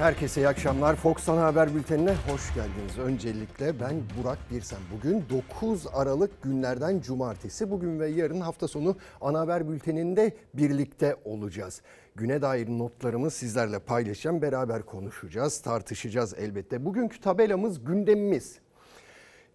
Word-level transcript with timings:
Herkese 0.00 0.40
iyi 0.40 0.48
akşamlar. 0.48 0.96
Fox 0.96 1.28
Ana 1.28 1.42
Haber 1.42 1.74
Bülteni'ne 1.74 2.14
hoş 2.28 2.54
geldiniz. 2.54 2.98
Öncelikle 2.98 3.80
ben 3.80 4.02
Burak 4.18 4.38
Birsen. 4.50 4.78
Bugün 4.96 5.24
9 5.30 5.86
Aralık 5.92 6.42
günlerden 6.42 7.00
cumartesi. 7.00 7.70
Bugün 7.70 8.00
ve 8.00 8.08
yarın 8.08 8.40
hafta 8.40 8.68
sonu 8.68 8.96
Ana 9.20 9.40
Haber 9.40 9.68
Bülteni'nde 9.68 10.36
birlikte 10.54 11.16
olacağız. 11.24 11.82
Güne 12.16 12.42
dair 12.42 12.68
notlarımı 12.68 13.30
sizlerle 13.30 13.78
paylaşacağım. 13.78 14.42
Beraber 14.42 14.82
konuşacağız, 14.82 15.62
tartışacağız 15.62 16.34
elbette. 16.38 16.84
Bugünkü 16.84 17.20
tabelamız 17.20 17.84
gündemimiz. 17.84 18.58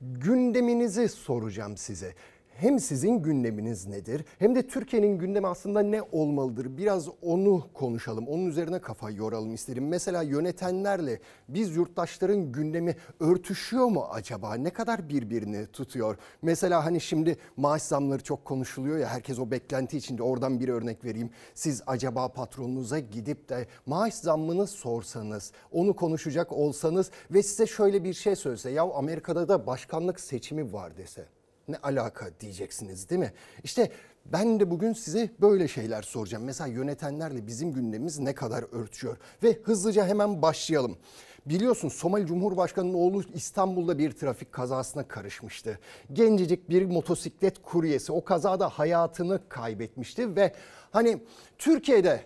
Gündeminizi 0.02 1.10
soracağım 1.10 1.78
size 1.78 2.14
hem 2.56 2.80
sizin 2.80 3.24
gündeminiz 3.24 3.88
nedir 3.88 4.26
hem 4.40 4.56
de 4.56 4.68
Türkiye'nin 4.68 5.18
gündemi 5.18 5.48
aslında 5.48 5.80
ne 5.80 6.02
olmalıdır? 6.02 6.78
Biraz 6.78 7.08
onu 7.22 7.68
konuşalım. 7.74 8.28
Onun 8.28 8.46
üzerine 8.46 8.80
kafa 8.80 9.12
yoralım 9.12 9.54
isterim. 9.54 9.88
Mesela 9.88 10.22
yönetenlerle 10.22 11.20
biz 11.50 11.76
yurttaşların 11.76 12.52
gündemi 12.52 12.96
örtüşüyor 13.20 13.86
mu 13.86 14.08
acaba? 14.12 14.56
Ne 14.56 14.70
kadar 14.70 15.10
birbirini 15.10 15.68
tutuyor? 15.68 16.18
Mesela 16.42 16.86
hani 16.86 17.02
şimdi 17.02 17.38
maaş 17.58 17.82
zamları 17.82 18.24
çok 18.24 18.46
konuşuluyor 18.46 18.98
ya 18.98 19.08
herkes 19.08 19.40
o 19.40 19.52
beklenti 19.52 19.98
içinde 19.98 20.24
oradan 20.24 20.60
bir 20.60 20.70
örnek 20.70 21.06
vereyim. 21.06 21.30
Siz 21.54 21.82
acaba 21.88 22.28
patronunuza 22.28 23.00
gidip 23.00 23.50
de 23.50 23.68
maaş 23.86 24.14
zammını 24.14 24.68
sorsanız, 24.68 25.52
onu 25.72 25.96
konuşacak 25.96 26.52
olsanız 26.52 27.12
ve 27.32 27.44
size 27.44 27.68
şöyle 27.68 28.04
bir 28.04 28.14
şey 28.14 28.36
söylese 28.36 28.70
ya 28.70 28.84
Amerika'da 28.84 29.48
da 29.48 29.68
başkanlık 29.68 30.20
seçimi 30.20 30.74
var 30.74 30.98
dese 30.98 31.35
ne 31.68 31.78
alaka 31.78 32.26
diyeceksiniz 32.40 33.10
değil 33.10 33.20
mi? 33.20 33.34
İşte 33.64 33.92
ben 34.26 34.60
de 34.60 34.72
bugün 34.72 34.94
size 34.94 35.30
böyle 35.42 35.68
şeyler 35.68 36.02
soracağım. 36.02 36.44
Mesela 36.44 36.68
yönetenlerle 36.68 37.48
bizim 37.48 37.74
gündemimiz 37.74 38.20
ne 38.20 38.36
kadar 38.36 38.66
örtüşüyor? 38.72 39.18
Ve 39.44 39.60
hızlıca 39.64 40.08
hemen 40.08 40.42
başlayalım. 40.42 40.98
Biliyorsun 41.46 41.90
Somali 41.90 42.26
Cumhurbaşkanı'nın 42.26 42.94
oğlu 42.94 43.24
İstanbul'da 43.34 43.98
bir 43.98 44.12
trafik 44.12 44.52
kazasına 44.52 45.08
karışmıştı. 45.08 45.80
Gencecik 46.14 46.70
bir 46.70 46.86
motosiklet 46.86 47.62
kuryesi 47.62 48.12
o 48.12 48.24
kazada 48.24 48.70
hayatını 48.70 49.40
kaybetmişti 49.50 50.36
ve 50.36 50.54
hani 50.92 51.18
Türkiye'de 51.58 52.20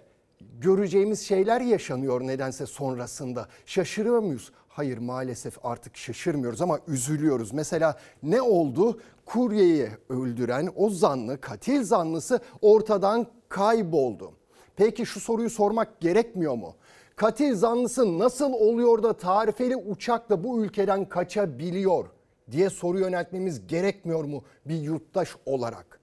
göreceğimiz 0.59 1.27
şeyler 1.27 1.61
yaşanıyor 1.61 2.21
nedense 2.21 2.65
sonrasında. 2.65 3.47
Şaşırıyor 3.65 4.19
muyuz? 4.19 4.51
Hayır 4.79 4.97
maalesef 4.97 5.65
artık 5.65 5.97
şaşırmıyoruz 5.97 6.61
ama 6.61 6.79
üzülüyoruz. 6.87 7.53
Mesela 7.53 7.97
ne 8.23 8.41
oldu? 8.41 8.99
Kuryeyi 9.25 9.89
öldüren 10.09 10.69
o 10.75 10.89
zanlı, 10.89 11.41
katil 11.41 11.83
zanlısı 11.83 12.39
ortadan 12.61 13.27
kayboldu. 13.49 14.31
Peki 14.75 15.05
şu 15.05 15.19
soruyu 15.19 15.49
sormak 15.49 15.99
gerekmiyor 15.99 16.55
mu? 16.55 16.75
Katil 17.15 17.55
zanlısı 17.55 18.19
nasıl 18.19 18.53
oluyor 18.53 19.03
da 19.03 19.13
tarifeli 19.13 19.75
uçakla 19.75 20.43
bu 20.43 20.65
ülkeden 20.65 21.09
kaçabiliyor 21.09 22.05
diye 22.51 22.69
soru 22.69 22.99
yöneltmemiz 22.99 23.67
gerekmiyor 23.67 24.23
mu 24.23 24.43
bir 24.65 24.81
yurttaş 24.81 25.29
olarak? 25.45 25.99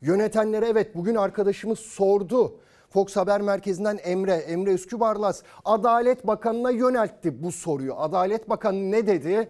Yönetenlere 0.00 0.66
evet 0.66 0.94
bugün 0.94 1.14
arkadaşımız 1.14 1.78
sordu. 1.78 2.60
Fox 2.96 3.16
Haber 3.16 3.40
Merkezi'nden 3.40 3.98
Emre, 4.04 4.32
Emre 4.34 4.72
Üskübarlas 4.72 5.42
Adalet 5.64 6.26
Bakanı'na 6.26 6.70
yöneltti 6.70 7.42
bu 7.42 7.52
soruyu. 7.52 7.94
Adalet 7.96 8.48
Bakanı 8.48 8.90
ne 8.90 9.06
dedi? 9.06 9.48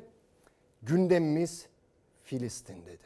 Gündemimiz 0.83 1.67
Filistin 2.25 2.77
dedi. 2.87 3.05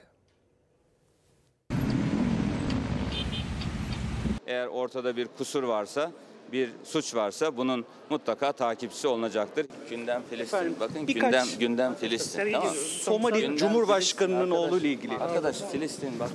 Eğer 4.47 4.67
ortada 4.67 5.17
bir 5.17 5.29
kusur 5.39 5.63
varsa, 5.63 6.13
bir 6.53 6.73
suç 6.85 7.15
varsa 7.15 7.57
bunun 7.57 7.85
mutlaka 8.11 8.53
takipçisi 8.53 9.09
olunacaktır. 9.09 9.67
Gündem 9.91 10.23
Filistin. 10.31 10.57
Efendim, 10.57 10.77
Bakın 10.81 11.07
birkaç- 11.07 11.23
gündem 11.33 11.59
gündem 11.59 11.95
Filistin. 11.95 12.53
Tamam. 12.53 12.75
Somali 13.01 13.41
Gündem 13.41 13.57
Cumhurbaşkanı'nın 13.57 14.39
Filistin. 14.45 14.57
oğlu 14.69 14.79
ile 14.79 14.89
ilgili. 14.89 15.19
Arkadaş 15.19 15.61
Filistin 15.73 16.21
bak. 16.21 16.31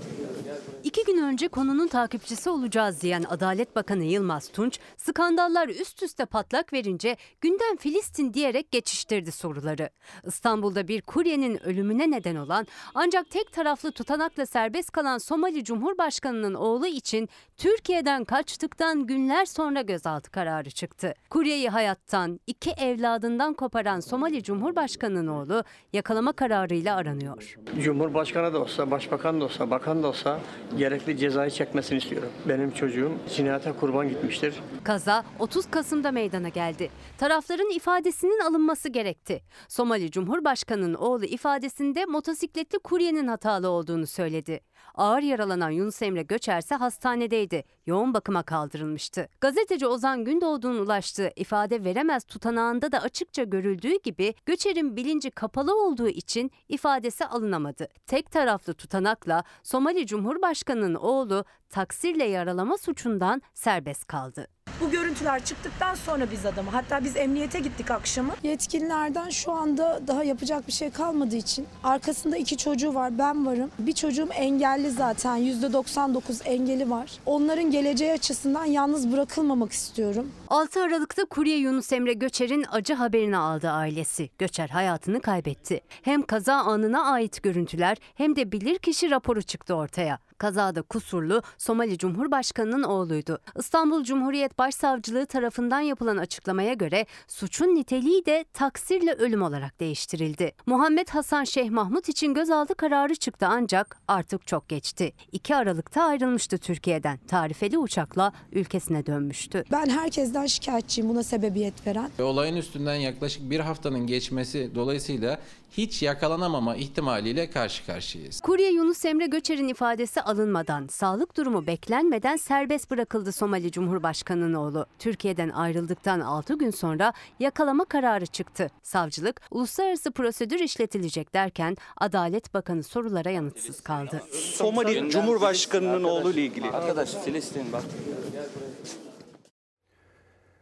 İki 0.83 1.03
gün 1.05 1.23
önce 1.23 1.47
konunun 1.47 1.87
takipçisi 1.87 2.49
olacağız 2.49 3.01
diyen 3.01 3.25
Adalet 3.29 3.75
Bakanı 3.75 4.03
Yılmaz 4.03 4.47
Tunç, 4.47 4.79
skandallar 4.97 5.67
üst 5.67 6.03
üste 6.03 6.25
patlak 6.25 6.73
verince 6.73 7.17
gündem 7.41 7.77
Filistin 7.79 8.33
diyerek 8.33 8.71
geçiştirdi 8.71 9.31
soruları. 9.31 9.89
İstanbul'da 10.23 10.87
bir 10.87 11.01
kuryenin 11.01 11.63
ölümüne 11.63 12.11
neden 12.11 12.35
olan 12.35 12.67
ancak 12.93 13.29
tek 13.29 13.51
taraflı 13.51 13.91
tutanakla 13.91 14.45
serbest 14.45 14.91
kalan 14.91 15.17
Somali 15.17 15.63
Cumhurbaşkanı'nın 15.63 16.53
oğlu 16.53 16.87
için 16.87 17.29
Türkiye'den 17.57 18.25
kaçtıktan 18.25 19.07
günler 19.07 19.45
sonra 19.45 19.81
gözaltı 19.81 20.31
kararı 20.31 20.69
çıktı. 20.69 21.13
Kuryeyi 21.29 21.69
hayattan, 21.69 22.39
iki 22.47 22.71
evladından 22.71 23.53
koparan 23.53 23.99
Somali 23.99 24.43
Cumhurbaşkanı'nın 24.43 25.27
oğlu 25.27 25.63
yakalama 25.93 26.33
kararıyla 26.33 26.95
aranıyor. 26.95 27.55
Cumhurbaşkanı 27.81 28.53
da 28.53 28.59
olsa, 28.59 28.91
başbakan 28.91 29.41
da 29.41 29.45
olsa, 29.45 29.69
bakan 29.69 30.03
da 30.03 30.07
olsa 30.07 30.39
gerekli 30.77 31.17
cezayı 31.17 31.51
çekmesini 31.51 31.97
istiyorum. 31.97 32.29
Benim 32.45 32.71
çocuğum 32.71 33.11
cinayete 33.35 33.71
kurban 33.71 34.09
gitmiştir. 34.09 34.55
Kaza 34.83 35.23
30 35.39 35.65
Kasım'da 35.71 36.11
meydana 36.11 36.49
geldi. 36.49 36.89
Tarafların 37.17 37.69
ifadesinin 37.69 38.39
alınması 38.39 38.89
gerekti. 38.89 39.41
Somali 39.67 40.11
Cumhurbaşkanı'nın 40.11 40.93
oğlu 40.93 41.25
ifadesinde 41.25 42.05
motosikletli 42.05 42.79
kuryenin 42.79 43.27
hatalı 43.27 43.69
olduğunu 43.69 44.07
söyledi. 44.07 44.59
Ağır 44.95 45.21
yaralanan 45.21 45.69
Yunus 45.69 46.01
Emre 46.01 46.23
Göçer 46.23 46.59
ise 46.59 46.75
hastanedeydi. 46.75 47.63
Yoğun 47.85 48.13
bakıma 48.13 48.43
kaldırılmıştı. 48.43 49.29
Gazeteci 49.41 49.87
Ozan 49.87 50.23
Gündoğdu'nun 50.25 50.79
ulaştığı 50.79 51.31
ifade 51.35 51.83
veremez 51.83 52.23
tutanağında 52.23 52.91
da 52.91 53.01
açıkça 53.01 53.43
görüldüğü 53.43 54.01
gibi 54.03 54.33
Göçer'in 54.45 54.95
bilinci 54.95 55.31
kapalı 55.31 55.83
olduğu 55.85 56.07
için 56.07 56.51
ifadesi 56.69 57.25
alınamadı. 57.25 57.87
Tek 58.07 58.31
taraflı 58.31 58.73
tutanakla 58.73 59.43
Somali 59.63 60.05
Cumhurbaşkanı'nın 60.35 60.95
oğlu 60.95 61.45
taksirle 61.69 62.23
yaralama 62.23 62.77
suçundan 62.77 63.41
serbest 63.53 64.07
kaldı. 64.07 64.47
Bu 64.81 64.91
görüntüler 64.91 65.45
çıktıktan 65.45 65.95
sonra 65.95 66.31
biz 66.31 66.45
adamı 66.45 66.69
hatta 66.69 67.03
biz 67.03 67.15
emniyete 67.17 67.59
gittik 67.59 67.91
akşamı. 67.91 68.33
Yetkililerden 68.43 69.29
şu 69.29 69.51
anda 69.51 70.01
daha 70.07 70.23
yapacak 70.23 70.67
bir 70.67 70.71
şey 70.71 70.89
kalmadığı 70.89 71.35
için 71.35 71.67
arkasında 71.83 72.37
iki 72.37 72.57
çocuğu 72.57 72.93
var 72.95 73.17
ben 73.17 73.45
varım. 73.45 73.71
Bir 73.79 73.91
çocuğum 73.91 74.29
engelli 74.33 74.91
zaten 74.91 75.37
%99 75.37 76.43
engeli 76.43 76.89
var. 76.89 77.11
Onların 77.25 77.71
geleceği 77.71 78.11
açısından 78.11 78.65
yalnız 78.65 79.11
bırakılmamak 79.11 79.71
istiyorum. 79.71 80.31
6 80.47 80.81
Aralık'ta 80.81 81.25
kurye 81.25 81.57
Yunus 81.57 81.93
Emre 81.93 82.13
Göçer'in 82.13 82.65
acı 82.71 82.93
haberini 82.93 83.37
aldı 83.37 83.69
ailesi. 83.69 84.29
Göçer 84.37 84.69
hayatını 84.69 85.21
kaybetti. 85.21 85.81
Hem 86.01 86.21
kaza 86.21 86.53
anına 86.53 87.11
ait 87.11 87.43
görüntüler 87.43 87.97
hem 88.15 88.35
de 88.35 88.51
bilirkişi 88.51 89.11
raporu 89.11 89.41
çıktı 89.41 89.75
ortaya. 89.75 90.24
Kazada 90.37 90.81
kusurlu 90.81 91.41
Somali 91.57 91.97
Cumhurbaşkanı'nın 91.97 92.83
oğluydu. 92.83 93.39
İstanbul 93.59 94.03
Cumhuriyet 94.03 94.57
Başsavcılığı 94.57 95.25
tarafından 95.25 95.79
yapılan 95.79 96.17
açıklamaya 96.17 96.73
göre 96.73 97.05
suçun 97.27 97.75
niteliği 97.75 98.25
de 98.25 98.45
taksirle 98.53 99.13
ölüm 99.13 99.41
olarak 99.41 99.79
değiştirildi. 99.79 100.51
Muhammed 100.65 101.09
Hasan 101.09 101.43
Şeyh 101.43 101.69
Mahmut 101.69 102.09
için 102.09 102.33
gözaltı 102.33 102.75
kararı 102.75 103.15
çıktı 103.15 103.47
ancak 103.49 103.97
artık 104.07 104.47
çok 104.47 104.69
geçti. 104.69 105.13
2 105.31 105.55
Aralık'ta 105.55 106.03
ayrılmıştı 106.03 106.57
Türkiye'den. 106.57 107.17
Tarifeli 107.27 107.77
uçakla 107.77 108.31
ülkesine 108.51 109.05
dönmüştü. 109.05 109.63
Ben 109.71 109.89
herkesten 109.89 110.45
şikayetçiyim 110.45 111.09
buna 111.09 111.23
sebebiyet 111.23 111.87
veren. 111.87 112.09
Olayın 112.19 112.55
üstünden 112.55 112.95
yaklaşık 112.95 113.49
bir 113.49 113.59
haftanın 113.59 114.07
geçmesi 114.07 114.71
dolayısıyla 114.75 115.39
hiç 115.77 116.03
yakalanamama 116.03 116.75
ihtimaliyle 116.75 117.49
karşı 117.49 117.85
karşıyayız. 117.85 118.41
Kurye 118.41 118.71
Yunus 118.71 119.05
Emre 119.05 119.25
Göçer'in 119.25 119.67
ifadesi 119.67 120.21
alınmadan, 120.21 120.87
sağlık 120.87 121.37
durumu 121.37 121.67
beklenmeden 121.67 122.35
serbest 122.35 122.91
bırakıldı 122.91 123.31
Somali 123.31 123.71
Cumhurbaşkanı'nın 123.71 124.53
oğlu. 124.53 124.85
Türkiye'den 124.99 125.49
ayrıldıktan 125.49 126.19
6 126.19 126.57
gün 126.57 126.71
sonra 126.71 127.13
yakalama 127.39 127.85
kararı 127.85 128.25
çıktı. 128.25 128.71
Savcılık, 128.83 129.41
uluslararası 129.51 130.11
prosedür 130.11 130.59
işletilecek 130.59 131.33
derken 131.33 131.77
Adalet 131.97 132.53
Bakanı 132.53 132.83
sorulara 132.83 133.29
yanıtsız 133.29 133.81
kaldı. 133.81 134.23
Somali 134.31 135.09
Cumhurbaşkanı'nın 135.09 136.03
oğlu 136.03 136.31
ile 136.31 136.41
ilgili. 136.45 136.71
Arkadaş 136.71 137.13
Filistin 137.25 137.73
bak. 137.73 137.83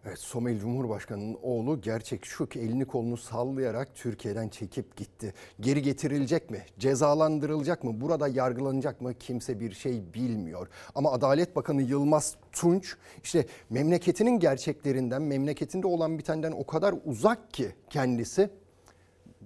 Evet 0.06 0.20
Somali 0.20 0.60
Cumhurbaşkanı'nın 0.60 1.38
oğlu 1.42 1.82
gerçek 1.82 2.26
şu 2.26 2.50
ki 2.50 2.60
elini 2.60 2.86
kolunu 2.86 3.18
sallayarak 3.18 3.96
Türkiye'den 3.96 4.50
çekip 4.50 4.98
gitti. 4.98 5.34
Geri 5.60 5.82
getirilecek 5.82 6.50
mi? 6.50 6.66
Cezalandırılacak 6.80 7.84
mı? 7.84 8.02
Burada 8.02 8.28
yargılanacak 8.28 9.02
mı? 9.02 9.14
Kimse 9.14 9.60
bir 9.60 9.72
şey 9.72 10.14
bilmiyor. 10.14 10.68
Ama 10.96 11.12
Adalet 11.12 11.56
Bakanı 11.56 11.82
Yılmaz 11.82 12.36
Tunç 12.52 12.96
işte 13.24 13.46
memleketinin 13.70 14.40
gerçeklerinden, 14.40 15.22
memleketinde 15.22 15.88
olan 15.88 16.18
bitenden 16.18 16.52
o 16.52 16.66
kadar 16.66 16.96
uzak 17.06 17.54
ki 17.54 17.72
kendisi 17.90 18.50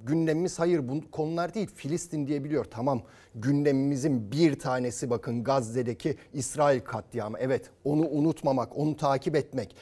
gündemimiz 0.05 0.59
hayır 0.59 0.89
bu 0.89 1.11
konular 1.11 1.53
değil 1.53 1.67
Filistin 1.75 2.27
diyebiliyor. 2.27 2.65
Tamam 2.65 3.01
gündemimizin 3.35 4.31
bir 4.31 4.59
tanesi 4.59 5.09
bakın 5.09 5.43
Gazze'deki 5.43 6.15
İsrail 6.33 6.81
katliamı. 6.81 7.37
Evet 7.39 7.69
onu 7.83 8.07
unutmamak, 8.07 8.77
onu 8.77 8.97
takip 8.97 9.35
etmek. 9.35 9.75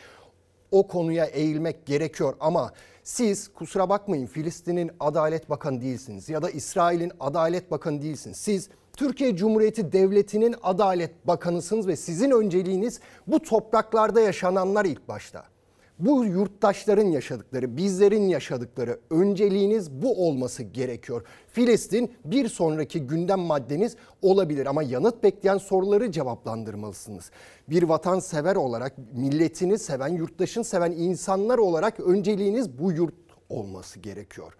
O 0.75 0.87
konuya 0.87 1.25
eğilmek 1.25 1.85
gerekiyor 1.85 2.33
ama 2.39 2.71
siz 3.03 3.47
kusura 3.47 3.89
bakmayın 3.89 4.27
Filistin'in 4.27 4.91
Adalet 4.99 5.49
Bakanı 5.49 5.81
değilsiniz 5.81 6.29
ya 6.29 6.41
da 6.41 6.49
İsrail'in 6.49 7.11
Adalet 7.19 7.71
Bakanı 7.71 8.01
değilsiniz. 8.01 8.37
Siz 8.37 8.69
Türkiye 8.97 9.35
Cumhuriyeti 9.35 9.91
Devleti'nin 9.91 10.55
Adalet 10.63 11.27
Bakanısınız 11.27 11.87
ve 11.87 11.95
sizin 11.95 12.31
önceliğiniz 12.31 12.99
bu 13.27 13.41
topraklarda 13.41 14.21
yaşananlar 14.21 14.85
ilk 14.85 15.07
başta. 15.07 15.54
Bu 15.99 16.25
yurttaşların 16.25 17.07
yaşadıkları, 17.07 17.77
bizlerin 17.77 18.27
yaşadıkları 18.27 18.99
önceliğiniz 19.09 19.91
bu 19.91 20.27
olması 20.27 20.63
gerekiyor. 20.63 21.23
Filistin 21.47 22.11
bir 22.25 22.49
sonraki 22.49 23.01
gündem 23.01 23.39
maddeniz 23.39 23.95
olabilir 24.21 24.65
ama 24.65 24.83
yanıt 24.83 25.23
bekleyen 25.23 25.57
soruları 25.57 26.11
cevaplandırmalısınız. 26.11 27.31
Bir 27.69 27.83
vatansever 27.83 28.55
olarak, 28.55 28.93
milletini 29.13 29.79
seven, 29.79 30.07
yurttaşın 30.07 30.61
seven 30.61 30.91
insanlar 30.91 31.57
olarak 31.57 31.99
önceliğiniz 31.99 32.79
bu 32.79 32.91
yurt 32.91 33.15
olması 33.49 33.99
gerekiyor. 33.99 34.53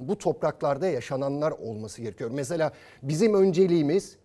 Bu 0.00 0.18
topraklarda 0.18 0.86
yaşananlar 0.88 1.50
olması 1.50 2.02
gerekiyor. 2.02 2.30
Mesela 2.34 2.72
bizim 3.02 3.34
önceliğimiz 3.34 4.16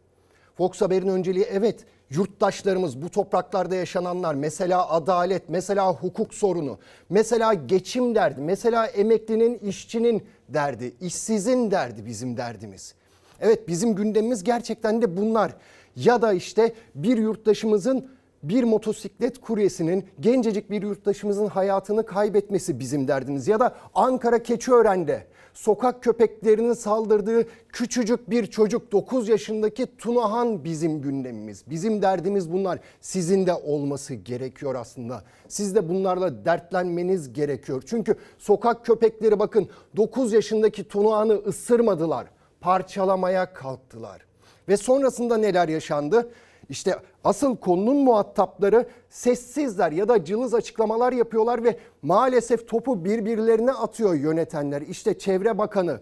Fox 0.58 0.82
Haber'in 0.82 1.08
önceliği 1.08 1.46
evet 1.46 1.86
yurttaşlarımız 2.14 3.02
bu 3.02 3.10
topraklarda 3.10 3.76
yaşananlar 3.76 4.36
mesela 4.36 4.90
adalet, 4.90 5.50
mesela 5.50 5.94
hukuk 5.94 6.34
sorunu, 6.34 6.78
mesela 7.10 7.54
geçim 7.54 8.16
derdi, 8.16 8.42
mesela 8.42 8.86
emeklinin, 8.88 9.60
işçinin 9.60 10.24
derdi, 10.50 10.94
işsizin 11.02 11.72
derdi 11.72 12.06
bizim 12.06 12.38
derdimiz. 12.38 12.96
Evet 13.42 13.68
bizim 13.68 13.96
gündemimiz 13.96 14.44
gerçekten 14.44 15.02
de 15.02 15.18
bunlar. 15.18 15.56
Ya 15.96 16.22
da 16.22 16.34
işte 16.34 16.74
bir 16.96 17.18
yurttaşımızın 17.18 18.10
bir 18.44 18.64
motosiklet 18.64 19.42
kuryesinin 19.42 20.06
gencecik 20.20 20.72
bir 20.72 20.82
yurttaşımızın 20.82 21.48
hayatını 21.48 22.06
kaybetmesi 22.06 22.80
bizim 22.80 23.08
derdimiz. 23.08 23.48
Ya 23.48 23.60
da 23.60 23.76
Ankara 23.96 24.44
Keçiören'de 24.44 25.28
sokak 25.54 26.04
köpeklerinin 26.04 26.74
saldırdığı 26.74 27.48
küçücük 27.70 28.30
bir 28.30 28.46
çocuk 28.46 28.92
9 28.92 29.30
yaşındaki 29.30 29.98
Tunahan 29.98 30.64
bizim 30.64 31.02
gündemimiz. 31.02 31.64
Bizim 31.70 32.02
derdimiz 32.02 32.52
bunlar. 32.52 32.80
Sizin 33.02 33.46
de 33.46 33.54
olması 33.54 34.14
gerekiyor 34.14 34.76
aslında. 34.76 35.24
Siz 35.48 35.76
de 35.76 35.90
bunlarla 35.90 36.46
dertlenmeniz 36.46 37.34
gerekiyor. 37.34 37.84
Çünkü 37.86 38.16
sokak 38.38 38.86
köpekleri 38.86 39.40
bakın 39.40 39.70
9 39.98 40.34
yaşındaki 40.34 40.88
Tunahan'ı 40.88 41.34
ısırmadılar. 41.34 42.28
Parçalamaya 42.62 43.54
kalktılar. 43.54 44.22
Ve 44.70 44.78
sonrasında 44.78 45.38
neler 45.38 45.68
yaşandı? 45.68 46.30
İşte 46.70 46.96
asıl 47.24 47.58
konunun 47.58 47.96
muhatapları 47.96 48.88
sessizler 49.10 49.92
ya 49.92 50.08
da 50.08 50.26
cılız 50.26 50.54
açıklamalar 50.54 51.14
yapıyorlar 51.14 51.64
ve 51.64 51.78
maalesef 52.02 52.68
topu 52.68 53.06
birbirlerine 53.06 53.72
atıyor 53.72 54.14
yönetenler. 54.14 54.82
İşte 54.82 55.18
Çevre 55.18 55.58
Bakanı, 55.58 56.02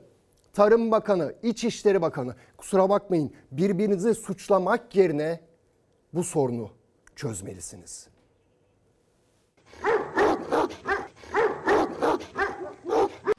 Tarım 0.54 0.92
Bakanı, 0.92 1.34
İçişleri 1.44 2.02
Bakanı. 2.02 2.36
Kusura 2.58 2.90
bakmayın 2.90 3.32
birbirinizi 3.52 4.16
suçlamak 4.16 4.96
yerine 4.96 5.40
bu 6.14 6.24
sorunu 6.24 6.70
çözmelisiniz. 7.16 8.08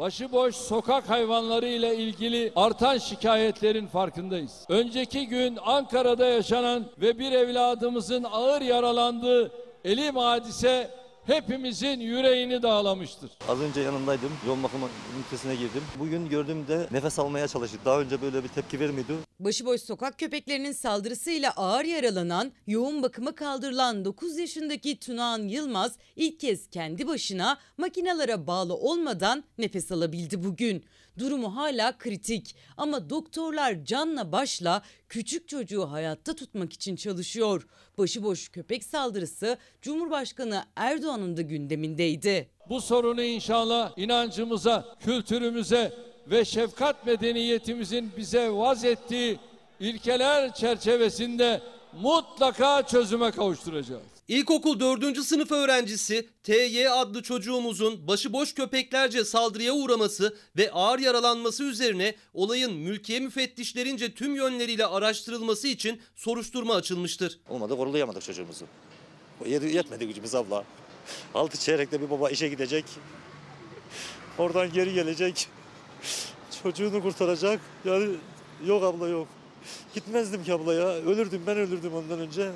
Başıboş 0.03 0.57
sokak 0.57 1.11
hayvanları 1.11 1.67
ile 1.67 1.97
ilgili 1.97 2.53
artan 2.57 2.99
şikayetlerin 2.99 3.87
farkındayız. 3.87 4.67
Önceki 4.69 5.27
gün 5.27 5.59
Ankara'da 5.65 6.27
yaşanan 6.27 6.85
ve 7.01 7.19
bir 7.19 7.33
evladımızın 7.33 8.25
ağır 8.33 8.61
yaralandığı 8.61 9.53
elim 9.85 10.17
hadise 10.17 10.91
hepimizin 11.27 12.01
yüreğini 12.01 12.63
dağlamıştır. 12.63 13.31
Az 13.49 13.61
önce 13.61 13.81
yanındaydım. 13.81 14.31
Yoğun 14.47 14.63
bakım 14.63 14.81
ünitesine 15.17 15.55
girdim. 15.55 15.83
Bugün 15.99 16.29
gördüğümde 16.29 16.87
nefes 16.93 17.19
almaya 17.19 17.49
çalıştık. 17.49 17.85
Daha 17.85 18.01
önce 18.01 18.23
böyle 18.23 18.45
bir 18.45 18.49
tepki 18.49 18.81
vermiyordu. 18.81 19.13
Başıboş 19.41 19.81
sokak 19.81 20.19
köpeklerinin 20.19 20.73
saldırısıyla 20.73 21.51
ağır 21.51 21.85
yaralanan, 21.85 22.53
yoğun 22.67 23.03
bakıma 23.03 23.35
kaldırılan 23.35 24.05
9 24.05 24.39
yaşındaki 24.39 24.99
Tunağan 25.01 25.43
Yılmaz 25.43 25.93
ilk 26.17 26.41
kez 26.41 26.71
kendi 26.71 27.07
başına 27.07 27.59
makinalara 27.79 28.47
bağlı 28.47 28.75
olmadan 28.75 29.45
nefes 29.59 29.93
alabildi 29.93 30.45
bugün. 30.45 30.85
Durumu 31.19 31.57
hala 31.57 31.99
kritik 31.99 32.57
ama 32.77 33.11
doktorlar 33.11 33.85
canla 33.85 34.33
başla 34.33 34.83
küçük 35.09 35.49
çocuğu 35.49 35.91
hayatta 35.91 36.35
tutmak 36.35 36.73
için 36.73 36.97
çalışıyor. 36.97 37.67
Başıboş 37.99 38.49
köpek 38.49 38.85
saldırısı 38.85 39.59
Cumhurbaşkanı 39.83 40.65
Erdoğan'ın 40.77 41.37
da 41.37 41.43
gündemindeydi. 41.43 42.51
Bu 42.69 42.81
sorunu 42.81 43.23
inşallah 43.23 43.93
inancımıza, 43.97 44.97
kültürümüze 45.01 45.93
ve 46.27 46.45
şefkat 46.45 47.07
medeniyetimizin 47.07 48.13
bize 48.17 48.51
vaz 48.51 48.85
ettiği 48.85 49.39
ilkeler 49.81 50.55
çerçevesinde 50.55 51.61
mutlaka 51.93 52.87
çözüme 52.87 53.31
kavuşturacağız. 53.31 54.12
İlkokul 54.29 54.81
4. 54.81 55.19
sınıf 55.25 55.53
öğrencisi 55.53 56.29
TY 56.43 56.89
adlı 56.89 57.23
çocuğumuzun 57.23 58.09
başıboş 58.09 58.55
köpeklerce 58.55 59.25
saldırıya 59.25 59.73
uğraması 59.75 60.37
ve 60.57 60.71
ağır 60.73 60.99
yaralanması 60.99 61.65
üzerine 61.65 62.15
olayın 62.35 62.73
mülkiye 62.75 63.21
müfettişlerince 63.21 64.15
tüm 64.15 64.35
yönleriyle 64.37 64.87
araştırılması 64.87 65.69
için 65.69 66.01
soruşturma 66.17 66.75
açılmıştır. 66.75 67.41
Olmadı 67.49 67.77
korulayamadık 67.77 68.23
çocuğumuzu. 68.23 68.65
Yet- 69.45 69.73
Yetmedi 69.75 70.07
gücümüz 70.07 70.35
abla. 70.35 70.65
Altı 71.35 71.59
çeyrekte 71.59 72.01
bir 72.03 72.11
baba 72.11 72.31
işe 72.31 72.49
gidecek. 72.49 72.85
Oradan 74.39 74.73
geri 74.73 74.95
gelecek. 74.95 75.49
Çocuğunu 76.63 77.03
kurtaracak. 77.03 77.61
Yani 77.85 78.11
yok 78.67 78.85
abla 78.85 79.09
yok. 79.09 79.29
Gitmezdim 79.95 80.45
ki 80.45 80.53
abla 80.53 80.75
ya. 80.75 80.89
Ölürdüm 80.89 81.43
ben 81.47 81.57
ölürdüm 81.57 81.95
ondan 81.95 82.21
önce. 82.21 82.51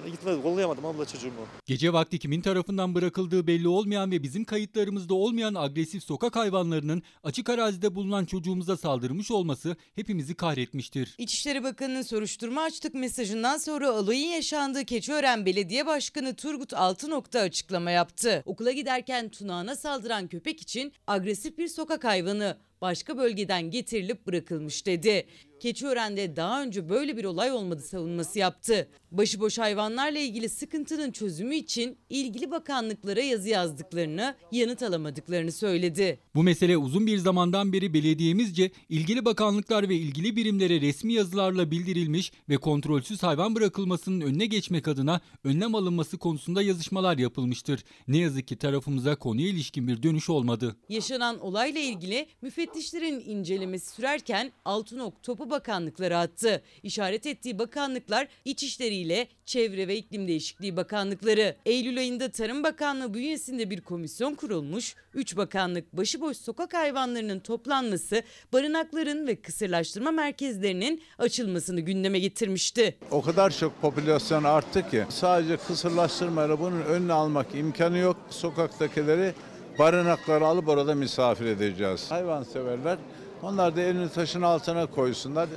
Hani 0.00 0.10
gitmez 0.10 0.42
kollayamadım 0.42 0.84
abla 0.84 1.06
çocuğumu. 1.06 1.46
Gece 1.66 1.92
vakti 1.92 2.18
kimin 2.18 2.40
tarafından 2.40 2.94
bırakıldığı 2.94 3.46
belli 3.46 3.68
olmayan 3.68 4.10
ve 4.10 4.22
bizim 4.22 4.44
kayıtlarımızda 4.44 5.14
olmayan 5.14 5.54
agresif 5.54 6.02
sokak 6.02 6.36
hayvanlarının 6.36 7.02
açık 7.24 7.48
arazide 7.48 7.94
bulunan 7.94 8.24
çocuğumuza 8.24 8.76
saldırmış 8.76 9.30
olması 9.30 9.76
hepimizi 9.94 10.34
kahretmiştir. 10.34 11.14
İçişleri 11.18 11.62
Bakanı'nın 11.62 12.02
soruşturma 12.02 12.62
açtık 12.62 12.94
mesajından 12.94 13.58
sonra 13.58 13.92
olayın 13.92 14.28
yaşandığı 14.28 14.84
Keçiören 14.84 15.46
Belediye 15.46 15.86
Başkanı 15.86 16.34
Turgut 16.34 16.74
Altınok'ta 16.74 17.40
açıklama 17.40 17.90
yaptı. 17.90 18.42
Okula 18.46 18.72
giderken 18.72 19.28
Tunağan'a 19.28 19.76
saldıran 19.76 20.28
köpek 20.28 20.60
için 20.60 20.92
agresif 21.06 21.58
bir 21.58 21.68
sokak 21.68 22.04
hayvanı 22.04 22.56
başka 22.80 23.18
bölgeden 23.18 23.70
getirilip 23.70 24.26
bırakılmış 24.26 24.86
dedi. 24.86 25.26
Keçiören'de 25.60 26.36
daha 26.36 26.62
önce 26.62 26.88
böyle 26.88 27.16
bir 27.16 27.24
olay 27.24 27.52
olmadı 27.52 27.82
savunması 27.82 28.38
yaptı. 28.38 28.88
Başıboş 29.10 29.58
hayvanlarla 29.58 30.18
ilgili 30.18 30.48
sıkıntının 30.48 31.10
çözümü 31.10 31.54
için 31.54 31.98
ilgili 32.10 32.50
bakanlıklara 32.50 33.20
yazı 33.20 33.48
yazdıklarını, 33.48 34.34
yanıt 34.52 34.82
alamadıklarını 34.82 35.52
söyledi. 35.52 36.18
Bu 36.34 36.42
mesele 36.42 36.76
uzun 36.76 37.06
bir 37.06 37.18
zamandan 37.18 37.72
beri 37.72 37.94
belediyemizce 37.94 38.70
ilgili 38.88 39.24
bakanlıklar 39.24 39.88
ve 39.88 39.94
ilgili 39.94 40.36
birimlere 40.36 40.80
resmi 40.80 41.12
yazılarla 41.12 41.70
bildirilmiş 41.70 42.32
ve 42.48 42.56
kontrolsüz 42.56 43.22
hayvan 43.22 43.54
bırakılmasının 43.54 44.20
önüne 44.20 44.46
geçmek 44.46 44.88
adına 44.88 45.20
önlem 45.44 45.74
alınması 45.74 46.18
konusunda 46.18 46.62
yazışmalar 46.62 47.18
yapılmıştır. 47.18 47.84
Ne 48.08 48.18
yazık 48.18 48.48
ki 48.48 48.56
tarafımıza 48.56 49.16
konuya 49.16 49.48
ilişkin 49.48 49.88
bir 49.88 50.02
dönüş 50.02 50.30
olmadı. 50.30 50.76
Yaşanan 50.88 51.38
olayla 51.38 51.80
ilgili 51.80 52.26
müfettişlerin 52.68 53.22
incelemesi 53.26 53.90
sürerken 53.90 54.52
Altınok 54.64 55.22
topu 55.22 55.50
bakanlıklara 55.50 56.20
attı. 56.20 56.62
İşaret 56.82 57.26
ettiği 57.26 57.58
bakanlıklar 57.58 58.28
İçişleri 58.44 58.94
ile 58.94 59.28
Çevre 59.44 59.88
ve 59.88 59.96
İklim 59.96 60.28
Değişikliği 60.28 60.76
Bakanlıkları. 60.76 61.56
Eylül 61.66 61.98
ayında 61.98 62.30
Tarım 62.30 62.62
Bakanlığı 62.62 63.14
bünyesinde 63.14 63.70
bir 63.70 63.80
komisyon 63.80 64.34
kurulmuş. 64.34 64.94
3 65.14 65.36
bakanlık 65.36 65.92
başıboş 65.92 66.36
sokak 66.36 66.74
hayvanlarının 66.74 67.40
toplanması, 67.40 68.22
barınakların 68.52 69.26
ve 69.26 69.36
kısırlaştırma 69.36 70.10
merkezlerinin 70.10 71.02
açılmasını 71.18 71.80
gündeme 71.80 72.18
getirmişti. 72.18 72.96
O 73.10 73.22
kadar 73.22 73.50
çok 73.50 73.80
popülasyon 73.80 74.44
arttı 74.44 74.90
ki 74.90 75.04
sadece 75.08 75.56
kısırlaştırmayla 75.56 76.60
bunun 76.60 76.80
önüne 76.80 77.12
almak 77.12 77.54
imkanı 77.54 77.98
yok. 77.98 78.16
Sokaktakileri 78.30 79.32
barınaklara 79.78 80.46
alıp 80.46 80.68
orada 80.68 80.94
misafir 80.94 81.46
edeceğiz. 81.46 82.10
Hayvanseverler 82.10 82.98
onlar 83.42 83.76
da 83.76 83.80
elini 83.80 84.08
taşın 84.08 84.42
altına 84.42 84.86
koysunlar. 84.86 85.48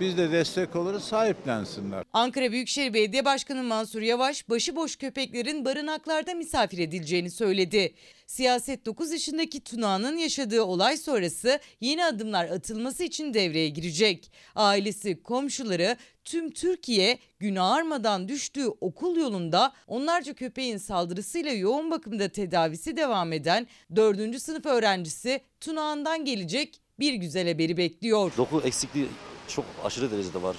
Biz 0.00 0.18
de 0.18 0.32
destek 0.32 0.76
oluruz 0.76 1.04
sahiplensinler. 1.04 2.04
Ankara 2.12 2.52
Büyükşehir 2.52 2.94
Belediye 2.94 3.24
Başkanı 3.24 3.62
Mansur 3.62 4.02
Yavaş 4.02 4.48
başıboş 4.48 4.96
köpeklerin 4.96 5.64
barınaklarda 5.64 6.34
misafir 6.34 6.78
edileceğini 6.78 7.30
söyledi. 7.30 7.94
Siyaset 8.26 8.86
9 8.86 9.12
yaşındaki 9.12 9.60
Tuna'nın 9.60 10.16
yaşadığı 10.16 10.62
olay 10.62 10.96
sonrası 10.96 11.60
yeni 11.80 12.04
adımlar 12.04 12.44
atılması 12.44 13.04
için 13.04 13.34
devreye 13.34 13.68
girecek. 13.68 14.32
Ailesi, 14.54 15.22
komşuları, 15.22 15.96
tüm 16.24 16.50
Türkiye 16.50 17.18
gün 17.38 17.56
ağarmadan 17.56 18.28
düştüğü 18.28 18.66
okul 18.66 19.16
yolunda 19.16 19.72
onlarca 19.86 20.34
köpeğin 20.34 20.76
saldırısıyla 20.76 21.52
yoğun 21.52 21.90
bakımda 21.90 22.28
tedavisi 22.28 22.96
devam 22.96 23.32
eden 23.32 23.66
4. 23.96 24.42
sınıf 24.42 24.66
öğrencisi 24.66 25.40
Tunağan'dan 25.60 26.24
gelecek 26.24 26.80
bir 26.98 27.14
güzel 27.14 27.48
haberi 27.52 27.76
bekliyor. 27.76 28.32
Doku 28.36 28.62
eksikliği 28.64 29.06
çok 29.48 29.64
aşırı 29.84 30.10
derecede 30.10 30.42
var. 30.42 30.56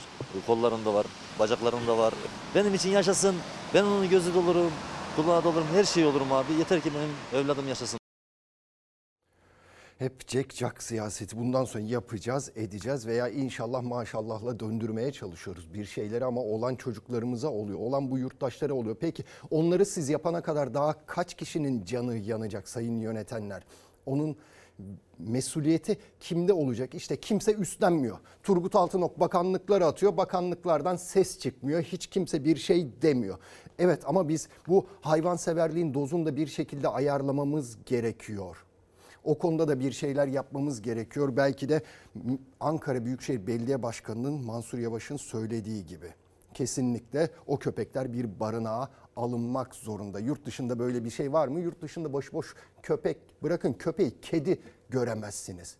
Kollarında 0.48 0.94
var, 0.94 1.06
bacaklarında 1.40 1.98
var. 1.98 2.14
Benim 2.56 2.74
için 2.74 2.90
yaşasın. 2.90 3.36
Ben 3.74 3.84
onun 3.84 4.10
gözü 4.10 4.34
dolurum, 4.34 4.72
kulağı 5.16 5.44
dolurum, 5.44 5.68
her 5.74 5.84
şey 5.84 6.06
olurum 6.06 6.32
abi. 6.32 6.54
Yeter 6.54 6.82
ki 6.82 6.92
benim 6.94 7.44
evladım 7.44 7.68
yaşasın. 7.68 8.00
Hep 10.00 10.28
cek 10.28 10.56
cak 10.56 10.84
siyaseti 10.84 11.38
bundan 11.38 11.66
sonra 11.66 11.84
yapacağız, 11.84 12.52
edeceğiz 12.56 13.08
veya 13.08 13.30
inşallah 13.30 13.82
maşallahla 13.82 14.60
döndürmeye 14.60 15.12
çalışıyoruz 15.12 15.74
bir 15.74 15.86
şeyleri 15.86 16.26
ama 16.26 16.42
olan 16.42 16.76
çocuklarımıza 16.76 17.50
oluyor. 17.50 17.80
Olan 17.80 18.12
bu 18.12 18.18
yurttaşlara 18.18 18.74
oluyor. 18.74 18.96
Peki 19.00 19.24
onları 19.52 19.86
siz 19.86 20.10
yapana 20.10 20.42
kadar 20.42 20.74
daha 20.74 21.06
kaç 21.06 21.34
kişinin 21.34 21.86
canı 21.86 22.18
yanacak 22.18 22.70
sayın 22.70 22.98
yönetenler? 23.00 23.64
Onun 24.06 24.38
mesuliyeti 25.20 25.98
kimde 26.20 26.54
olacak? 26.54 26.96
İşte 26.96 27.16
kimse 27.16 27.54
üstlenmiyor. 27.54 28.18
Turgut 28.44 28.76
Altınok 28.76 29.20
bakanlıkları 29.20 29.86
atıyor. 29.86 30.18
Bakanlıklardan 30.18 30.96
ses 30.96 31.40
çıkmıyor. 31.40 31.82
Hiç 31.82 32.08
kimse 32.08 32.46
bir 32.46 32.56
şey 32.56 32.88
demiyor. 33.02 33.38
Evet 33.80 34.04
ama 34.06 34.30
biz 34.30 34.50
bu 34.68 34.86
hayvanseverliğin 35.02 35.94
dozunu 35.94 36.26
da 36.26 36.36
bir 36.36 36.48
şekilde 36.48 36.88
ayarlamamız 36.88 37.78
gerekiyor. 37.86 38.66
O 39.24 39.38
konuda 39.38 39.68
da 39.68 39.80
bir 39.80 39.92
şeyler 39.92 40.28
yapmamız 40.28 40.82
gerekiyor. 40.82 41.38
Belki 41.38 41.70
de 41.70 41.82
Ankara 42.60 43.06
Büyükşehir 43.06 43.48
Belediye 43.48 43.84
Başkanı'nın 43.84 44.46
Mansur 44.46 44.80
Yavaş'ın 44.80 45.18
söylediği 45.18 45.86
gibi. 45.86 46.14
Kesinlikle 46.54 47.30
o 47.48 47.58
köpekler 47.58 48.14
bir 48.14 48.40
barınağa 48.40 48.90
alınmak 49.20 49.76
zorunda. 49.76 50.20
Yurt 50.20 50.46
dışında 50.46 50.80
böyle 50.80 51.06
bir 51.06 51.10
şey 51.10 51.34
var 51.34 51.48
mı? 51.48 51.60
Yurt 51.60 51.82
dışında 51.82 52.14
başıboş 52.14 52.56
köpek, 52.84 53.18
bırakın 53.44 53.74
köpeği, 53.74 54.22
kedi 54.22 54.62
göremezsiniz. 54.90 55.78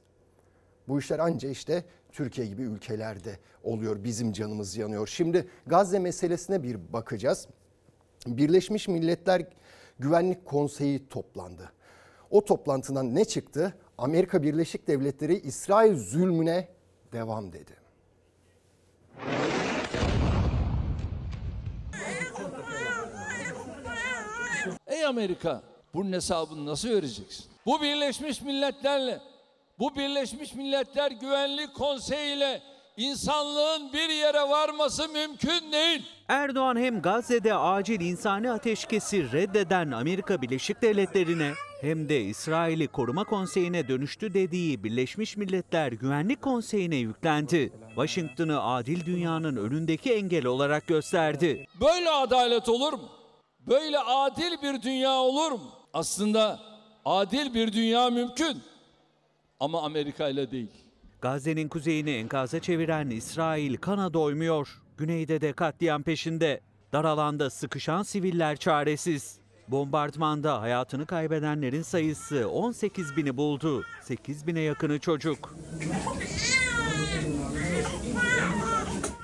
Bu 0.88 1.00
işler 1.00 1.20
anca 1.20 1.50
işte 1.50 1.86
Türkiye 2.12 2.48
gibi 2.48 2.62
ülkelerde 2.62 3.40
oluyor. 3.64 4.04
Bizim 4.04 4.34
canımız 4.34 4.78
yanıyor. 4.78 5.08
Şimdi 5.08 5.48
Gazze 5.68 6.00
meselesine 6.00 6.64
bir 6.64 6.94
bakacağız. 6.94 7.48
Birleşmiş 8.28 8.88
Milletler 8.88 9.46
Güvenlik 10.00 10.46
Konseyi 10.46 11.08
toplandı. 11.08 11.72
O 12.32 12.46
toplantıdan 12.46 13.16
ne 13.16 13.26
çıktı? 13.26 13.74
Amerika 13.98 14.44
Birleşik 14.44 14.88
Devletleri 14.88 15.40
İsrail 15.40 15.96
zulmüne 15.96 16.68
devam 17.14 17.54
dedi. 17.54 17.72
Ey 25.00 25.06
Amerika 25.06 25.62
bunun 25.94 26.12
hesabını 26.12 26.66
nasıl 26.66 26.90
vereceksin? 26.90 27.46
Bu 27.66 27.82
Birleşmiş 27.82 28.42
Milletler'le, 28.42 29.20
bu 29.80 29.96
Birleşmiş 29.96 30.54
Milletler 30.54 31.12
Güvenlik 31.12 31.74
Konseyi 31.74 32.38
ile 32.38 32.62
insanlığın 32.98 33.94
bir 33.94 34.10
yere 34.10 34.42
varması 34.42 35.10
mümkün 35.10 35.72
değil. 35.72 36.06
Erdoğan 36.28 36.76
hem 36.76 37.02
Gazze'de 37.02 37.54
acil 37.54 38.02
insani 38.02 38.52
ateşkesi 38.52 39.32
reddeden 39.32 39.92
Amerika 39.92 40.42
Birleşik 40.42 40.82
Devletleri'ne 40.82 41.52
hem 41.82 42.10
de 42.10 42.22
İsrail'i 42.22 42.88
koruma 42.88 43.24
konseyine 43.24 43.88
dönüştü 43.88 44.34
dediği 44.34 44.84
Birleşmiş 44.84 45.38
Milletler 45.38 45.92
Güvenlik 45.92 46.42
Konseyi'ne 46.42 46.96
yüklendi. 46.96 47.74
Washington'ı 47.96 48.64
adil 48.64 49.06
dünyanın 49.06 49.56
önündeki 49.56 50.14
engel 50.14 50.46
olarak 50.46 50.88
gösterdi. 50.88 51.68
Böyle 51.82 52.10
adalet 52.10 52.70
olur 52.70 52.94
mu? 52.94 53.19
Böyle 53.70 54.00
adil 54.00 54.62
bir 54.64 54.82
dünya 54.82 55.12
olur 55.12 55.52
mu? 55.52 55.72
Aslında 55.94 56.60
adil 57.06 57.54
bir 57.54 57.74
dünya 57.74 58.10
mümkün 58.10 58.62
ama 59.60 59.82
Amerika 59.82 60.30
ile 60.30 60.52
değil. 60.52 60.72
Gazze'nin 61.22 61.68
kuzeyini 61.68 62.12
enkaza 62.12 62.60
çeviren 62.60 63.10
İsrail 63.10 63.78
kana 63.78 64.14
doymuyor. 64.14 64.82
Güneyde 64.98 65.42
de 65.42 65.54
katliam 65.54 66.04
peşinde. 66.04 66.62
Dar 66.94 67.06
alanda 67.06 67.50
sıkışan 67.50 68.04
siviller 68.04 68.58
çaresiz. 68.58 69.40
Bombardmanda 69.68 70.62
hayatını 70.62 71.06
kaybedenlerin 71.06 71.82
sayısı 71.82 72.50
18 72.50 73.18
bini 73.18 73.38
buldu. 73.38 73.84
8 74.02 74.48
bine 74.48 74.60
yakını 74.60 75.00
çocuk. 75.00 75.56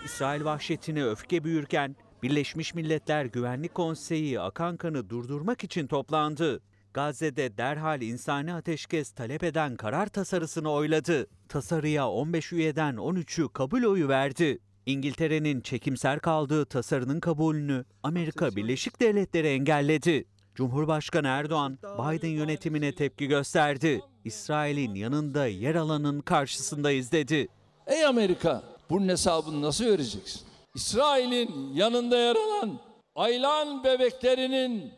İsrail 0.06 0.46
vahşetine 0.46 1.06
öfke 1.06 1.44
büyürken 1.44 1.96
Birleşmiş 2.26 2.74
Milletler 2.74 3.26
Güvenlik 3.26 3.76
Konseyi 3.76 4.40
akan 4.40 4.78
kanı 4.78 5.10
durdurmak 5.10 5.64
için 5.64 5.88
toplandı. 5.88 6.62
Gazze'de 6.94 7.58
derhal 7.58 8.02
insani 8.02 8.54
ateşkes 8.54 9.12
talep 9.12 9.44
eden 9.44 9.76
karar 9.76 10.08
tasarısını 10.08 10.72
oyladı. 10.72 11.28
Tasarıya 11.50 12.10
15 12.10 12.54
üyeden 12.54 12.96
13'ü 12.96 13.54
kabul 13.54 13.84
oyu 13.84 14.08
verdi. 14.08 14.60
İngiltere'nin 14.86 15.62
çekimser 15.62 16.20
kaldığı 16.20 16.66
tasarının 16.66 17.20
kabulünü 17.20 17.86
Amerika 18.04 18.56
Birleşik 18.56 19.02
Devletleri 19.02 19.48
engelledi. 19.48 20.26
Cumhurbaşkanı 20.56 21.28
Erdoğan, 21.28 21.78
Biden 21.84 22.30
yönetimine 22.30 22.96
tepki 22.96 23.28
gösterdi. 23.28 24.02
İsrail'in 24.24 24.96
yanında 24.96 25.48
yer 25.48 25.76
alanın 25.76 26.22
karşısındayız 26.22 27.12
dedi. 27.12 27.48
Ey 27.88 28.06
Amerika 28.06 28.64
bunun 28.90 29.08
hesabını 29.08 29.62
nasıl 29.62 29.86
vereceksin? 29.86 30.55
İsrail'in 30.76 31.74
yanında 31.74 32.18
yer 32.18 32.36
alan 32.36 32.80
aylan 33.16 33.84
bebeklerinin 33.84 34.94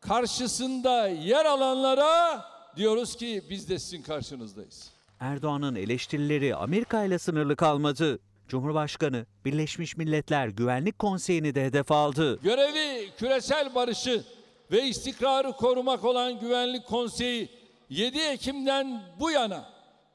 karşısında 0.00 1.08
yer 1.08 1.44
alanlara 1.44 2.44
diyoruz 2.76 3.16
ki 3.16 3.44
biz 3.50 3.68
de 3.68 3.78
sizin 3.78 4.02
karşınızdayız. 4.02 4.90
Erdoğan'ın 5.20 5.74
eleştirileri 5.74 6.56
Amerika 6.56 7.04
ile 7.04 7.18
sınırlı 7.18 7.56
kalmadı. 7.56 8.18
Cumhurbaşkanı 8.48 9.26
Birleşmiş 9.44 9.96
Milletler 9.96 10.48
Güvenlik 10.48 10.98
Konseyi'ni 10.98 11.54
de 11.54 11.64
hedef 11.64 11.92
aldı. 11.92 12.40
Görevi 12.42 13.10
küresel 13.18 13.74
barışı 13.74 14.24
ve 14.72 14.82
istikrarı 14.82 15.52
korumak 15.52 16.04
olan 16.04 16.40
Güvenlik 16.40 16.86
Konseyi 16.86 17.48
7 17.88 18.18
Ekim'den 18.20 19.02
bu 19.20 19.30
yana 19.30 19.64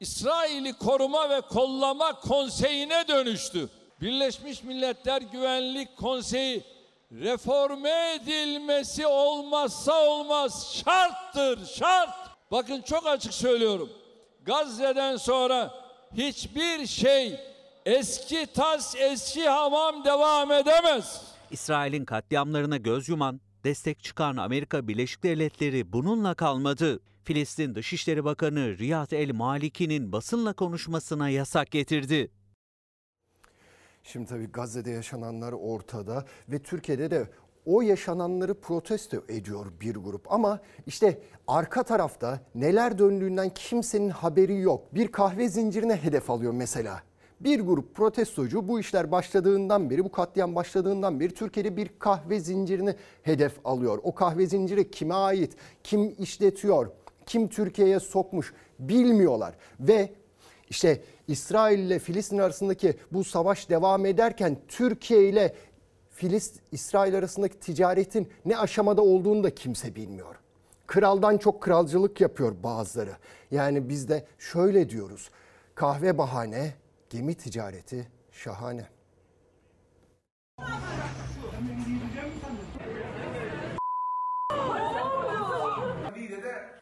İsrail'i 0.00 0.72
koruma 0.72 1.30
ve 1.30 1.40
kollama 1.40 2.20
konseyine 2.20 3.08
dönüştü. 3.08 3.68
Birleşmiş 4.00 4.62
Milletler 4.62 5.22
Güvenlik 5.22 5.96
Konseyi 5.96 6.64
reforme 7.12 8.14
edilmesi 8.14 9.06
olmazsa 9.06 10.06
olmaz 10.06 10.82
şarttır 10.84 11.66
şart. 11.66 12.10
Bakın 12.50 12.82
çok 12.82 13.06
açık 13.06 13.34
söylüyorum. 13.34 13.88
Gazze'den 14.44 15.16
sonra 15.16 15.74
hiçbir 16.16 16.86
şey 16.86 17.40
eski 17.86 18.46
tas 18.54 18.96
eski 18.98 19.48
hamam 19.48 20.04
devam 20.04 20.52
edemez. 20.52 21.22
İsrail'in 21.50 22.04
katliamlarına 22.04 22.76
göz 22.76 23.08
yuman, 23.08 23.40
destek 23.64 24.02
çıkan 24.02 24.36
Amerika 24.36 24.88
Birleşik 24.88 25.22
Devletleri 25.22 25.92
bununla 25.92 26.34
kalmadı. 26.34 27.00
Filistin 27.24 27.74
Dışişleri 27.74 28.24
Bakanı 28.24 28.78
Riyad 28.78 29.10
El 29.10 29.30
Maliki'nin 29.34 30.12
basınla 30.12 30.52
konuşmasına 30.52 31.28
yasak 31.28 31.70
getirdi. 31.70 32.30
Şimdi 34.02 34.26
tabii 34.26 34.52
Gazze'de 34.52 34.90
yaşananlar 34.90 35.52
ortada 35.52 36.24
ve 36.48 36.58
Türkiye'de 36.58 37.10
de 37.10 37.28
o 37.66 37.82
yaşananları 37.82 38.54
protesto 38.54 39.16
ediyor 39.28 39.66
bir 39.80 39.94
grup. 39.94 40.32
Ama 40.32 40.60
işte 40.86 41.18
arka 41.46 41.82
tarafta 41.82 42.40
neler 42.54 42.98
döndüğünden 42.98 43.50
kimsenin 43.54 44.10
haberi 44.10 44.60
yok. 44.60 44.94
Bir 44.94 45.12
kahve 45.12 45.48
zincirine 45.48 45.96
hedef 45.96 46.30
alıyor 46.30 46.52
mesela. 46.52 47.02
Bir 47.40 47.60
grup 47.60 47.94
protestocu 47.94 48.68
bu 48.68 48.80
işler 48.80 49.12
başladığından 49.12 49.90
beri, 49.90 50.04
bu 50.04 50.12
katliam 50.12 50.54
başladığından 50.54 51.20
beri 51.20 51.34
Türkiye'de 51.34 51.76
bir 51.76 51.90
kahve 51.98 52.40
zincirini 52.40 52.94
hedef 53.22 53.58
alıyor. 53.64 53.98
O 54.02 54.14
kahve 54.14 54.46
zinciri 54.46 54.90
kime 54.90 55.14
ait, 55.14 55.56
kim 55.84 56.14
işletiyor, 56.18 56.90
kim 57.26 57.48
Türkiye'ye 57.48 58.00
sokmuş 58.00 58.54
bilmiyorlar. 58.78 59.54
Ve 59.80 60.12
işte 60.70 61.02
İsrail 61.28 61.78
ile 61.78 61.98
Filistin 61.98 62.38
arasındaki 62.38 62.96
bu 63.12 63.24
savaş 63.24 63.70
devam 63.70 64.06
ederken 64.06 64.56
Türkiye 64.68 65.28
ile 65.28 65.54
Filistin 66.10 66.60
İsrail 66.72 67.18
arasındaki 67.18 67.58
ticaretin 67.58 68.28
ne 68.44 68.58
aşamada 68.58 69.02
olduğunu 69.02 69.44
da 69.44 69.54
kimse 69.54 69.94
bilmiyor. 69.94 70.36
Kraldan 70.86 71.38
çok 71.38 71.62
kralcılık 71.62 72.20
yapıyor 72.20 72.62
bazıları. 72.62 73.16
Yani 73.50 73.88
biz 73.88 74.08
de 74.08 74.26
şöyle 74.38 74.90
diyoruz. 74.90 75.30
Kahve 75.74 76.18
bahane, 76.18 76.74
gemi 77.10 77.34
ticareti 77.34 78.08
Şahane. 78.32 78.86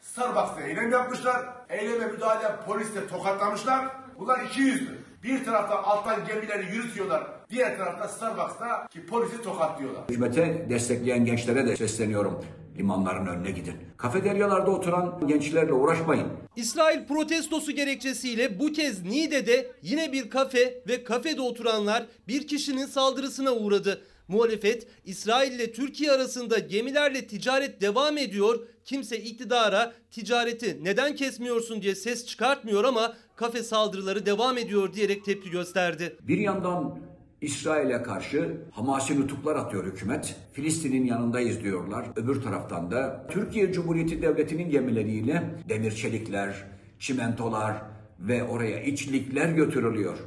Starbucks'ta 0.01 0.61
eylem 0.61 0.91
yapmışlar. 0.91 1.53
Eyleme 1.69 2.05
müdahale 2.05 2.55
polisle 2.65 3.07
tokatlamışlar. 3.07 4.06
Bunlar 4.19 4.45
iki 4.45 4.61
yüzlü. 4.61 4.97
Bir 5.23 5.45
tarafta 5.45 5.83
alttan 5.83 6.27
gemileri 6.27 6.75
yürütüyorlar. 6.75 7.23
Diğer 7.49 7.77
tarafta 7.77 8.07
Starbucks'ta 8.07 8.87
ki 8.87 9.05
polisi 9.05 9.41
tokatlıyorlar. 9.41 10.03
Hükümete 10.09 10.65
destekleyen 10.69 11.25
gençlere 11.25 11.67
de 11.67 11.77
sesleniyorum. 11.77 12.45
Limanların 12.77 13.25
önüne 13.27 13.51
gidin. 13.51 13.73
Kafeteryalarda 13.97 14.71
oturan 14.71 15.27
gençlerle 15.27 15.73
uğraşmayın. 15.73 16.27
İsrail 16.55 17.07
protestosu 17.07 17.71
gerekçesiyle 17.71 18.59
bu 18.59 18.71
kez 18.71 19.03
Niğde'de 19.03 19.71
yine 19.81 20.11
bir 20.11 20.29
kafe 20.29 20.83
ve 20.87 21.03
kafede 21.03 21.41
oturanlar 21.41 22.05
bir 22.27 22.47
kişinin 22.47 22.85
saldırısına 22.85 23.51
uğradı. 23.51 24.01
Muhalefet 24.27 24.87
İsrail 25.05 25.51
ile 25.51 25.71
Türkiye 25.71 26.11
arasında 26.11 26.59
gemilerle 26.59 27.27
ticaret 27.27 27.81
devam 27.81 28.17
ediyor. 28.17 28.59
Kimse 28.85 29.17
iktidara 29.17 29.93
ticareti 30.11 30.83
neden 30.83 31.15
kesmiyorsun 31.15 31.81
diye 31.81 31.95
ses 31.95 32.25
çıkartmıyor 32.25 32.83
ama 32.83 33.15
kafe 33.37 33.63
saldırıları 33.63 34.25
devam 34.25 34.57
ediyor 34.57 34.93
diyerek 34.93 35.25
tepki 35.25 35.49
gösterdi. 35.49 36.15
Bir 36.27 36.37
yandan 36.37 36.99
İsrail'e 37.41 38.03
karşı 38.03 38.57
Hamasi 38.71 39.21
nutuklar 39.21 39.55
atıyor 39.55 39.85
hükümet. 39.85 40.35
Filistin'in 40.53 41.05
yanındayız 41.05 41.63
diyorlar. 41.63 42.05
Öbür 42.15 42.41
taraftan 42.41 42.91
da 42.91 43.27
Türkiye 43.31 43.73
Cumhuriyeti 43.73 44.21
Devleti'nin 44.21 44.69
gemileriyle 44.69 45.43
demir 45.69 45.91
çelikler, 45.91 46.63
çimentolar 46.99 47.81
ve 48.19 48.43
oraya 48.43 48.83
içlikler 48.83 49.49
götürülüyor. 49.49 50.17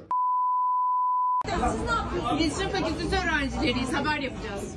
Siz 1.47 1.55
ne 1.55 1.91
yapıyorsunuz? 1.91 2.39
Biz 2.39 2.63
fakültesi 2.63 3.17
öğrencileriyiz. 3.17 3.93
Haber 3.93 4.19
yapacağız. 4.19 4.77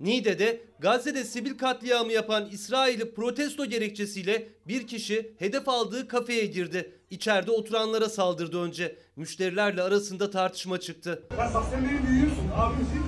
Niğde'de 0.00 0.60
Gazze'de 0.78 1.24
sivil 1.24 1.58
katliamı 1.58 2.12
yapan 2.12 2.48
İsrail'i 2.52 3.14
protesto 3.14 3.64
gerekçesiyle 3.66 4.48
bir 4.68 4.86
kişi 4.86 5.34
hedef 5.38 5.68
aldığı 5.68 6.08
kafeye 6.08 6.46
girdi. 6.46 6.92
İçeride 7.10 7.50
oturanlara 7.50 8.08
saldırdı 8.08 8.62
önce. 8.62 8.98
Müşterilerle 9.16 9.82
arasında 9.82 10.30
tartışma 10.30 10.80
çıktı. 10.80 11.22
Ya 11.38 11.50
bak 11.54 11.64
sen 11.70 11.84
benim 11.84 12.06
büyüğümsün, 12.06 12.50
abimsin. 12.56 13.02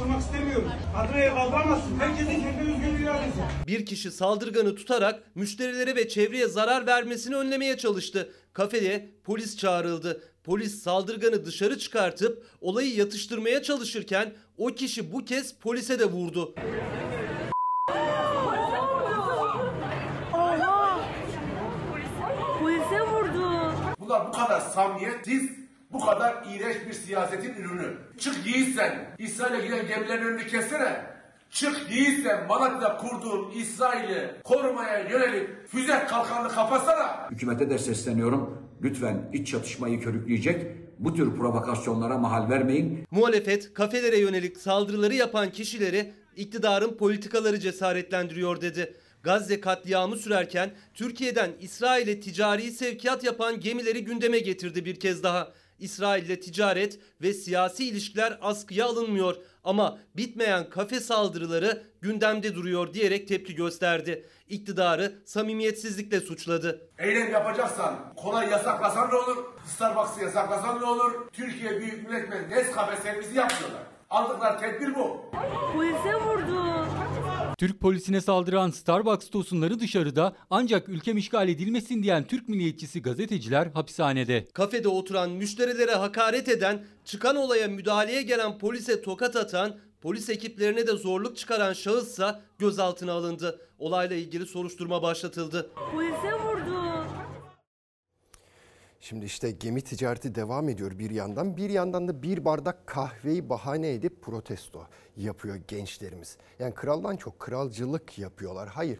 Vurmak 0.00 0.20
istemiyorum. 0.20 0.70
Adına 0.96 1.34
kaldıramazsın. 1.34 1.98
Herkesin 1.98 2.40
kendi 2.40 2.60
özgür 2.60 3.04
iradesi. 3.04 3.38
Bir 3.66 3.86
kişi 3.86 4.10
saldırganı 4.10 4.74
tutarak 4.74 5.36
müşterilere 5.36 5.96
ve 5.96 6.08
çevreye 6.08 6.48
zarar 6.48 6.86
vermesini 6.86 7.36
önlemeye 7.36 7.76
çalıştı. 7.78 8.32
Kafeye 8.52 9.10
polis 9.24 9.56
çağrıldı. 9.56 10.22
Polis 10.44 10.82
saldırganı 10.82 11.44
dışarı 11.44 11.78
çıkartıp 11.78 12.46
olayı 12.60 12.94
yatıştırmaya 12.96 13.62
çalışırken 13.62 14.32
o 14.58 14.66
kişi 14.66 15.12
bu 15.12 15.24
kez 15.24 15.54
polise 15.54 15.98
de 15.98 16.04
vurdu. 16.04 16.54
Oha! 20.34 21.00
Polise 22.60 23.00
vurdu. 23.00 23.72
Bunlar 24.00 24.28
bu 24.28 24.32
kadar 24.32 24.60
samimiyetsiz, 24.60 25.50
bu 25.92 26.00
kadar 26.00 26.34
iğrenç 26.54 26.76
bir 26.88 26.92
siyasetin 26.92 27.54
ürünü. 27.54 27.96
Çık 28.18 28.46
yiğitsen, 28.46 29.14
İsrail'e 29.18 29.66
giden 29.66 29.86
gemilerin 29.86 30.24
önünü 30.24 30.46
kessene. 30.46 31.10
Çık 31.50 31.92
yiğitsen 31.92 32.46
Malatya'da 32.46 32.96
kurduğum 32.96 33.52
İsrail'i 33.54 34.34
korumaya 34.44 34.98
yönelik 35.08 35.48
füze 35.68 36.06
kalkanını 36.08 36.48
kapatsana. 36.52 37.28
Hükümete 37.30 37.70
de 37.70 37.78
sesleniyorum. 37.78 38.69
Lütfen 38.82 39.30
iç 39.32 39.48
çatışmayı 39.48 40.00
körükleyecek 40.00 40.66
bu 40.98 41.14
tür 41.14 41.36
provokasyonlara 41.36 42.18
mahal 42.18 42.50
vermeyin. 42.50 43.04
Muhalefet 43.10 43.74
kafelere 43.74 44.18
yönelik 44.18 44.56
saldırıları 44.56 45.14
yapan 45.14 45.52
kişileri 45.52 46.12
iktidarın 46.36 46.96
politikaları 46.96 47.60
cesaretlendiriyor 47.60 48.60
dedi. 48.60 48.94
Gazze 49.22 49.60
katliamı 49.60 50.16
sürerken 50.16 50.70
Türkiye'den 50.94 51.50
İsrail'e 51.60 52.20
ticari 52.20 52.70
sevkiyat 52.70 53.24
yapan 53.24 53.60
gemileri 53.60 54.04
gündeme 54.04 54.38
getirdi 54.38 54.84
bir 54.84 55.00
kez 55.00 55.22
daha. 55.22 55.52
İsrail'le 55.78 56.40
ticaret 56.40 56.98
ve 57.22 57.32
siyasi 57.32 57.84
ilişkiler 57.84 58.38
askıya 58.42 58.86
alınmıyor 58.86 59.36
ama 59.64 59.98
bitmeyen 60.16 60.70
kafe 60.70 61.00
saldırıları 61.00 61.82
gündemde 62.00 62.54
duruyor 62.54 62.94
diyerek 62.94 63.28
tepki 63.28 63.54
gösterdi. 63.54 64.28
İktidarı 64.48 65.12
samimiyetsizlikle 65.24 66.20
suçladı. 66.20 66.88
Eylem 66.98 67.32
yapacaksan 67.32 68.14
kolay 68.16 68.50
yasaklasan 68.50 69.10
ne 69.10 69.14
olur? 69.14 69.36
Starbucks'ı 69.66 70.20
yasaklasan 70.20 70.80
ne 70.80 70.84
olur? 70.84 71.12
Türkiye 71.32 71.80
Büyük 71.80 72.08
Millet 72.08 72.28
Meclisi 72.28 72.50
Nescafe 72.50 73.02
servisi 73.02 73.34
yapmıyorlar. 73.36 73.82
Aldıkları 74.10 74.60
tedbir 74.60 74.94
bu. 74.94 75.24
Polise 75.72 76.14
vurdu. 76.14 76.86
Türk 77.60 77.80
polisine 77.80 78.20
saldıran 78.20 78.70
Starbucks 78.70 79.30
tosunları 79.30 79.80
dışarıda 79.80 80.36
ancak 80.50 80.88
ülkem 80.88 81.16
işgal 81.16 81.48
edilmesin 81.48 82.02
diyen 82.02 82.26
Türk 82.26 82.48
milliyetçisi 82.48 83.02
gazeteciler 83.02 83.66
hapishanede. 83.66 84.46
Kafede 84.54 84.88
oturan 84.88 85.30
müşterilere 85.30 85.94
hakaret 85.94 86.48
eden, 86.48 86.84
çıkan 87.04 87.36
olaya 87.36 87.68
müdahaleye 87.68 88.22
gelen 88.22 88.58
polise 88.58 89.02
tokat 89.02 89.36
atan, 89.36 89.76
polis 90.00 90.28
ekiplerine 90.28 90.86
de 90.86 90.92
zorluk 90.92 91.36
çıkaran 91.36 91.72
şahıssa 91.72 92.40
gözaltına 92.58 93.12
alındı. 93.12 93.60
Olayla 93.78 94.16
ilgili 94.16 94.46
soruşturma 94.46 95.02
başlatıldı. 95.02 95.70
Polise 95.92 96.32
vurdu. 96.32 96.59
Şimdi 99.00 99.24
işte 99.24 99.50
gemi 99.50 99.80
ticareti 99.80 100.34
devam 100.34 100.68
ediyor 100.68 100.98
bir 100.98 101.10
yandan. 101.10 101.56
Bir 101.56 101.70
yandan 101.70 102.08
da 102.08 102.22
bir 102.22 102.44
bardak 102.44 102.86
kahveyi 102.86 103.48
bahane 103.48 103.92
edip 103.92 104.22
protesto 104.22 104.86
yapıyor 105.16 105.56
gençlerimiz. 105.68 106.36
Yani 106.58 106.74
kraldan 106.74 107.16
çok 107.16 107.38
kralcılık 107.38 108.18
yapıyorlar. 108.18 108.68
Hayır 108.68 108.98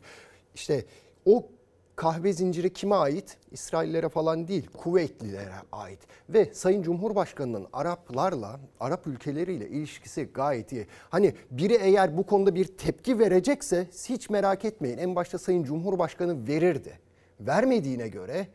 işte 0.55 0.85
o 1.25 1.49
kahve 1.97 2.33
zinciri 2.33 2.73
kime 2.73 2.95
ait? 2.95 3.37
İsraillere 3.51 4.09
falan 4.09 4.49
değil, 4.49 4.67
Kuveytlilere 4.77 5.55
ait. 5.73 5.99
Ve 6.29 6.55
Sayın 6.55 6.83
Cumhurbaşkanı'nın 6.83 7.67
Araplarla, 7.73 8.61
Arap 8.81 9.07
ülkeleriyle 9.07 9.69
ilişkisi 9.69 10.25
gayet 10.25 10.73
iyi. 10.73 10.87
Hani 11.11 11.35
biri 11.51 11.75
eğer 11.75 12.17
bu 12.17 12.27
konuda 12.27 12.55
bir 12.55 12.65
tepki 12.65 13.19
verecekse 13.19 13.87
hiç 14.09 14.31
merak 14.31 14.65
etmeyin. 14.65 14.99
En 14.99 15.17
başta 15.17 15.39
Sayın 15.39 15.65
Cumhurbaşkanı 15.65 16.49
verirdi. 16.49 16.99
Vermediğine 17.41 18.09
göre 18.09 18.47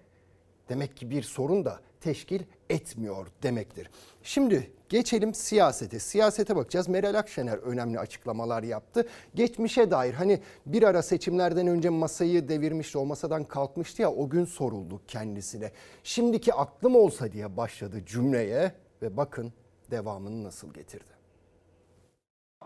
demek 0.70 0.98
ki 0.98 1.10
bir 1.10 1.24
sorun 1.24 1.66
da 1.66 1.80
teşkil 2.02 2.42
etmiyor 2.70 3.28
demektir. 3.44 3.90
Şimdi 4.24 4.72
geçelim 4.90 5.34
siyasete. 5.34 6.00
Siyasete 6.00 6.56
bakacağız. 6.56 6.88
Meral 6.88 7.14
Akşener 7.14 7.58
önemli 7.58 8.00
açıklamalar 8.00 8.64
yaptı. 8.64 9.08
Geçmişe 9.36 9.92
dair 9.92 10.14
hani 10.14 10.42
bir 10.66 10.84
ara 10.84 11.02
seçimlerden 11.02 11.68
önce 11.68 11.90
masayı 11.90 12.50
devirmişti, 12.50 12.98
o 12.98 13.06
masadan 13.06 13.44
kalkmıştı 13.44 14.02
ya 14.02 14.12
o 14.12 14.30
gün 14.30 14.46
soruldu 14.46 15.02
kendisine. 15.08 15.72
Şimdiki 16.04 16.54
aklım 16.54 16.96
olsa 16.96 17.32
diye 17.32 17.58
başladı 17.58 18.06
cümleye 18.06 18.72
ve 19.02 19.18
bakın 19.18 19.54
devamını 19.92 20.44
nasıl 20.44 20.74
getirdi. 20.74 21.15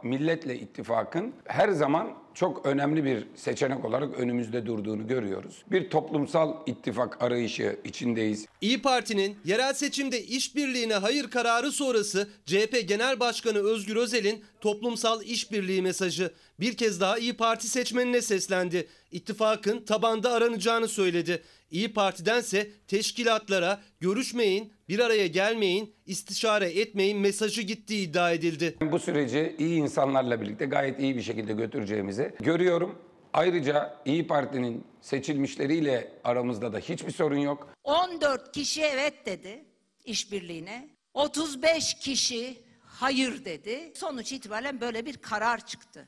Milletle 0.04 0.60
ittifakın 0.60 1.34
her 1.46 1.70
zaman 1.70 2.14
çok 2.34 2.66
önemli 2.66 3.04
bir 3.06 3.28
seçenek 3.36 3.86
olarak 3.86 4.20
önümüzde 4.20 4.66
durduğunu 4.66 5.08
görüyoruz. 5.08 5.64
Bir 5.72 5.90
toplumsal 5.90 6.54
ittifak 6.66 7.24
arayışı 7.24 7.80
içindeyiz. 7.84 8.46
İyi 8.62 8.82
Parti'nin 8.82 9.38
yerel 9.46 9.74
seçimde 9.74 10.24
işbirliğine 10.24 10.94
hayır 10.94 11.30
kararı 11.30 11.72
sonrası 11.72 12.28
CHP 12.46 12.88
Genel 12.88 13.20
Başkanı 13.20 13.60
Özgür 13.60 13.96
Özel'in 13.96 14.44
toplumsal 14.62 15.24
işbirliği 15.24 15.82
mesajı 15.82 16.34
bir 16.60 16.78
kez 16.78 17.02
daha 17.02 17.18
İyi 17.18 17.38
Parti 17.38 17.68
seçmenine 17.68 18.22
seslendi. 18.22 18.88
İttifakın 19.12 19.86
tabanda 19.86 20.32
aranacağını 20.32 20.88
söyledi. 20.88 21.44
İyi 21.72 21.94
Parti'dense 21.94 22.70
teşkilatlara 22.88 23.82
görüşmeyin, 24.00 24.74
bir 24.90 25.00
araya 25.00 25.28
gelmeyin, 25.28 25.94
istişare 26.06 26.70
etmeyin 26.80 27.18
mesajı 27.20 27.62
gittiği 27.62 28.10
iddia 28.10 28.32
edildi. 28.32 28.78
Bu 28.92 29.00
süreci 29.00 29.56
iyi 29.60 29.80
insanlarla 29.80 30.42
birlikte 30.42 30.66
gayet 30.66 31.00
iyi 31.00 31.16
bir 31.16 31.22
şekilde 31.22 31.54
götüreceğimizi 31.54 32.36
görüyorum. 32.40 32.96
Ayrıca 33.34 33.96
İyi 34.06 34.28
Parti'nin 34.28 34.84
seçilmişleriyle 35.02 36.12
aramızda 36.24 36.74
da 36.74 36.80
hiçbir 36.80 37.12
sorun 37.12 37.38
yok. 37.38 37.68
14 37.84 38.52
kişi 38.52 38.82
evet 38.82 39.26
dedi 39.26 39.66
işbirliğine. 40.06 40.90
35 41.14 41.94
kişi 41.94 42.58
hayır 42.86 43.46
dedi. 43.46 43.92
Sonuç 43.96 44.32
itibaren 44.32 44.82
böyle 44.82 45.06
bir 45.06 45.18
karar 45.18 45.66
çıktı. 45.66 46.08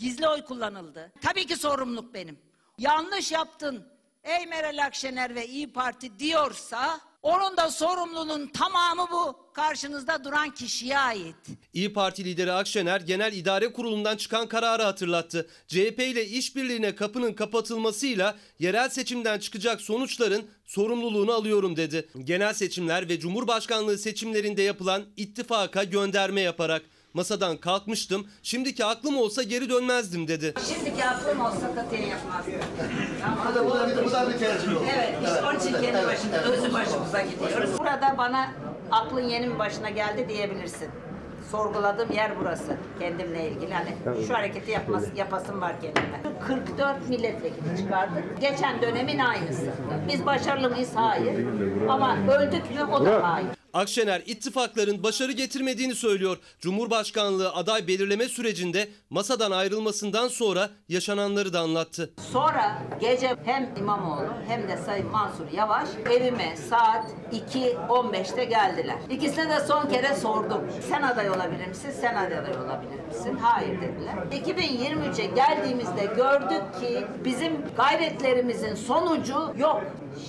Gizli 0.00 0.28
oy 0.28 0.44
kullanıldı. 0.44 1.12
Tabii 1.20 1.46
ki 1.46 1.56
sorumluluk 1.56 2.14
benim. 2.14 2.38
Yanlış 2.78 3.32
yaptın 3.32 3.84
ey 4.24 4.46
Meral 4.46 4.84
Akşener 4.84 5.34
ve 5.34 5.46
İyi 5.48 5.72
Parti 5.72 6.18
diyorsa 6.18 7.00
Onun 7.22 7.56
da 7.56 7.70
sorumluluğun 7.70 8.46
tamamı 8.46 9.06
bu 9.12 9.36
karşınızda 9.52 10.24
duran 10.24 10.50
kişiye 10.50 10.98
ait. 10.98 11.36
İyi 11.72 11.92
Parti 11.92 12.24
lideri 12.24 12.52
Akşener 12.52 13.00
Genel 13.00 13.32
İdare 13.32 13.72
Kurulu'ndan 13.72 14.16
çıkan 14.16 14.48
kararı 14.48 14.82
hatırlattı. 14.82 15.46
CHP 15.68 15.98
ile 15.98 16.26
işbirliğine 16.26 16.94
kapının 16.94 17.32
kapatılmasıyla 17.32 18.36
yerel 18.58 18.88
seçimden 18.88 19.38
çıkacak 19.38 19.80
sonuçların 19.80 20.44
sorumluluğunu 20.64 21.32
alıyorum 21.32 21.76
dedi. 21.76 22.08
Genel 22.24 22.54
seçimler 22.54 23.08
ve 23.08 23.20
Cumhurbaşkanlığı 23.20 23.98
seçimlerinde 23.98 24.62
yapılan 24.62 25.04
ittifaka 25.16 25.84
gönderme 25.84 26.40
yaparak 26.40 26.82
masadan 27.14 27.56
kalkmıştım. 27.56 28.26
Şimdiki 28.42 28.84
aklım 28.84 29.16
olsa 29.18 29.42
geri 29.42 29.70
dönmezdim 29.70 30.28
dedi. 30.28 30.54
Şimdiki 30.68 31.04
aklım 31.04 31.40
olsa 31.40 31.74
katiyen 31.74 32.08
yapmazdım. 32.08 32.52
Bu 33.50 33.54
da, 33.54 33.66
bu 33.66 33.70
da, 33.70 34.04
bu 34.04 34.12
da 34.12 34.28
bir 34.28 34.38
tercih 34.38 34.68
oldu. 34.76 34.84
Evet, 34.96 35.14
işte 35.24 35.42
onun 35.46 35.58
için 35.58 35.72
kendi 35.72 36.06
başında, 36.06 36.42
özü 36.42 36.72
başımıza 36.72 37.22
gidiyoruz. 37.22 37.78
Burada 37.78 38.14
bana 38.18 38.48
aklın 38.90 39.28
yeni 39.28 39.46
mi 39.48 39.58
başına 39.58 39.90
geldi 39.90 40.28
diyebilirsin. 40.28 40.88
Sorguladığım 41.50 42.12
yer 42.12 42.32
burası 42.40 42.76
kendimle 42.98 43.50
ilgili. 43.50 43.74
Hani 43.74 43.94
şu 44.26 44.34
hareketi 44.34 44.70
yapması, 44.70 45.10
yapasım 45.16 45.60
var 45.60 45.80
kendime. 45.80 46.20
44 46.46 47.08
milletvekili 47.08 47.76
çıkardık. 47.78 48.40
Geçen 48.40 48.82
dönemin 48.82 49.18
aynısı. 49.18 49.66
Biz 50.08 50.26
başarılı 50.26 50.70
mıyız? 50.70 50.90
Hayır. 50.94 51.46
Ama 51.88 52.16
öldük 52.38 52.70
mü? 52.74 52.84
O 52.92 53.04
da 53.06 53.32
hayır. 53.32 53.48
Akşener 53.74 54.22
ittifakların 54.26 55.02
başarı 55.02 55.32
getirmediğini 55.32 55.94
söylüyor. 55.94 56.38
Cumhurbaşkanlığı 56.60 57.52
aday 57.52 57.86
belirleme 57.88 58.28
sürecinde 58.28 58.88
masadan 59.10 59.50
ayrılmasından 59.50 60.28
sonra 60.28 60.70
yaşananları 60.88 61.52
da 61.52 61.60
anlattı. 61.60 62.10
Sonra 62.32 62.82
gece 63.00 63.36
hem 63.44 63.74
İmamoğlu 63.78 64.28
hem 64.48 64.68
de 64.68 64.76
Sayın 64.76 65.06
Mansur 65.10 65.52
Yavaş 65.52 65.88
evime 66.10 66.56
saat 66.56 67.06
2.15'te 67.54 68.44
geldiler. 68.44 68.96
İkisine 69.10 69.48
de 69.50 69.60
son 69.66 69.88
kere 69.88 70.14
sordum. 70.14 70.60
Sen 70.88 71.02
aday 71.02 71.30
olabilir 71.30 71.66
misin? 71.66 71.90
Sen 72.00 72.14
aday 72.14 72.56
olabilir 72.56 73.04
misin? 73.08 73.38
Hayır 73.42 73.80
dediler. 73.80 74.14
2023'e 74.32 75.26
geldiğimizde 75.26 76.04
gördük 76.16 76.62
ki 76.80 77.04
bizim 77.24 77.52
gayretlerimizin 77.76 78.74
sonucu 78.74 79.54
yok. 79.58 79.82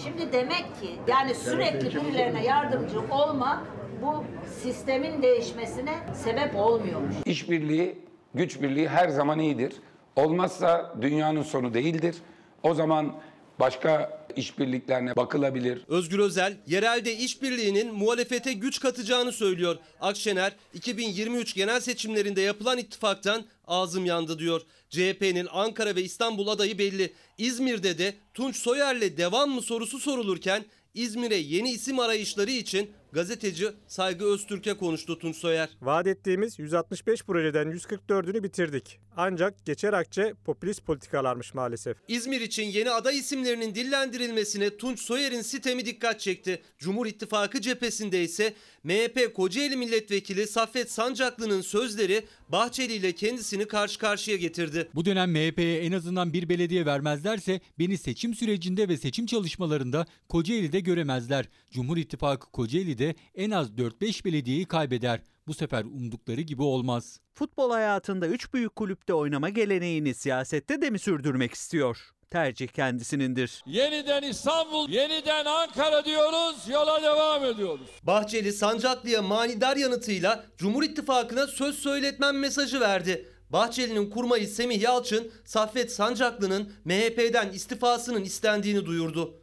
Şimdi 0.04 0.34
demek 0.34 0.66
ki 0.82 1.00
yani 1.08 1.36
sürekli 1.36 1.96
birilerine 1.96 2.46
yardımcı 2.46 3.00
olmak 3.32 3.60
bu 4.02 4.24
sistemin 4.64 5.22
değişmesine 5.22 6.00
sebep 6.24 6.56
olmuyormuş. 6.56 7.16
İşbirliği, 7.26 7.98
güç 8.34 8.62
birliği 8.62 8.90
her 8.90 9.10
zaman 9.10 9.40
iyidir. 9.40 9.74
Olmazsa 10.16 10.96
dünyanın 11.02 11.44
sonu 11.44 11.74
değildir. 11.74 12.16
O 12.64 12.74
zaman 12.74 13.14
başka 13.60 14.22
işbirliklerine 14.36 15.16
bakılabilir. 15.16 15.86
Özgür 15.88 16.20
Özel 16.20 16.58
yerelde 16.68 17.16
işbirliğinin 17.16 17.94
muhalefete 17.94 18.54
güç 18.54 18.80
katacağını 18.80 19.32
söylüyor. 19.32 19.78
Akşener 20.02 20.56
2023 20.74 21.54
genel 21.54 21.80
seçimlerinde 21.80 22.42
yapılan 22.42 22.78
ittifaktan 22.78 23.44
ağzım 23.68 24.06
yandı 24.06 24.40
diyor. 24.40 24.62
CHP'nin 24.90 25.48
Ankara 25.52 25.96
ve 25.96 26.02
İstanbul 26.02 26.48
adayı 26.48 26.78
belli. 26.78 27.14
İzmir'de 27.38 27.98
de 27.98 28.14
Tunç 28.34 28.56
Soyer'le 28.56 29.18
devam 29.18 29.50
mı 29.50 29.62
sorusu 29.62 30.00
sorulurken 30.00 30.64
İzmir'e 30.94 31.36
yeni 31.36 31.72
isim 31.72 32.00
arayışları 32.00 32.52
için 32.52 32.92
gazeteci 33.12 33.68
Saygı 33.88 34.26
Öztürk'e 34.26 34.74
konuştu 34.74 35.20
Tunç 35.20 35.36
Soyer. 35.36 35.70
Vaat 35.82 36.08
ettiğimiz 36.08 36.60
165 36.60 37.24
projeden 37.24 37.68
144'ünü 37.68 38.44
bitirdik. 38.44 39.00
Ancak 39.18 39.66
geçer 39.66 39.94
akçe 39.94 40.34
popülist 40.46 40.86
politikalarmış 40.86 41.54
maalesef. 41.54 41.98
İzmir 42.08 42.42
için 42.42 42.64
yeni 42.64 42.92
aday 42.92 43.18
isimlerinin 43.18 43.76
dillendirilmesine 43.76 44.78
Tunç 44.78 45.00
Soyer'in 45.00 45.42
sitemi 45.42 45.86
dikkat 45.86 46.20
çekti. 46.20 46.62
Cumhur 46.78 47.06
İttifakı 47.06 47.62
cephesinde 47.62 48.24
ise 48.24 48.54
MHP 48.84 49.36
Kocaeli 49.36 49.78
Milletvekili 49.78 50.48
Saffet 50.48 50.92
Sancaklı'nın 50.92 51.62
sözleri 51.62 52.26
Bahçeli 52.50 52.94
ile 52.94 53.12
kendisini 53.12 53.68
karşı 53.68 54.00
karşıya 54.00 54.38
getirdi. 54.38 54.90
Bu 54.96 55.06
dönem 55.06 55.32
MHP'ye 55.32 55.80
en 55.82 55.92
azından 55.92 56.34
bir 56.34 56.50
belediye 56.50 56.86
vermezlerse 56.86 57.62
beni 57.80 57.98
seçim 57.98 58.36
sürecinde 58.36 58.90
ve 58.90 58.98
seçim 58.98 59.26
çalışmalarında 59.26 60.06
Kocaeli'de 60.30 60.80
göremezler. 60.80 61.50
Cumhur 61.72 61.98
İttifakı 61.98 62.52
Kocaeli'de 62.52 63.01
en 63.36 63.52
az 63.52 63.70
4-5 63.72 64.26
belediyeyi 64.26 64.66
kaybeder. 64.66 65.20
Bu 65.48 65.54
sefer 65.54 65.84
umdukları 65.84 66.42
gibi 66.42 66.64
olmaz. 66.64 67.20
Futbol 67.34 67.72
hayatında 67.72 68.28
üç 68.28 68.54
büyük 68.54 68.76
kulüpte 68.76 69.14
oynama 69.14 69.50
geleneğini 69.50 70.14
siyasette 70.14 70.82
de 70.82 70.90
mi 70.90 71.00
sürdürmek 71.00 71.54
istiyor? 71.54 71.98
Tercih 72.30 72.68
kendisinindir. 72.68 73.64
Yeniden 73.66 74.24
İstanbul, 74.24 74.90
yeniden 74.90 75.46
Ankara 75.46 76.06
diyoruz, 76.06 76.70
yola 76.70 77.04
devam 77.04 77.46
ediyoruz. 77.46 77.88
Bahçeli 78.04 78.54
Sancaklı'ya 78.54 79.22
manidar 79.22 79.78
yanıtıyla 79.78 80.46
Cumhur 80.58 80.84
İttifakı'na 80.84 81.48
söz 81.48 81.76
söyletmem 81.76 82.40
mesajı 82.40 82.80
verdi. 82.80 83.28
Bahçeli'nin 83.50 84.10
kurmayı 84.10 84.48
Semih 84.48 84.82
Yalçın, 84.82 85.32
Saffet 85.46 85.92
Sancaklı'nın 85.92 86.74
MHP'den 86.86 87.50
istifasının 87.50 88.24
istendiğini 88.24 88.86
duyurdu. 88.86 89.41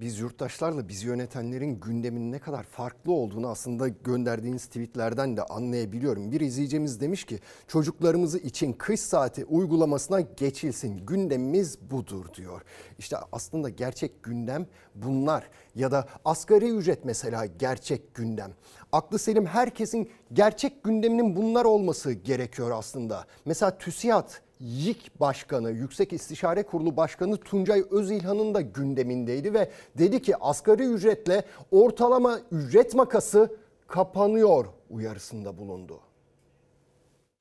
Biz 0.00 0.18
yurttaşlarla 0.18 0.88
bizi 0.88 1.06
yönetenlerin 1.06 1.80
gündeminin 1.80 2.32
ne 2.32 2.38
kadar 2.38 2.62
farklı 2.62 3.12
olduğunu 3.12 3.48
aslında 3.48 3.88
gönderdiğiniz 3.88 4.66
tweetlerden 4.66 5.36
de 5.36 5.42
anlayabiliyorum. 5.42 6.32
Bir 6.32 6.40
izleyicimiz 6.40 7.00
demiş 7.00 7.24
ki 7.24 7.38
çocuklarımızı 7.68 8.38
için 8.38 8.72
kış 8.72 9.00
saati 9.00 9.44
uygulamasına 9.44 10.20
geçilsin. 10.20 11.06
Gündemimiz 11.06 11.90
budur 11.90 12.26
diyor. 12.34 12.62
İşte 12.98 13.16
aslında 13.32 13.68
gerçek 13.68 14.22
gündem 14.22 14.66
bunlar 14.94 15.50
ya 15.74 15.90
da 15.90 16.08
asgari 16.24 16.70
ücret 16.70 17.04
mesela 17.04 17.46
gerçek 17.46 18.14
gündem. 18.14 18.52
Aklı 18.92 19.18
selim 19.18 19.46
herkesin 19.46 20.10
gerçek 20.32 20.84
gündeminin 20.84 21.36
bunlar 21.36 21.64
olması 21.64 22.12
gerekiyor 22.12 22.70
aslında. 22.70 23.26
Mesela 23.44 23.78
TÜSİAD 23.78 24.30
YİK 24.60 25.20
Başkanı, 25.20 25.70
Yüksek 25.70 26.12
İstişare 26.12 26.62
Kurulu 26.62 26.96
Başkanı 26.96 27.36
Tuncay 27.36 27.84
Özilhan'ın 27.90 28.54
da 28.54 28.60
gündemindeydi 28.60 29.54
ve 29.54 29.70
dedi 29.98 30.22
ki 30.22 30.36
asgari 30.36 30.82
ücretle 30.82 31.44
ortalama 31.70 32.40
ücret 32.52 32.94
makası 32.94 33.56
kapanıyor 33.88 34.66
uyarısında 34.90 35.58
bulundu. 35.58 36.00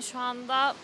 Şu 0.01 0.19
anda 0.19 0.75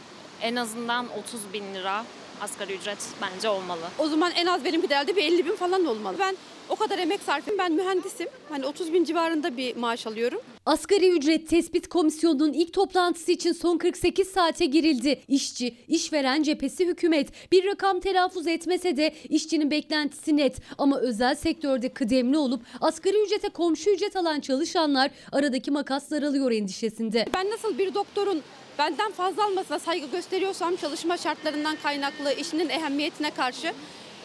en 0.42 0.56
azından 0.56 1.08
30 1.20 1.54
bin 1.54 1.74
lira 1.74 2.06
asgari 2.42 2.76
ücret 2.76 2.98
bence 3.22 3.50
olmalı. 3.50 3.86
O 4.00 4.08
zaman 4.08 4.32
en 4.32 4.46
az 4.46 4.66
benimki 4.66 4.90
de 4.90 4.96
herhalde 4.96 5.16
bir 5.16 5.24
50 5.24 5.46
bin 5.46 5.56
falan 5.56 5.86
olmalı. 5.86 6.16
Ben 6.20 6.36
o 6.70 6.76
kadar 6.76 7.00
emek 7.00 7.22
sarf 7.22 7.44
ediyorum. 7.44 7.60
Ben 7.60 7.72
mühendisim. 7.72 8.28
Hani 8.50 8.66
30 8.66 8.94
bin 8.94 9.04
civarında 9.04 9.58
bir 9.58 9.76
maaş 9.76 10.08
alıyorum. 10.08 10.42
Asgari 10.66 11.10
ücret 11.10 11.50
tespit 11.50 11.88
komisyonunun 11.88 12.54
ilk 12.54 12.74
toplantısı 12.74 13.32
için 13.32 13.52
son 13.52 13.78
48 13.78 14.28
saate 14.28 14.66
girildi. 14.66 15.22
İşçi, 15.28 15.76
işveren 15.88 16.44
cephesi 16.44 16.88
hükümet. 16.88 17.52
Bir 17.52 17.66
rakam 17.66 18.00
telaffuz 18.00 18.48
etmese 18.48 18.98
de 18.98 19.14
işçinin 19.30 19.72
beklentisi 19.72 20.38
net. 20.38 20.58
Ama 20.78 21.00
özel 21.00 21.36
sektörde 21.36 21.90
kıdemli 21.90 22.38
olup 22.38 22.62
asgari 22.82 23.24
ücrete 23.26 23.50
komşu 23.50 23.90
ücret 23.90 24.16
alan 24.16 24.40
çalışanlar 24.40 25.12
aradaki 25.32 25.72
makas 25.72 26.12
daralıyor 26.12 26.52
endişesinde. 26.52 27.26
Ben 27.34 27.50
nasıl 27.50 27.78
bir 27.78 27.94
doktorun 27.94 28.42
benden 28.80 29.12
fazla 29.12 29.46
almasına 29.46 29.80
saygı 29.80 30.06
gösteriyorsam 30.08 30.76
çalışma 30.76 31.18
şartlarından 31.18 31.76
kaynaklı 31.84 32.34
işinin 32.34 32.70
ehemmiyetine 32.70 33.32
karşı 33.32 33.74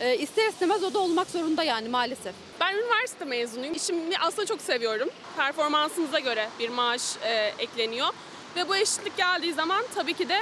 e, 0.01 0.17
ister 0.17 0.49
istemez 0.49 0.83
o 0.83 0.95
da 0.95 0.99
olmak 0.99 1.31
zorunda 1.31 1.63
yani 1.63 1.89
maalesef. 1.89 2.35
Ben 2.61 2.75
üniversite 2.75 3.25
mezunuyum. 3.25 3.75
İşimi 3.75 4.19
aslında 4.21 4.47
çok 4.47 4.61
seviyorum. 4.61 5.09
Performansımıza 5.37 6.19
göre 6.19 6.49
bir 6.59 6.69
maaş 6.69 7.17
e, 7.23 7.53
ekleniyor. 7.59 8.09
Ve 8.57 8.69
bu 8.69 8.77
eşitlik 8.77 9.17
geldiği 9.17 9.53
zaman 9.53 9.85
tabii 9.95 10.15
ki 10.15 10.29
de 10.29 10.39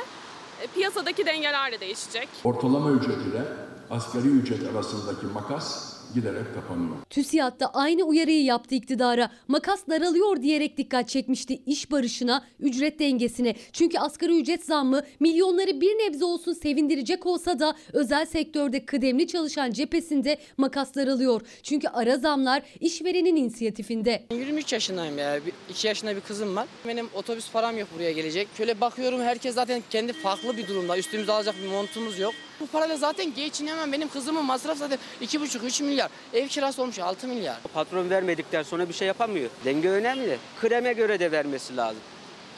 e, 0.63 0.67
piyasadaki 0.67 1.27
dengeler 1.27 1.73
de 1.73 1.81
değişecek. 1.81 2.29
Ortalama 2.45 2.91
ücret 2.91 3.27
ile 3.27 3.43
asgari 3.91 4.29
ücret 4.29 4.75
arasındaki 4.75 5.27
makas 5.27 5.98
giderek 6.15 6.55
kapanıyor. 6.55 6.97
TÜSİAD 7.11 7.61
da 7.61 7.75
aynı 7.75 8.03
uyarıyı 8.03 8.45
yaptı 8.45 8.75
iktidara. 8.75 9.31
Makas 9.49 9.81
daralıyor 9.89 10.43
diyerek 10.43 10.77
dikkat 10.77 11.09
çekmişti 11.09 11.63
iş 11.67 11.91
barışına, 11.91 12.45
ücret 12.61 12.99
dengesine. 12.99 13.55
Çünkü 13.73 13.99
asgari 13.99 14.41
ücret 14.41 14.65
zammı 14.65 15.03
milyonları 15.21 15.81
bir 15.81 15.91
nebze 15.91 16.25
olsun 16.25 16.53
sevindirecek 16.53 17.27
olsa 17.27 17.59
da 17.59 17.77
özel 17.93 18.27
sektörde 18.27 18.85
kıdemli 18.85 19.27
çalışan 19.27 19.71
cephesinde 19.71 20.39
makas 20.57 20.95
daralıyor. 20.95 21.41
Çünkü 21.63 21.89
ara 21.89 22.17
zamlar 22.17 22.63
işverenin 22.81 23.37
inisiyatifinde. 23.37 24.27
23 24.31 24.73
yaşındayım 24.73 25.19
ya. 25.19 25.41
2 25.71 25.87
yaşında 25.87 26.17
bir 26.17 26.21
kızım 26.21 26.57
var. 26.57 26.69
Benim 26.87 27.09
otobüs 27.15 27.53
param 27.53 27.79
yok 27.79 27.89
buraya 27.95 28.13
gelecek. 28.13 28.49
Şöyle 28.57 28.81
bakıyorum 28.81 29.21
herkes 29.21 29.55
zaten 29.55 29.83
kendi 29.91 30.13
farklı 30.13 30.57
bir 30.57 30.69
durumda. 30.69 30.99
Üstümüze 30.99 31.33
alacak 31.33 31.55
bir 31.63 31.69
montumuz 31.69 32.19
yok. 32.19 32.35
Bu 32.61 32.67
parayla 32.67 32.97
zaten 32.97 33.35
geçinemem. 33.35 33.93
Benim 33.93 34.09
kızımın 34.09 34.45
masraf 34.45 34.79
zaten 34.79 34.99
2,5-3 35.23 35.83
milyar. 35.83 36.11
Ev 36.35 36.49
kirası 36.49 36.83
olmuş 36.83 36.99
6 36.99 37.29
milyar. 37.29 37.57
Patron 37.75 38.11
vermedikten 38.11 38.63
sonra 38.63 38.89
bir 38.89 38.95
şey 38.95 39.09
yapamıyor. 39.09 39.51
Denge 39.65 39.89
önemli. 39.89 40.39
Kreme 40.61 40.93
göre 40.93 41.21
de 41.21 41.33
vermesi 41.33 41.77
lazım. 41.77 42.01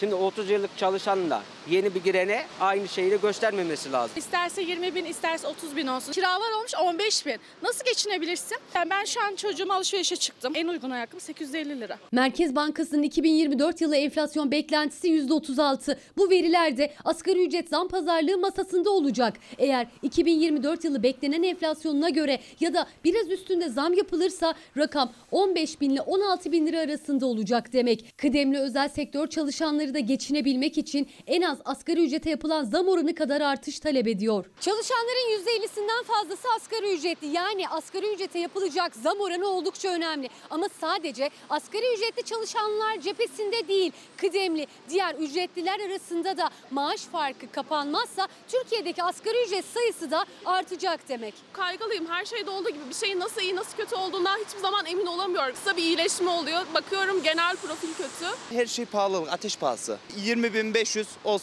Şimdi 0.01 0.15
30 0.15 0.51
yıllık 0.51 0.79
çalışanla 0.79 1.43
Yeni 1.71 1.95
bir 1.95 2.05
girene 2.05 2.43
aynı 2.61 2.89
şeyi 2.89 3.11
de 3.11 3.17
göstermemesi 3.17 3.93
lazım. 3.93 4.13
İsterse 4.17 4.63
20 4.63 4.95
bin, 4.95 5.05
isterse 5.05 5.47
30 5.47 5.77
bin 5.77 5.87
olsun. 5.87 6.13
Kiralar 6.13 6.53
olmuş 6.59 6.73
15 6.83 7.27
bin. 7.27 7.37
Nasıl 7.63 7.85
geçinebilirsin? 7.85 8.59
Yani 8.75 8.91
ben 8.91 9.05
şu 9.05 9.21
an 9.23 9.35
çocuğuma 9.35 9.75
alışverişe 9.75 10.17
çıktım. 10.17 10.53
En 10.57 10.69
uygun 10.69 10.91
ayakkabı 10.91 11.21
850 11.21 11.81
lira. 11.81 11.99
Merkez 12.13 12.55
Bankası'nın 12.57 13.03
2024 13.03 13.81
yılı 13.81 13.97
enflasyon 13.97 14.51
beklentisi 14.51 15.09
%36. 15.09 15.97
Bu 16.17 16.31
veriler 16.31 16.77
de 16.77 16.93
asgari 17.05 17.47
ücret 17.47 17.69
zam 17.69 17.89
pazarlığı 17.89 18.39
masasında 18.39 18.91
olacak. 18.91 19.35
Eğer 19.59 19.87
2024 20.03 20.85
yılı 20.85 21.03
beklenen 21.03 21.43
enflasyonuna 21.43 22.09
göre 22.09 22.41
ya 22.61 22.75
da 22.75 22.87
biraz 23.05 23.31
üstünde 23.31 23.69
zam 23.69 23.95
yapılırsa 23.95 24.55
rakam 24.77 25.13
15 25.31 25.81
bin 25.81 25.91
ile 25.91 26.01
16 26.01 26.53
bin 26.53 26.67
lira 26.67 26.81
arasında 26.81 27.27
olacak 27.27 27.73
demek. 27.73 28.19
Kıdemli 28.19 28.59
özel 28.59 28.89
sektör 28.89 29.27
çalışanları 29.27 29.95
da 29.95 29.99
geçinebilmek 29.99 30.79
için 30.79 31.09
en 31.27 31.43
az 31.43 31.60
asgari 31.64 32.05
ücrete 32.05 32.31
yapılan 32.31 32.64
zam 32.64 32.88
oranı 32.88 33.14
kadar 33.14 33.40
artış 33.40 33.81
talep 33.81 34.07
ediyor. 34.09 34.44
Çalışanların 34.61 35.44
%50'sinden 35.44 36.05
fazlası 36.05 36.49
asgari 36.57 36.94
ücretli. 36.94 37.27
Yani 37.27 37.68
asgari 37.68 38.14
ücrete 38.14 38.38
yapılacak 38.38 38.96
zam 38.96 39.20
oranı 39.20 39.46
oldukça 39.46 39.88
önemli. 39.88 40.29
Ama 40.51 40.66
sadece 40.81 41.31
asgari 41.51 41.94
ücretli 41.94 42.23
çalışanlar 42.23 43.01
cephesinde 43.01 43.68
değil, 43.68 43.92
kıdemli 44.16 44.66
diğer 44.88 45.14
ücretliler 45.14 45.81
arasında 45.81 46.37
da 46.37 46.51
maaş 46.70 47.01
farkı 47.01 47.53
kapanmazsa 47.53 48.29
Türkiye'deki 48.49 49.03
asgari 49.03 49.44
ücret 49.46 49.64
sayısı 49.75 50.11
da 50.11 50.25
artacak 50.44 51.09
demek. 51.09 51.35
Kaygılıyım. 51.53 52.07
Her 52.09 52.25
şeyde 52.25 52.51
olduğu 52.51 52.70
gibi 52.70 52.88
bir 52.90 52.94
şeyin 52.94 53.20
nasıl 53.20 53.40
iyi 53.40 53.57
nasıl 53.57 53.77
kötü 53.77 53.94
olduğundan 53.94 54.38
hiçbir 54.46 54.61
zaman 54.61 54.87
emin 54.87 55.07
olamıyorum. 55.07 55.55
Kısa 55.55 55.77
bir 55.77 55.83
iyileşme 55.83 56.31
oluyor. 56.31 56.61
Bakıyorum 56.75 57.23
genel 57.23 57.57
profil 57.57 57.88
kötü. 57.94 58.35
Her 58.51 58.66
şey 58.66 58.85
pahalılık, 58.85 59.33
ateş 59.33 59.57
pahası. 59.57 59.99
20.500 60.27 61.05
olsa 61.25 61.39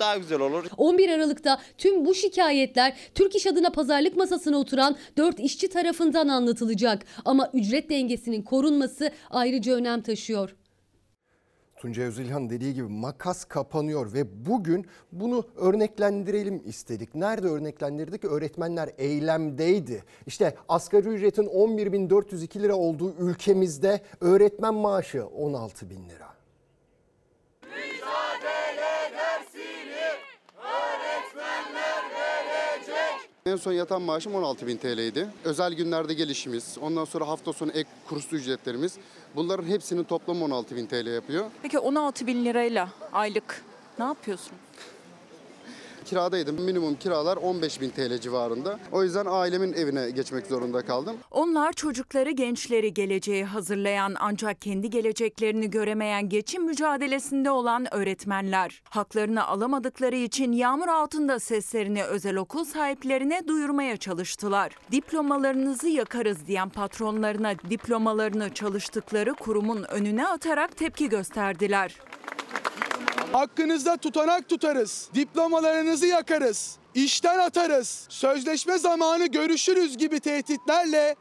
daha 0.00 0.16
güzel 0.16 0.40
olur. 0.40 0.64
11 0.76 1.08
Aralık'ta 1.08 1.60
tüm 1.78 2.04
bu 2.04 2.14
şikayetler 2.14 2.96
Türk 3.14 3.36
İş 3.36 3.46
adına 3.46 3.70
pazarlık 3.70 4.16
masasına 4.16 4.56
oturan 4.56 4.96
4 5.16 5.40
işçi 5.40 5.68
tarafından 5.68 6.28
anlatılacak. 6.28 7.04
Ama 7.24 7.50
ücret 7.54 7.90
dengesinin 7.90 8.42
korunması 8.42 9.10
ayrıca 9.30 9.74
önem 9.74 10.02
taşıyor. 10.02 10.54
Tuncay 11.76 12.06
Özilhan 12.06 12.50
dediği 12.50 12.74
gibi 12.74 12.88
makas 12.88 13.44
kapanıyor 13.44 14.12
ve 14.12 14.46
bugün 14.46 14.86
bunu 15.12 15.44
örneklendirelim 15.56 16.62
istedik. 16.64 17.14
Nerede 17.14 17.46
örneklendirdik? 17.46 18.24
Öğretmenler 18.24 18.90
eylemdeydi. 18.98 20.04
İşte 20.26 20.54
asgari 20.68 21.08
ücretin 21.08 21.46
11.402 21.46 22.62
lira 22.62 22.74
olduğu 22.76 23.14
ülkemizde 23.18 24.00
öğretmen 24.20 24.74
maaşı 24.74 25.18
16.000 25.18 26.10
lira. 26.10 26.33
En 33.46 33.56
son 33.56 33.72
yatan 33.72 34.02
maaşım 34.02 34.32
16.000 34.32 34.78
TL'ydi. 34.78 35.28
Özel 35.44 35.72
günlerde 35.74 36.14
gelişimiz, 36.14 36.78
ondan 36.80 37.04
sonra 37.04 37.28
hafta 37.28 37.52
sonu 37.52 37.70
ek 37.70 37.88
kurslu 38.08 38.36
ücretlerimiz. 38.36 38.96
Bunların 39.36 39.66
hepsinin 39.66 40.04
toplamı 40.04 40.44
16.000 40.44 40.86
TL 40.86 41.06
yapıyor. 41.06 41.44
Peki 41.62 41.78
16 41.78 42.26
bin 42.26 42.44
lirayla 42.44 42.88
aylık 43.12 43.62
ne 43.98 44.04
yapıyorsun? 44.04 44.52
Kiradaydım. 46.04 46.60
Minimum 46.60 46.94
kiralar 46.94 47.36
15.000 47.36 47.90
TL 47.90 48.20
civarında. 48.20 48.78
O 48.92 49.02
yüzden 49.02 49.26
ailemin 49.28 49.72
evine 49.72 50.10
geçmek 50.10 50.46
zorunda 50.46 50.82
kaldım. 50.86 51.16
Onlar 51.30 51.72
çocukları, 51.72 52.30
gençleri 52.30 52.94
geleceğe 52.94 53.44
hazırlayan 53.44 54.14
ancak 54.20 54.62
kendi 54.62 54.90
geleceklerini 54.90 55.70
göremeyen 55.70 56.28
geçim 56.28 56.64
mücadelesinde 56.64 57.50
olan 57.50 57.94
öğretmenler. 57.94 58.82
Haklarını 58.90 59.46
alamadıkları 59.46 60.16
için 60.16 60.52
yağmur 60.52 60.88
altında 60.88 61.38
seslerini 61.38 62.04
özel 62.04 62.36
okul 62.36 62.64
sahiplerine 62.64 63.48
duyurmaya 63.48 63.96
çalıştılar. 63.96 64.72
Diplomalarınızı 64.92 65.88
yakarız 65.88 66.46
diyen 66.46 66.68
patronlarına 66.68 67.54
diplomalarını 67.70 68.54
çalıştıkları 68.54 69.34
kurumun 69.34 69.82
önüne 69.82 70.26
atarak 70.26 70.76
tepki 70.76 71.08
gösterdiler. 71.08 71.94
Hakkınızda 73.32 73.96
tutanak 73.96 74.48
tutarız. 74.48 75.08
Diplomalarınızı 75.14 76.06
yakarız. 76.06 76.76
işten 76.94 77.38
atarız. 77.38 78.06
Sözleşme 78.08 78.78
zamanı 78.78 79.26
görüşürüz 79.26 79.96
gibi 79.96 80.20
tehditlerle 80.20 81.16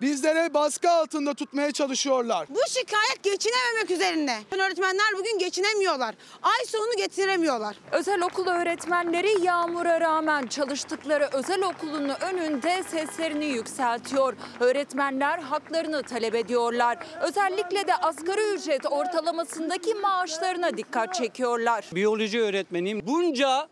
bizlere 0.00 0.54
baskı 0.54 0.90
altında 0.90 1.34
tutmaya 1.34 1.72
çalışıyorlar. 1.72 2.46
Bu 2.48 2.60
şikayet 2.68 3.22
geçinememek 3.22 3.90
üzerine. 3.90 4.38
Öğretmenler 4.50 5.06
bugün 5.18 5.38
geçinemiyorlar. 5.38 6.14
Ay 6.42 6.64
sonu 6.66 6.96
getiremiyorlar. 6.96 7.76
Özel 7.92 8.22
okul 8.22 8.46
öğretmenleri 8.46 9.44
yağmura 9.44 10.00
rağmen 10.00 10.46
çalıştıkları 10.46 11.28
özel 11.32 11.62
okulun 11.62 12.08
önünde 12.08 12.82
seslerini 12.82 13.46
yükseltiyor. 13.46 14.36
Öğretmenler 14.60 15.38
haklarını 15.38 16.02
talep 16.02 16.34
ediyorlar. 16.34 16.98
Özellikle 17.20 17.86
de 17.86 17.96
asgari 17.96 18.54
ücret 18.54 18.86
ortalamasındaki 18.86 19.94
maaşlarına 19.94 20.76
dikkat 20.76 21.14
çekiyorlar. 21.14 21.84
Biyoloji 21.94 22.40
öğretmeniyim. 22.42 23.00
Bunca 23.06 23.68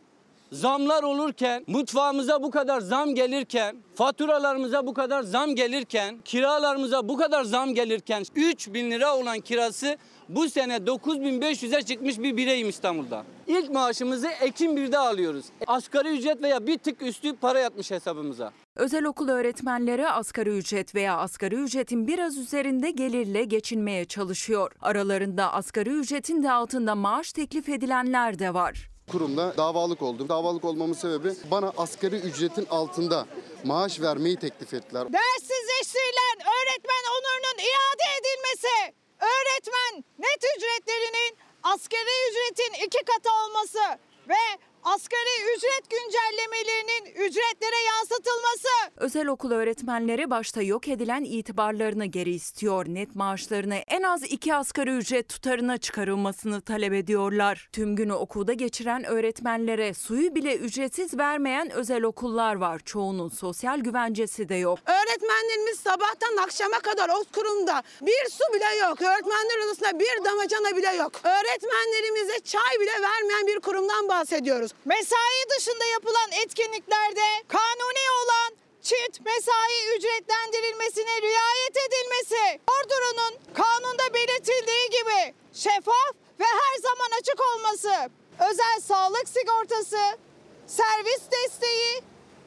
zamlar 0.53 1.03
olurken, 1.03 1.65
mutfağımıza 1.67 2.43
bu 2.43 2.51
kadar 2.51 2.81
zam 2.81 3.15
gelirken, 3.15 3.77
faturalarımıza 3.95 4.87
bu 4.87 4.95
kadar 4.95 5.23
zam 5.23 5.55
gelirken, 5.55 6.19
kiralarımıza 6.25 7.09
bu 7.09 7.17
kadar 7.17 7.45
zam 7.45 7.75
gelirken 7.75 8.25
3 8.37 8.73
bin 8.73 8.91
lira 8.91 9.17
olan 9.17 9.41
kirası 9.41 9.97
bu 10.29 10.49
sene 10.49 10.77
9500'e 10.77 11.83
çıkmış 11.83 12.19
bir 12.19 12.37
bireyim 12.37 12.69
İstanbul'da. 12.69 13.25
İlk 13.47 13.71
maaşımızı 13.71 14.29
Ekim 14.29 14.77
1'de 14.77 14.99
alıyoruz. 14.99 15.45
Asgari 15.67 16.09
ücret 16.09 16.43
veya 16.43 16.67
bir 16.67 16.79
tık 16.79 17.03
üstü 17.03 17.37
para 17.37 17.59
yatmış 17.59 17.91
hesabımıza. 17.91 18.53
Özel 18.77 19.05
okul 19.05 19.29
öğretmenleri 19.29 20.09
asgari 20.09 20.51
ücret 20.51 20.95
veya 20.95 21.17
asgari 21.17 21.55
ücretin 21.55 22.07
biraz 22.07 22.39
üzerinde 22.39 22.91
gelirle 22.91 23.45
geçinmeye 23.45 24.05
çalışıyor. 24.05 24.73
Aralarında 24.83 25.53
asgari 25.53 25.91
ücretin 25.91 26.43
de 26.43 26.53
altında 26.53 26.95
maaş 26.95 27.33
teklif 27.33 27.69
edilenler 27.69 28.39
de 28.39 28.55
var. 28.55 28.92
Kurumda 29.11 29.57
davalık 29.57 30.03
oldum. 30.03 30.29
Davalık 30.29 30.65
olmamın 30.65 30.95
sebebi 30.95 31.33
bana 31.51 31.73
asgari 31.77 32.17
ücretin 32.17 32.67
altında 32.71 33.27
maaş 33.65 34.01
vermeyi 34.01 34.37
teklif 34.37 34.75
ettiler. 34.75 35.13
Dersizleştirilen 35.13 36.37
öğretmen 36.39 37.05
onurunun 37.17 37.59
iade 37.59 38.07
edilmesi, 38.19 38.95
öğretmen 39.21 40.05
net 40.19 40.45
ücretlerinin 40.57 41.37
asgari 41.63 42.31
ücretin 42.31 42.87
iki 42.87 42.99
katı 43.05 43.29
olması 43.45 43.99
ve 44.29 44.43
asgari 44.85 45.57
ücret 45.57 45.91
güncellemelerinin 45.91 47.27
ücretlere 47.27 47.83
yansıtılması. 47.87 48.69
Özel 48.97 49.27
okul 49.27 49.51
öğretmenleri 49.51 50.31
başta 50.31 50.63
yok 50.63 50.89
edilen 50.89 51.25
itibarlarını 51.25 52.07
geri 52.07 52.31
istiyor. 52.31 52.85
Net 52.89 53.15
maaşlarını 53.15 53.75
en 53.75 54.03
az 54.03 54.23
iki 54.23 54.55
asgari 54.55 54.91
ücret 54.91 55.29
tutarına 55.29 55.79
çıkarılmasını 55.79 56.61
talep 56.61 56.93
ediyorlar. 56.93 57.69
Tüm 57.73 57.97
günü 57.97 58.13
okulda 58.13 58.53
geçiren 58.53 59.05
öğretmenlere 59.05 59.95
suyu 59.95 60.35
bile 60.35 60.57
ücretsiz 60.57 61.19
vermeyen 61.19 61.71
özel 61.71 62.03
okullar 62.03 62.55
var. 62.55 62.79
Çoğunun 62.85 63.29
sosyal 63.29 63.79
güvencesi 63.79 64.49
de 64.49 64.55
yok. 64.55 64.79
Öğretmenlerimiz 64.87 65.79
sabahtan 65.81 66.37
akşama 66.37 66.79
kadar 66.81 67.09
o 67.09 67.25
kurumda 67.35 67.83
bir 68.03 68.31
su 68.31 68.55
bile 68.55 68.87
yok. 68.87 69.03
Öğretmenler 69.03 69.67
odasında 69.67 69.99
bir 69.99 70.25
damacana 70.25 70.77
bile 70.77 70.97
yok. 71.03 71.13
Öğretmenlerimize 71.25 72.41
çay 72.45 72.81
bile 72.81 73.03
vermeyen 73.03 73.47
bir 73.47 73.61
kurumdan 73.61 74.09
bahsediyoruz. 74.09 74.72
Mesai 74.85 75.43
dışında 75.57 75.85
yapılan 75.85 76.31
etkinliklerde 76.45 77.29
kanuni 77.49 78.05
olan 78.23 78.57
çift 78.83 79.21
mesai 79.21 79.97
ücretlendirilmesine 79.97 81.23
riayet 81.23 81.77
edilmesi, 81.87 82.61
ordurunun 82.75 83.55
kanunda 83.55 84.15
belirtildiği 84.15 84.91
gibi 84.91 85.35
şeffaf 85.53 86.15
ve 86.41 86.45
her 86.45 86.77
zaman 86.83 87.19
açık 87.21 87.41
olması, 87.41 88.11
özel 88.51 88.81
sağlık 88.81 89.29
sigortası, 89.29 90.19
servis 90.67 91.23
desteği, 91.31 92.03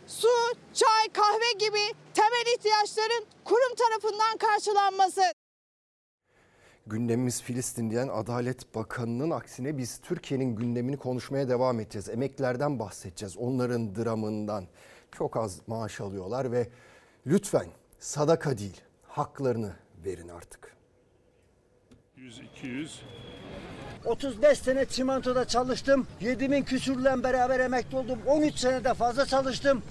su, 0.07 0.53
çay, 0.73 1.09
kahve 1.13 1.51
gibi 1.51 1.93
temel 2.13 2.53
ihtiyaçların 2.55 3.25
kurum 3.45 3.75
tarafından 3.75 4.37
karşılanması. 4.37 5.21
Gündemimiz 6.87 7.41
Filistin 7.41 7.91
diyen 7.91 8.07
Adalet 8.07 8.75
Bakanı'nın 8.75 9.29
aksine 9.29 9.77
biz 9.77 9.97
Türkiye'nin 10.01 10.55
gündemini 10.55 10.97
konuşmaya 10.97 11.49
devam 11.49 11.79
edeceğiz. 11.79 12.09
Emeklerden 12.09 12.79
bahsedeceğiz. 12.79 13.37
Onların 13.37 13.95
dramından 13.95 14.65
çok 15.11 15.37
az 15.37 15.59
maaş 15.67 16.01
alıyorlar 16.01 16.51
ve 16.51 16.67
lütfen 17.27 17.67
sadaka 17.99 18.57
değil 18.57 18.81
haklarını 19.07 19.73
verin 20.05 20.27
artık. 20.27 20.75
100 22.15 22.39
200 22.39 23.01
35 24.05 24.59
sene 24.59 24.85
çimentoda 24.85 25.47
çalıştım. 25.47 26.07
7000 26.21 26.63
küsürle 26.63 27.23
beraber 27.23 27.59
emekli 27.59 27.97
oldum. 27.97 28.19
13 28.27 28.55
senede 28.55 28.93
fazla 28.93 29.25
çalıştım. 29.25 29.81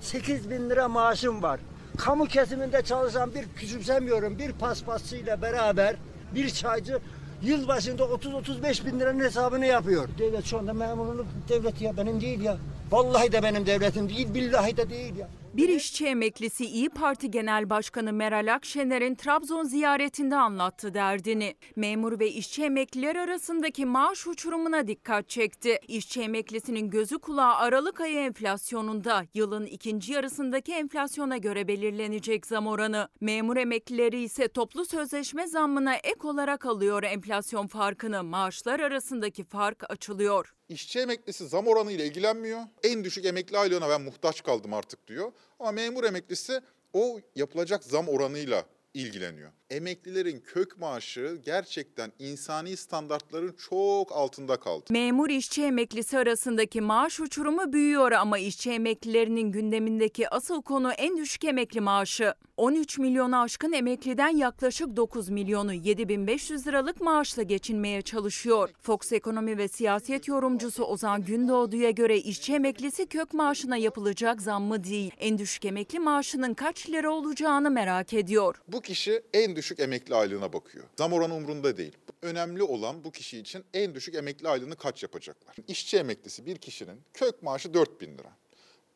8 0.00 0.50
bin 0.50 0.70
lira 0.70 0.88
maaşım 0.88 1.42
var. 1.42 1.60
Kamu 1.98 2.26
kesiminde 2.26 2.82
çalışan 2.82 3.34
bir 3.34 3.48
küçümsemiyorum 3.56 4.38
bir 4.38 4.52
paspasçıyla 4.52 5.42
beraber 5.42 5.96
bir 6.34 6.50
çaycı 6.50 6.98
Yıl 7.42 7.68
başında 7.68 8.02
30-35 8.02 8.86
bin 8.86 9.00
liranın 9.00 9.20
hesabını 9.20 9.66
yapıyor. 9.66 10.08
Devlet 10.18 10.44
şu 10.44 10.58
anda 10.58 10.72
memurluk 10.72 11.26
devleti 11.48 11.84
ya 11.84 11.96
benim 11.96 12.20
değil 12.20 12.40
ya. 12.40 12.56
Vallahi 12.90 13.32
de 13.32 13.42
benim 13.42 13.66
devletim 13.66 14.08
değil, 14.08 14.34
billahi 14.34 14.76
de 14.76 14.90
değil 14.90 15.16
ya. 15.16 15.28
Bir 15.54 15.68
işçi 15.68 16.06
emeklisi 16.06 16.64
İyi 16.64 16.88
Parti 16.88 17.30
Genel 17.30 17.70
Başkanı 17.70 18.12
Meral 18.12 18.54
Akşener'in 18.54 19.14
Trabzon 19.14 19.64
ziyaretinde 19.64 20.36
anlattı 20.36 20.94
derdini. 20.94 21.54
Memur 21.76 22.20
ve 22.20 22.30
işçi 22.30 22.64
emekliler 22.64 23.16
arasındaki 23.16 23.86
maaş 23.86 24.26
uçurumuna 24.26 24.86
dikkat 24.86 25.28
çekti. 25.28 25.78
İşçi 25.88 26.22
emeklisinin 26.22 26.90
gözü 26.90 27.18
kulağı 27.18 27.54
Aralık 27.54 28.00
ayı 28.00 28.18
enflasyonunda 28.18 29.24
yılın 29.34 29.66
ikinci 29.66 30.12
yarısındaki 30.12 30.72
enflasyona 30.72 31.36
göre 31.36 31.68
belirlenecek 31.68 32.46
zam 32.46 32.66
oranı. 32.66 33.08
Memur 33.20 33.56
emeklileri 33.56 34.22
ise 34.22 34.48
toplu 34.48 34.84
sözleşme 34.84 35.46
zammına 35.46 35.94
ek 35.94 36.20
olarak 36.22 36.66
alıyor 36.66 37.02
enflasyon 37.02 37.66
farkını. 37.66 38.22
Maaşlar 38.24 38.80
arasındaki 38.80 39.44
fark 39.44 39.90
açılıyor. 39.90 40.54
İşçi 40.68 40.98
emeklisi 40.98 41.48
zam 41.48 41.66
oranı 41.66 41.92
ile 41.92 42.06
ilgilenmiyor. 42.06 42.60
En 42.82 43.04
düşük 43.04 43.24
emekli 43.24 43.58
aylığına 43.58 43.88
ben 43.88 44.02
muhtaç 44.02 44.42
kaldım 44.42 44.74
artık 44.74 45.06
diyor. 45.06 45.32
Ama 45.58 45.72
memur 45.72 46.04
emeklisi 46.04 46.60
o 46.92 47.20
yapılacak 47.36 47.84
zam 47.84 48.08
oranıyla 48.08 48.64
ilgileniyor. 48.94 49.52
Emeklilerin 49.70 50.40
kök 50.40 50.78
maaşı 50.78 51.38
gerçekten 51.44 52.12
insani 52.18 52.76
standartların 52.76 53.54
çok 53.70 54.12
altında 54.12 54.56
kaldı. 54.56 54.84
Memur 54.90 55.30
işçi 55.30 55.62
emeklisi 55.62 56.18
arasındaki 56.18 56.80
maaş 56.80 57.20
uçurumu 57.20 57.72
büyüyor 57.72 58.12
ama 58.12 58.38
işçi 58.38 58.70
emeklilerinin 58.70 59.52
gündemindeki 59.52 60.28
asıl 60.28 60.62
konu 60.62 60.92
en 60.92 61.16
düşük 61.16 61.44
emekli 61.44 61.80
maaşı. 61.80 62.34
13 62.56 62.98
milyonu 62.98 63.40
aşkın 63.40 63.72
emekliden 63.72 64.36
yaklaşık 64.36 64.96
9 64.96 65.28
milyonu 65.28 65.72
7500 65.72 66.66
liralık 66.66 67.00
maaşla 67.00 67.42
geçinmeye 67.42 68.02
çalışıyor. 68.02 68.70
Fox 68.80 69.12
Ekonomi 69.12 69.58
ve 69.58 69.68
siyaset 69.68 70.28
yorumcusu 70.28 70.84
Ozan 70.84 71.24
Gündoğdu'ya 71.24 71.90
göre 71.90 72.18
işçi 72.18 72.54
emeklisi 72.54 73.06
kök 73.06 73.34
maaşına 73.34 73.76
yapılacak 73.76 74.42
zammı 74.42 74.84
değil, 74.84 75.10
en 75.18 75.38
düşük 75.38 75.64
emekli 75.64 75.98
maaşının 75.98 76.54
kaç 76.54 76.90
lira 76.90 77.10
olacağını 77.10 77.70
merak 77.70 78.12
ediyor. 78.12 78.62
Bu 78.68 78.80
kişi 78.80 79.22
en 79.32 79.56
düşük 79.56 79.59
emekli 79.80 80.14
aylığına 80.14 80.52
bakıyor. 80.52 80.84
Zam 80.98 81.12
oranı 81.12 81.34
umrunda 81.34 81.76
değil. 81.76 81.96
Önemli 82.22 82.62
olan 82.62 83.04
bu 83.04 83.10
kişi 83.10 83.38
için 83.38 83.64
en 83.74 83.94
düşük 83.94 84.14
emekli 84.14 84.48
aylığını 84.48 84.76
kaç 84.76 85.02
yapacaklar? 85.02 85.56
İşçi 85.68 85.98
emeklisi 85.98 86.46
bir 86.46 86.56
kişinin 86.56 87.00
kök 87.14 87.42
maaşı 87.42 87.74
4000 87.74 88.18
lira. 88.18 88.32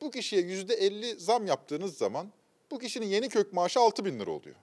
Bu 0.00 0.10
kişiye 0.10 0.42
%50 0.42 1.18
zam 1.18 1.46
yaptığınız 1.46 1.96
zaman 1.96 2.32
bu 2.70 2.78
kişinin 2.78 3.06
yeni 3.06 3.28
kök 3.28 3.52
maaşı 3.52 3.80
6000 3.80 4.20
lira 4.20 4.30
oluyor. 4.30 4.56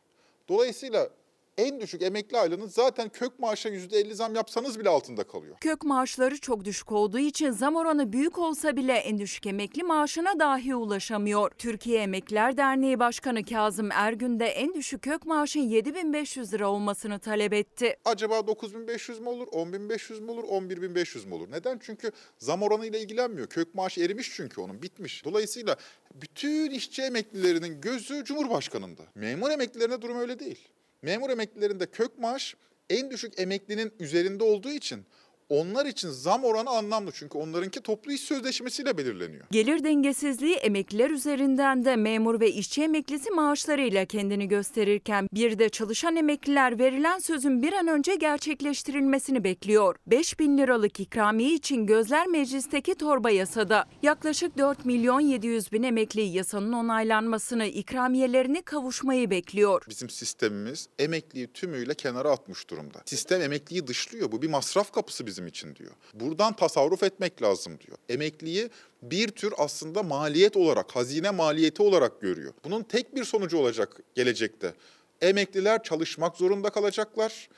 Dolayısıyla 0.50 1.10
en 1.58 1.82
düşük 1.82 2.02
emekli 2.02 2.38
aylığının 2.38 2.68
zaten 2.68 3.10
kök 3.10 3.40
maaşa 3.40 3.70
%50 3.70 4.14
zam 4.14 4.36
yapsanız 4.36 4.80
bile 4.80 4.90
altında 4.90 5.24
kalıyor. 5.24 5.58
Kök 5.62 5.84
maaşları 5.84 6.40
çok 6.40 6.66
düşük 6.66 6.92
olduğu 6.92 7.20
için 7.20 7.52
zam 7.52 7.76
oranı 7.76 8.14
büyük 8.14 8.38
olsa 8.38 8.76
bile 8.76 8.94
en 8.94 9.20
düşük 9.20 9.46
emekli 9.46 9.84
maaşına 9.84 10.40
dahi 10.40 10.76
ulaşamıyor. 10.76 11.52
Türkiye 11.58 12.02
Emekliler 12.02 12.58
Derneği 12.58 13.00
Başkanı 13.00 13.46
Kazım 13.46 13.92
Ergün 13.92 14.40
de 14.40 14.46
en 14.46 14.74
düşük 14.74 15.02
kök 15.02 15.26
maaşın 15.26 15.60
7500 15.60 16.54
lira 16.54 16.70
olmasını 16.70 17.20
talep 17.20 17.54
etti. 17.54 17.98
Acaba 18.06 18.48
9500 18.48 19.20
mü 19.20 19.30
olur, 19.30 19.48
10500 19.52 20.20
mü 20.20 20.32
olur, 20.32 20.44
11500 20.44 21.26
mü 21.26 21.34
olur? 21.34 21.52
Neden? 21.52 21.80
Çünkü 21.82 22.12
zam 22.38 22.64
oranıyla 22.64 23.00
ilgilenmiyor. 23.00 23.48
Kök 23.48 23.76
maaşı 23.76 24.02
erimiş 24.02 24.32
çünkü 24.36 24.62
onun, 24.62 24.82
bitmiş. 24.82 25.26
Dolayısıyla 25.26 25.76
bütün 26.14 26.72
işçi 26.72 27.02
emeklilerinin 27.02 27.82
gözü 27.82 28.24
Cumhurbaşkanı'nda. 28.24 29.04
Memur 29.16 29.52
emeklilerine 29.52 30.02
durum 30.02 30.18
öyle 30.18 30.40
değil. 30.40 30.60
Memur 31.02 31.30
emeklilerinde 31.30 31.86
kök 31.86 32.18
maaş 32.18 32.56
en 32.90 33.12
düşük 33.12 33.40
emeklinin 33.40 33.94
üzerinde 34.00 34.44
olduğu 34.44 34.72
için 34.72 35.06
onlar 35.52 35.86
için 35.86 36.10
zam 36.10 36.44
oranı 36.44 36.70
anlamlı. 36.70 37.12
Çünkü 37.14 37.38
onlarınki 37.38 37.82
toplu 37.82 38.12
iş 38.12 38.22
sözleşmesiyle 38.22 38.98
belirleniyor. 38.98 39.46
Gelir 39.52 39.84
dengesizliği 39.84 40.56
emekliler 40.56 41.10
üzerinden 41.10 41.86
de 41.86 41.96
memur 41.96 42.40
ve 42.40 42.52
işçi 42.52 42.84
emeklisi 42.84 43.30
maaşlarıyla 43.32 44.06
kendini 44.06 44.48
gösterirken 44.48 45.28
bir 45.34 45.60
de 45.60 45.70
çalışan 45.70 46.16
emekliler 46.16 46.80
verilen 46.80 47.20
sözün 47.20 47.62
bir 47.62 47.74
an 47.74 47.88
önce 47.88 48.16
gerçekleştirilmesini 48.16 49.44
bekliyor. 49.44 49.96
5 50.08 50.40
bin 50.40 50.58
liralık 50.58 51.00
ikramiye 51.00 51.54
için 51.54 51.86
gözler 51.86 52.28
meclisteki 52.28 52.96
torba 52.96 53.30
yasada. 53.30 53.86
Yaklaşık 54.04 54.58
4 54.58 54.86
milyon 54.86 55.20
700 55.20 55.72
bin 55.72 55.84
emekli 55.84 56.22
yasanın 56.22 56.74
onaylanmasını, 56.74 57.66
ikramiyelerini 57.66 58.62
kavuşmayı 58.62 59.30
bekliyor. 59.30 59.86
Bizim 59.90 60.10
sistemimiz 60.10 60.88
emekliyi 61.00 61.48
tümüyle 61.48 61.94
kenara 61.94 62.32
atmış 62.32 62.70
durumda. 62.70 63.02
Sistem 63.06 63.42
emekliyi 63.42 63.88
dışlıyor. 63.88 64.32
Bu 64.32 64.42
bir 64.42 64.50
masraf 64.50 64.92
kapısı 64.92 65.26
bizim 65.26 65.41
için 65.48 65.76
diyor. 65.76 65.92
Buradan 66.14 66.54
tasarruf 66.54 67.04
etmek 67.04 67.42
lazım 67.42 67.80
diyor. 67.88 67.98
Emekliyi 68.10 68.70
bir 69.02 69.28
tür 69.28 69.54
aslında 69.58 70.04
maliyet 70.04 70.58
olarak, 70.58 70.96
hazine 70.96 71.30
maliyeti 71.30 71.84
olarak 71.84 72.22
görüyor. 72.22 72.54
Bunun 72.64 72.84
tek 72.84 73.16
bir 73.16 73.24
sonucu 73.24 73.58
olacak 73.58 74.00
gelecekte. 74.16 74.74
Emekliler 75.22 75.84
çalışmak 75.84 76.38
zorunda 76.38 76.70
kalacaklar, 76.70 77.50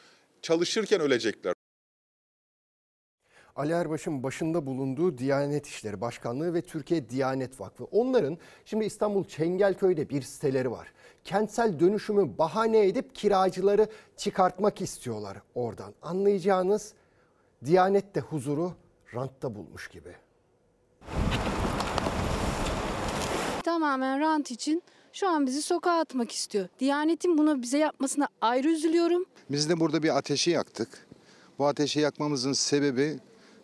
çalışırken 0.42 1.02
ölecekler. 1.02 1.54
Ali 3.56 3.72
Erbaş'ın 3.72 4.24
başında 4.24 4.66
bulunduğu 4.66 5.18
Diyanet 5.18 5.68
İşleri 5.68 6.02
Başkanlığı 6.02 6.54
ve 6.54 6.62
Türkiye 6.62 7.10
Diyanet 7.10 7.60
Vakfı. 7.60 7.84
Onların 7.84 8.38
şimdi 8.66 8.86
İstanbul 8.86 9.24
Çengelköy'de 9.24 10.10
bir 10.10 10.22
siteleri 10.22 10.72
var. 10.72 10.94
Kentsel 11.24 11.80
dönüşümü 11.80 12.38
bahane 12.38 12.88
edip 12.88 13.16
kiracıları 13.16 13.88
çıkartmak 14.18 14.82
istiyorlar 14.82 15.38
oradan. 15.56 15.94
Anlayacağınız 16.02 16.94
Diyanet 17.66 18.16
de 18.16 18.20
huzuru 18.20 18.74
rantta 19.14 19.56
bulmuş 19.56 19.88
gibi. 19.88 20.16
Tamamen 23.64 24.20
rant 24.20 24.52
için 24.52 24.84
şu 25.14 25.30
an 25.30 25.46
bizi 25.46 25.62
sokağa 25.62 26.00
atmak 26.00 26.32
istiyor. 26.32 26.68
Diyanetin 26.80 27.38
bunu 27.38 27.62
bize 27.62 27.78
yapmasına 27.78 28.28
ayrı 28.42 28.68
üzülüyorum. 28.68 29.26
Biz 29.50 29.70
de 29.70 29.80
burada 29.80 30.04
bir 30.04 30.18
ateşi 30.18 30.52
yaktık. 30.52 31.08
Bu 31.60 31.68
ateşi 31.68 32.00
yakmamızın 32.00 32.54
sebebi 32.54 33.20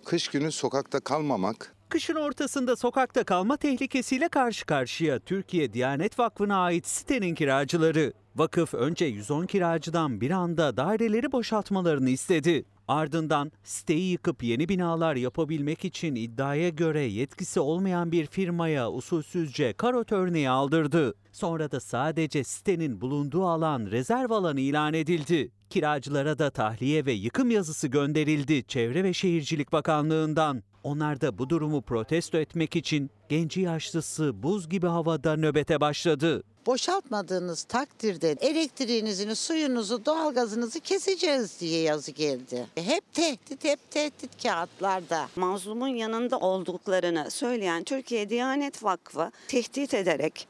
kış 0.06 0.28
günü 0.28 0.52
sokakta 0.52 1.00
kalmamak. 1.00 1.76
Kışın 1.90 2.16
ortasında 2.16 2.76
sokakta 2.76 3.24
kalma 3.24 3.58
tehlikesiyle 3.58 4.30
karşı 4.30 4.66
karşıya 4.66 5.20
Türkiye 5.20 5.74
Diyanet 5.74 6.20
Vakfı'na 6.20 6.58
ait 6.58 6.88
sitenin 6.88 7.36
kiracıları. 7.36 8.14
Vakıf 8.36 8.74
önce 8.74 9.06
110 9.06 9.46
kiracıdan 9.46 10.22
bir 10.22 10.32
anda 10.32 10.78
daireleri 10.78 11.32
boşaltmalarını 11.32 12.10
istedi. 12.10 12.66
Ardından 12.90 13.52
siteyi 13.64 14.12
yıkıp 14.12 14.44
yeni 14.44 14.70
binalar 14.70 15.16
yapabilmek 15.16 15.86
için 15.86 16.16
iddiaya 16.16 16.70
göre 16.70 17.02
yetkisi 17.02 17.60
olmayan 17.60 18.12
bir 18.12 18.26
firmaya 18.26 18.92
usulsüzce 18.92 19.74
karot 19.74 20.12
örneği 20.12 20.50
aldırdı. 20.50 21.14
Sonra 21.32 21.72
da 21.72 21.80
sadece 21.80 22.44
sitenin 22.44 23.02
bulunduğu 23.02 23.46
alan 23.46 23.86
rezerv 23.86 24.32
alanı 24.32 24.60
ilan 24.60 24.94
edildi. 24.94 25.52
Kiracılara 25.70 26.40
da 26.40 26.50
tahliye 26.50 27.06
ve 27.06 27.12
yıkım 27.12 27.52
yazısı 27.52 27.88
gönderildi 27.88 28.64
Çevre 28.64 29.04
ve 29.04 29.14
Şehircilik 29.14 29.72
Bakanlığı'ndan. 29.72 30.64
Onlar 30.84 31.22
da 31.22 31.38
bu 31.38 31.50
durumu 31.50 31.82
protesto 31.82 32.38
etmek 32.38 32.76
için 32.76 33.10
genci 33.30 33.62
yaşlısı 33.62 34.44
buz 34.44 34.70
gibi 34.70 34.88
havada 34.88 35.36
nöbete 35.36 35.82
başladı. 35.82 36.44
Boşaltmadığınız 36.66 37.64
takdirde 37.64 38.36
elektriğinizi, 38.42 39.36
suyunuzu, 39.36 40.06
doğalgazınızı 40.06 40.80
keseceğiz 40.80 41.60
diye 41.60 41.82
yazı 41.82 42.12
geldi. 42.12 42.68
Hep 42.76 43.14
tehdit, 43.14 43.64
hep 43.64 43.92
tehdit 43.92 44.44
kağıtlarda. 44.44 45.30
Mazlumun 45.36 45.88
yanında 45.88 46.40
olduklarını 46.40 47.32
söyleyen 47.32 47.84
Türkiye 47.84 48.30
Diyanet 48.30 48.84
Vakfı 48.84 49.32
tehdit 49.48 49.94
ederek 49.94 50.48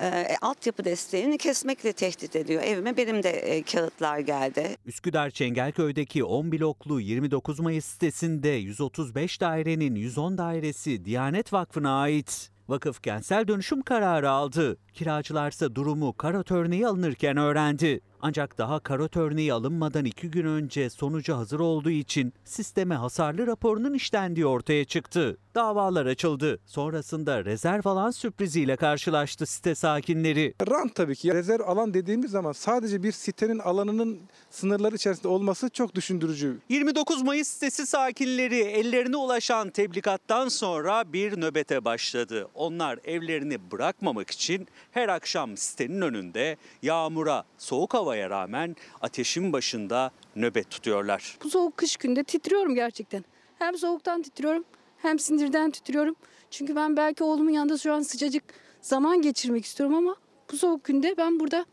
e, 0.00 0.36
altyapı 0.42 0.84
desteğini 0.84 1.38
kesmekle 1.38 1.92
tehdit 1.92 2.36
ediyor. 2.36 2.62
Evime 2.62 2.96
benim 2.96 3.22
de 3.22 3.30
e, 3.30 3.62
kağıtlar 3.62 4.18
geldi. 4.18 4.76
Üsküdar 4.86 5.30
Çengelköy'deki 5.30 6.24
10 6.24 6.52
bloklu 6.52 7.00
29 7.00 7.60
Mayıs 7.60 7.84
sitesinde 7.84 8.48
135 8.48 9.40
dairenin 9.40 9.94
110 9.94 10.38
dairesi 10.38 11.04
Diyanet 11.04 11.52
Vakfı'na 11.52 12.00
ait. 12.00 12.50
Vakıf 12.68 13.02
kentsel 13.02 13.48
dönüşüm 13.48 13.82
kararı 13.82 14.30
aldı. 14.30 14.76
Kiracılarsa 14.94 15.74
durumu 15.74 16.12
karot 16.12 16.50
örneği 16.50 16.86
alınırken 16.86 17.36
öğrendi. 17.36 18.00
Ancak 18.22 18.58
daha 18.58 18.80
karot 18.80 19.16
örneği 19.16 19.52
alınmadan 19.52 20.04
iki 20.04 20.30
gün 20.30 20.44
önce 20.46 20.90
sonucu 20.90 21.34
hazır 21.36 21.60
olduğu 21.60 21.90
için 21.90 22.32
sisteme 22.44 22.94
hasarlı 22.94 23.46
raporunun 23.46 23.94
işlendiği 23.94 24.46
ortaya 24.46 24.84
çıktı. 24.84 25.36
Davalar 25.54 26.06
açıldı. 26.06 26.58
Sonrasında 26.66 27.44
rezerv 27.44 27.82
alan 27.84 28.10
sürpriziyle 28.10 28.76
karşılaştı 28.76 29.46
site 29.46 29.74
sakinleri. 29.74 30.54
Rant 30.70 30.94
tabii 30.94 31.16
ki. 31.16 31.34
Rezerv 31.34 31.60
alan 31.60 31.94
dediğimiz 31.94 32.30
zaman 32.30 32.52
sadece 32.52 33.02
bir 33.02 33.12
sitenin 33.12 33.58
alanının 33.58 34.20
sınırları 34.50 34.94
içerisinde 34.94 35.28
olması 35.28 35.70
çok 35.70 35.94
düşündürücü. 35.94 36.58
29 36.68 37.22
Mayıs 37.22 37.48
sitesi 37.48 37.86
sakinleri 37.86 38.56
ellerine 38.58 39.16
ulaşan 39.16 39.70
tebligattan 39.70 40.48
sonra 40.48 41.12
bir 41.12 41.40
nöbete 41.40 41.84
başladı. 41.84 42.48
Onlar 42.54 42.98
evlerini 43.04 43.70
bırakmamak 43.70 44.30
için 44.30 44.68
Her 44.90 45.08
akşam 45.08 45.56
sitenin 45.56 46.00
önünde 46.00 46.56
yağmura, 46.82 47.44
soğuk 47.58 47.94
havaya 47.94 48.30
rağmen 48.30 48.76
ateşin 49.00 49.52
başında 49.52 50.10
nöbet 50.36 50.70
tutuyorlar. 50.70 51.38
Bu 51.44 51.50
soğuk 51.50 51.76
kış 51.76 51.96
günde 51.96 52.24
titriyorum 52.24 52.74
gerçekten. 52.74 53.24
Hem 53.58 53.78
soğuktan 53.78 54.22
titriyorum 54.22 54.64
hem 54.98 55.18
sinirden 55.18 55.70
titriyorum. 55.70 56.16
Çünkü 56.50 56.76
ben 56.76 56.96
belki 56.96 57.24
oğlumun 57.24 57.50
yanında 57.50 57.78
şu 57.78 57.92
an 57.92 58.00
sıcacık 58.00 58.44
zaman 58.80 59.22
geçirmek 59.22 59.64
istiyorum 59.64 59.94
ama 59.94 60.16
bu 60.52 60.56
soğuk 60.56 60.84
günde 60.84 61.14
ben 61.16 61.40
burada 61.40 61.66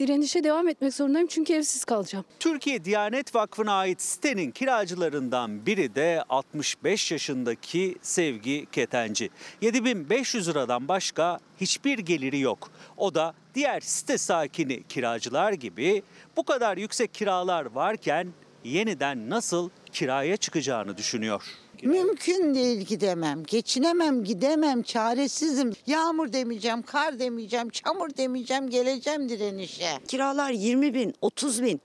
direnişe 0.00 0.44
devam 0.44 0.68
etmek 0.68 0.94
zorundayım 0.94 1.26
çünkü 1.26 1.52
evsiz 1.52 1.84
kalacağım. 1.84 2.24
Türkiye 2.40 2.84
Diyanet 2.84 3.34
Vakfı'na 3.34 3.72
ait 3.72 4.02
sitenin 4.02 4.50
kiracılarından 4.50 5.66
biri 5.66 5.94
de 5.94 6.24
65 6.28 7.12
yaşındaki 7.12 7.96
Sevgi 8.02 8.66
Ketenci. 8.72 9.30
7500 9.60 10.48
liradan 10.48 10.88
başka 10.88 11.38
hiçbir 11.60 11.98
geliri 11.98 12.40
yok. 12.40 12.70
O 12.96 13.14
da 13.14 13.34
diğer 13.54 13.80
site 13.80 14.18
sakini 14.18 14.82
kiracılar 14.82 15.52
gibi 15.52 16.02
bu 16.36 16.44
kadar 16.44 16.76
yüksek 16.76 17.14
kiralar 17.14 17.64
varken 17.64 18.28
yeniden 18.64 19.30
nasıl 19.30 19.70
kiraya 19.92 20.36
çıkacağını 20.36 20.96
düşünüyor. 20.96 21.42
Mümkün 21.82 22.54
değil 22.54 22.80
gidemem. 22.80 23.42
Geçinemem, 23.46 24.24
gidemem, 24.24 24.82
çaresizim. 24.82 25.72
Yağmur 25.86 26.32
demeyeceğim, 26.32 26.82
kar 26.82 27.18
demeyeceğim, 27.18 27.70
çamur 27.70 28.16
demeyeceğim, 28.16 28.70
geleceğim 28.70 29.28
direnişe. 29.28 29.90
Kiralar 30.08 30.50
20 30.50 30.94
bin, 30.94 31.14
30 31.20 31.62
bin. 31.62 31.80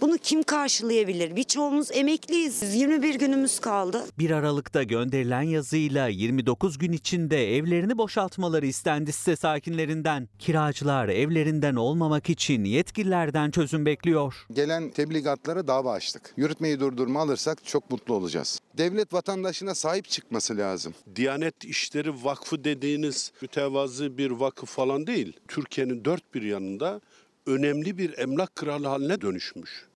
Bunu 0.00 0.18
kim 0.18 0.42
karşılayabilir? 0.42 1.36
Birçoğumuz 1.36 1.88
emekliyiz. 1.92 2.74
21 2.74 3.14
günümüz 3.14 3.58
kaldı. 3.58 4.04
1 4.18 4.30
Aralık'ta 4.30 4.82
gönderilen 4.82 5.42
yazıyla 5.42 6.08
29 6.08 6.78
gün 6.78 6.92
içinde 6.92 7.56
evlerini 7.56 7.98
boşaltmaları 7.98 8.66
istendi 8.66 9.12
site 9.12 9.36
sakinlerinden. 9.36 10.28
Kiracılar 10.38 11.08
evlerinden 11.08 11.74
olmamak 11.74 12.30
için 12.30 12.64
yetkililerden 12.64 13.50
çözüm 13.50 13.86
bekliyor. 13.86 14.46
Gelen 14.52 14.90
tebligatlara 14.90 15.66
dava 15.66 15.92
açtık. 15.92 16.34
Yürütmeyi 16.36 16.80
durdurma 16.80 17.20
alırsak 17.20 17.64
çok 17.64 17.90
mutlu 17.90 18.14
olacağız. 18.14 18.60
Devlet 18.78 19.12
vatandaşına 19.12 19.74
sahip 19.74 20.08
çıkması 20.08 20.56
lazım. 20.56 20.94
Diyanet 21.16 21.64
İşleri 21.64 22.24
Vakfı 22.24 22.64
dediğiniz 22.64 23.32
mütevazı 23.42 24.18
bir 24.18 24.30
vakıf 24.30 24.70
falan 24.70 25.06
değil. 25.06 25.32
Türkiye'nin 25.48 26.04
dört 26.04 26.34
bir 26.34 26.42
yanında 26.42 27.00
önemli 27.46 27.98
bir 27.98 28.18
emlak 28.18 28.56
kralı 28.56 28.86
haline 28.86 29.20
dönüşmüş. 29.20 29.88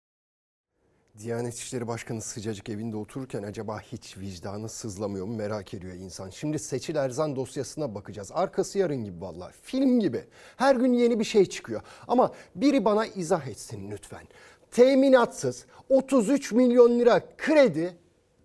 Diyanet 1.18 1.54
İşleri 1.58 1.88
Başkanı 1.88 2.22
sıcacık 2.22 2.68
evinde 2.68 2.96
otururken 2.96 3.42
acaba 3.42 3.80
hiç 3.80 4.18
vicdanı 4.18 4.68
sızlamıyor 4.68 5.26
mu 5.26 5.36
merak 5.36 5.74
ediyor 5.74 5.94
insan. 5.94 6.30
Şimdi 6.30 6.58
Seçil 6.58 6.96
Erzan 6.96 7.36
dosyasına 7.36 7.94
bakacağız. 7.94 8.30
Arkası 8.34 8.78
yarın 8.78 9.04
gibi 9.04 9.20
vallahi 9.20 9.52
film 9.62 10.00
gibi. 10.00 10.24
Her 10.56 10.76
gün 10.76 10.92
yeni 10.92 11.18
bir 11.18 11.24
şey 11.24 11.46
çıkıyor. 11.46 11.80
Ama 12.08 12.32
biri 12.54 12.84
bana 12.84 13.06
izah 13.06 13.46
etsin 13.46 13.90
lütfen. 13.90 14.26
Teminatsız 14.70 15.66
33 15.88 16.52
milyon 16.52 16.98
lira 16.98 17.36
kredi 17.36 17.96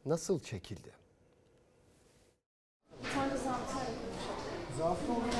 nasıl 0.06 0.40
çekildi? 0.40 0.90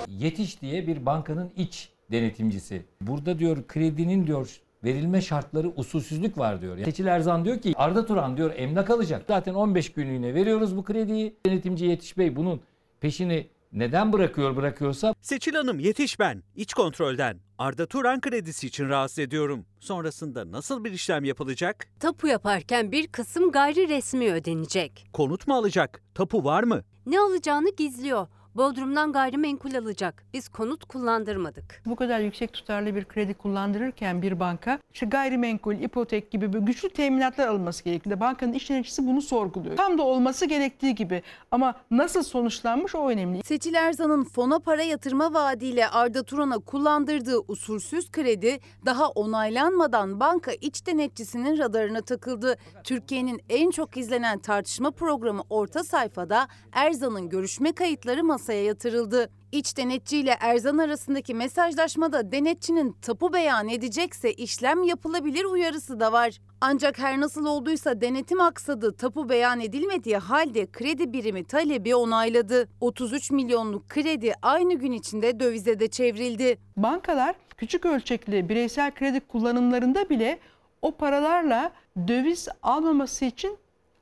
Yetiş 0.08 0.62
diye 0.62 0.88
bir 0.88 1.06
bankanın 1.06 1.52
iç 1.56 1.95
denetimcisi. 2.12 2.86
Burada 3.02 3.40
diyor 3.40 3.68
kredinin 3.68 4.28
diyor 4.28 4.60
verilme 4.84 5.22
şartları 5.22 5.70
usulsüzlük 5.76 6.38
var 6.38 6.62
diyor. 6.62 6.78
Seçil 6.86 7.06
Erzan 7.06 7.46
diyor 7.46 7.62
ki 7.62 7.74
Arda 7.76 8.06
Turan 8.06 8.38
diyor 8.38 8.52
emlak 8.56 8.90
alacak. 8.90 9.24
Zaten 9.28 9.54
15 9.54 9.94
günlüğüne 9.94 10.34
veriyoruz 10.34 10.78
bu 10.78 10.84
krediyi. 10.84 11.36
Denetimci 11.46 11.86
Yetiş 11.86 12.18
Bey 12.18 12.36
bunun 12.36 12.62
peşini 13.00 13.48
neden 13.74 14.14
bırakıyor 14.14 14.56
bırakıyorsa 14.56 15.14
Seçil 15.22 15.54
Hanım 15.54 15.80
yetiş 15.80 16.20
ben. 16.20 16.44
İç 16.56 16.74
kontrolden. 16.74 17.40
Arda 17.58 17.86
Turan 17.86 18.22
kredisi 18.22 18.68
için 18.68 18.90
rahatsız 18.90 19.20
ediyorum. 19.20 19.66
Sonrasında 19.80 20.52
nasıl 20.52 20.84
bir 20.84 20.92
işlem 20.92 21.24
yapılacak? 21.24 21.88
Tapu 22.00 22.28
yaparken 22.28 22.92
bir 22.92 23.08
kısım 23.08 23.52
gayri 23.52 23.90
resmi 23.90 24.32
ödenecek. 24.32 25.06
Konut 25.14 25.48
mu 25.48 25.56
alacak? 25.56 26.04
Tapu 26.16 26.44
var 26.44 26.64
mı? 26.64 26.84
Ne 27.06 27.20
alacağını 27.20 27.70
gizliyor. 27.78 28.28
Bodrum'dan 28.56 29.12
gayrimenkul 29.12 29.76
alacak. 29.76 30.24
Biz 30.34 30.50
konut 30.50 30.86
kullandırmadık. 30.86 31.82
Bu 31.86 31.96
kadar 31.96 32.20
yüksek 32.20 32.54
tutarlı 32.54 32.96
bir 32.96 33.06
kredi 33.06 33.34
kullandırırken 33.34 34.22
bir 34.22 34.40
banka 34.40 34.80
işte 34.94 35.06
gayrimenkul, 35.06 35.76
ipotek 35.76 36.32
gibi 36.32 36.48
güçlü 36.48 36.90
teminatlar 36.90 37.48
alınması 37.48 37.84
gerektiğinde 37.84 38.20
bankanın 38.20 38.54
iş 38.54 38.70
yöneticisi 38.70 39.08
bunu 39.08 39.22
sorguluyor. 39.22 39.78
Tam 39.78 39.98
da 39.98 40.04
olması 40.04 40.46
gerektiği 40.46 40.96
gibi 40.96 41.24
ama 41.52 41.76
nasıl 41.92 42.24
sonuçlanmış 42.24 42.96
o 42.96 43.10
önemli. 43.10 43.44
Seçil 43.44 43.74
Erzan'ın 43.74 44.24
fona 44.24 44.60
para 44.60 44.84
yatırma 44.84 45.34
vaadiyle 45.34 45.88
Arda 45.88 46.24
Turan'a 46.24 46.60
kullandırdığı 46.60 47.40
usulsüz 47.48 48.12
kredi 48.12 48.60
daha 48.86 49.10
onaylanmadan 49.10 50.20
banka 50.20 50.52
iç 50.52 50.88
denetçisinin 50.88 51.58
radarına 51.58 52.02
takıldı. 52.02 52.58
Türkiye'nin 52.84 53.42
en 53.50 53.72
çok 53.72 53.98
izlenen 53.98 54.40
tartışma 54.40 54.92
programı 54.92 55.44
Orta 55.50 55.84
Sayfa'da 55.84 56.48
Erzan'ın 56.72 57.30
görüşme 57.30 57.72
kayıtları 57.72 58.24
masaya 58.46 58.64
yatırıldı. 58.64 59.30
İç 59.52 59.78
denetçi 59.78 60.18
ile 60.18 60.38
Erzan 60.40 60.78
arasındaki 60.78 61.34
mesajlaşmada 61.34 62.32
denetçinin 62.32 62.96
tapu 63.02 63.34
beyan 63.34 63.70
edecekse 63.70 64.34
işlem 64.34 64.84
yapılabilir 64.84 65.46
uyarısı 65.46 66.00
da 66.00 66.12
var. 66.12 66.40
Ancak 66.62 67.00
her 67.00 67.20
nasıl 67.20 67.46
olduysa 67.46 68.02
denetim 68.02 68.42
aksadı, 68.42 68.98
tapu 68.98 69.30
beyan 69.30 69.60
edilmediği 69.60 70.18
halde 70.18 70.72
kredi 70.72 71.14
birimi 71.14 71.44
talebi 71.44 71.96
onayladı. 71.96 72.68
33 72.82 73.32
milyonluk 73.32 73.90
kredi 73.90 74.34
aynı 74.42 74.74
gün 74.74 74.92
içinde 74.92 75.40
dövize 75.40 75.80
de 75.80 75.88
çevrildi. 75.88 76.58
Bankalar 76.78 77.36
küçük 77.58 77.86
ölçekli 77.86 78.50
bireysel 78.50 78.92
kredi 78.92 79.20
kullanımlarında 79.20 80.10
bile 80.10 80.40
o 80.82 80.92
paralarla 80.92 81.72
döviz 82.08 82.48
almaması 82.64 83.26
için 83.26 83.58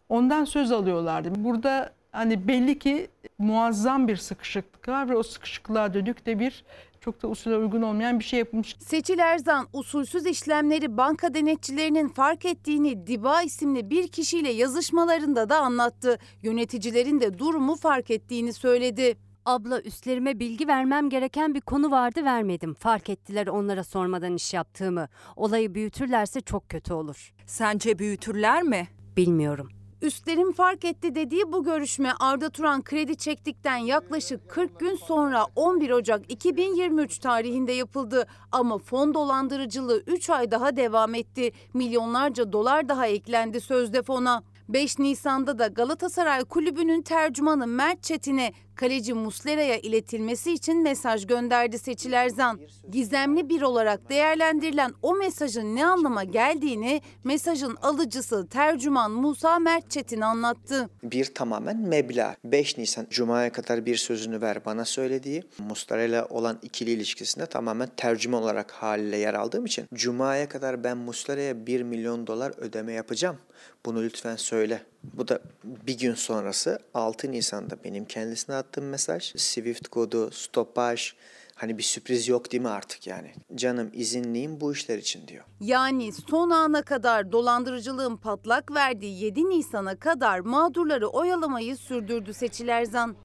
ondan 0.10 0.46
söz 0.46 0.72
alıyorlardı. 0.72 1.30
Burada 1.36 1.94
hani 2.14 2.48
belli 2.48 2.80
ki 2.80 3.08
muazzam 3.38 4.08
bir 4.08 4.16
sıkışıklık 4.16 4.90
var 4.90 5.10
ve 5.10 5.16
o 5.16 5.24
sıkışıklığa 5.24 5.94
dönük 5.94 6.26
de 6.26 6.40
bir 6.40 6.64
çok 7.02 7.22
da 7.22 7.28
usule 7.28 7.58
uygun 7.58 7.82
olmayan 7.82 8.20
bir 8.20 8.24
şey 8.24 8.40
yapılmış. 8.40 8.76
Seçil 8.80 9.20
Erzan 9.20 9.68
usulsüz 9.74 10.26
işlemleri 10.26 10.98
banka 10.98 11.34
denetçilerinin 11.34 12.08
fark 12.08 12.46
ettiğini 12.46 13.08
Diba 13.08 13.42
isimli 13.42 13.90
bir 13.90 14.08
kişiyle 14.08 14.52
yazışmalarında 14.52 15.50
da 15.50 15.60
anlattı. 15.60 16.20
Yöneticilerin 16.42 17.22
de 17.22 17.40
durumu 17.40 17.76
fark 17.76 18.12
ettiğini 18.12 18.54
söyledi. 18.54 19.18
Abla 19.46 19.82
üstlerime 19.82 20.40
bilgi 20.40 20.68
vermem 20.68 21.10
gereken 21.10 21.54
bir 21.56 21.62
konu 21.62 21.92
vardı 21.92 22.24
vermedim. 22.24 22.74
Fark 22.74 23.10
ettiler 23.10 23.48
onlara 23.48 23.84
sormadan 23.84 24.36
iş 24.36 24.54
yaptığımı. 24.54 25.08
Olayı 25.36 25.76
büyütürlerse 25.76 26.42
çok 26.42 26.70
kötü 26.70 26.94
olur. 26.94 27.34
Sence 27.46 28.00
büyütürler 28.00 28.64
mi? 28.64 28.88
Bilmiyorum. 29.18 29.83
Üstlerin 30.04 30.52
fark 30.52 30.86
etti 30.86 31.16
dediği 31.16 31.52
bu 31.52 31.64
görüşme 31.64 32.14
Arda 32.20 32.50
Turan 32.50 32.82
kredi 32.82 33.16
çektikten 33.16 33.78
yaklaşık 33.78 34.50
40 34.50 34.80
gün 34.80 34.96
sonra 34.96 35.46
11 35.56 35.90
Ocak 35.90 36.32
2023 36.32 37.18
tarihinde 37.18 37.72
yapıldı. 37.72 38.28
Ama 38.52 38.78
fon 38.78 39.14
dolandırıcılığı 39.14 40.04
3 40.08 40.30
ay 40.30 40.52
daha 40.52 40.76
devam 40.76 41.16
etti. 41.16 41.52
Milyonlarca 41.74 42.54
dolar 42.54 42.90
daha 42.90 43.08
eklendi 43.08 43.62
sözde 43.62 44.02
fona. 44.02 44.44
5 44.74 45.00
Nisan'da 45.00 45.60
da 45.60 45.68
Galatasaray 45.68 46.44
Kulübü'nün 46.44 47.02
tercümanı 47.02 47.68
Mert 47.68 48.04
Çetin'e 48.04 48.54
kaleci 48.76 49.14
Muslera'ya 49.14 49.78
iletilmesi 49.78 50.54
için 50.54 50.84
mesaj 50.84 51.28
gönderdi 51.28 51.80
Seçil 51.80 52.14
Erzan. 52.14 52.60
Gizemli 52.92 53.50
bir 53.50 53.62
olarak 53.62 54.10
değerlendirilen 54.10 54.94
o 55.02 55.16
mesajın 55.16 55.76
ne 55.76 55.86
anlama 55.86 56.24
geldiğini 56.24 57.02
mesajın 57.24 57.76
alıcısı 57.82 58.48
tercüman 58.48 59.12
Musa 59.12 59.60
Mert 59.60 59.92
Çetin 59.92 60.22
anlattı. 60.22 60.90
Bir 61.04 61.26
tamamen 61.26 61.78
meblağ. 61.78 62.36
5 62.46 62.78
Nisan 62.78 63.08
Cuma'ya 63.10 63.52
kadar 63.52 63.86
bir 63.86 63.96
sözünü 63.96 64.42
ver 64.42 64.66
bana 64.66 64.86
söylediği 64.86 65.44
Muslera'yla 65.60 66.26
olan 66.26 66.60
ikili 66.62 66.92
ilişkisinde 66.92 67.46
tamamen 67.46 67.90
tercüman 67.98 68.44
olarak 68.44 68.72
haliyle 68.72 69.18
yer 69.18 69.34
aldığım 69.34 69.66
için 69.66 69.86
Cuma'ya 69.94 70.50
kadar 70.50 70.84
ben 70.84 70.98
Muslera'ya 70.98 71.66
1 71.66 71.84
milyon 71.84 72.28
dolar 72.28 72.54
ödeme 72.58 72.94
yapacağım. 72.94 73.38
Bunu 73.86 74.04
lütfen 74.04 74.36
söyle. 74.36 74.84
Bu 75.04 75.28
da 75.28 75.40
bir 75.64 75.98
gün 75.98 76.14
sonrası 76.14 76.80
6 76.94 77.32
Nisan'da 77.32 77.84
benim 77.84 78.06
kendisine 78.06 78.56
attığım 78.56 78.86
mesaj. 78.90 79.34
Swift 79.36 79.88
kodu, 79.88 80.32
stopaj, 80.32 81.14
hani 81.56 81.78
bir 81.78 81.84
sürpriz 81.84 82.28
yok 82.28 82.52
değil 82.52 82.64
mi 82.64 82.70
artık 82.70 83.08
yani? 83.08 83.34
Canım 83.56 83.90
izinliyim 83.94 84.62
bu 84.62 84.74
işler 84.74 84.98
için 84.98 85.28
diyor. 85.28 85.44
Yani 85.62 86.14
son 86.30 86.50
ana 86.50 86.82
kadar 86.82 87.32
dolandırıcılığın 87.32 88.18
patlak 88.18 88.72
verdiği 88.72 89.24
7 89.24 89.50
Nisan'a 89.50 90.00
kadar 90.00 90.40
mağdurları 90.40 91.08
oyalamayı 91.08 91.78
sürdürdü 91.78 92.34
Seçil 92.34 92.68
Erzan. 92.68 93.16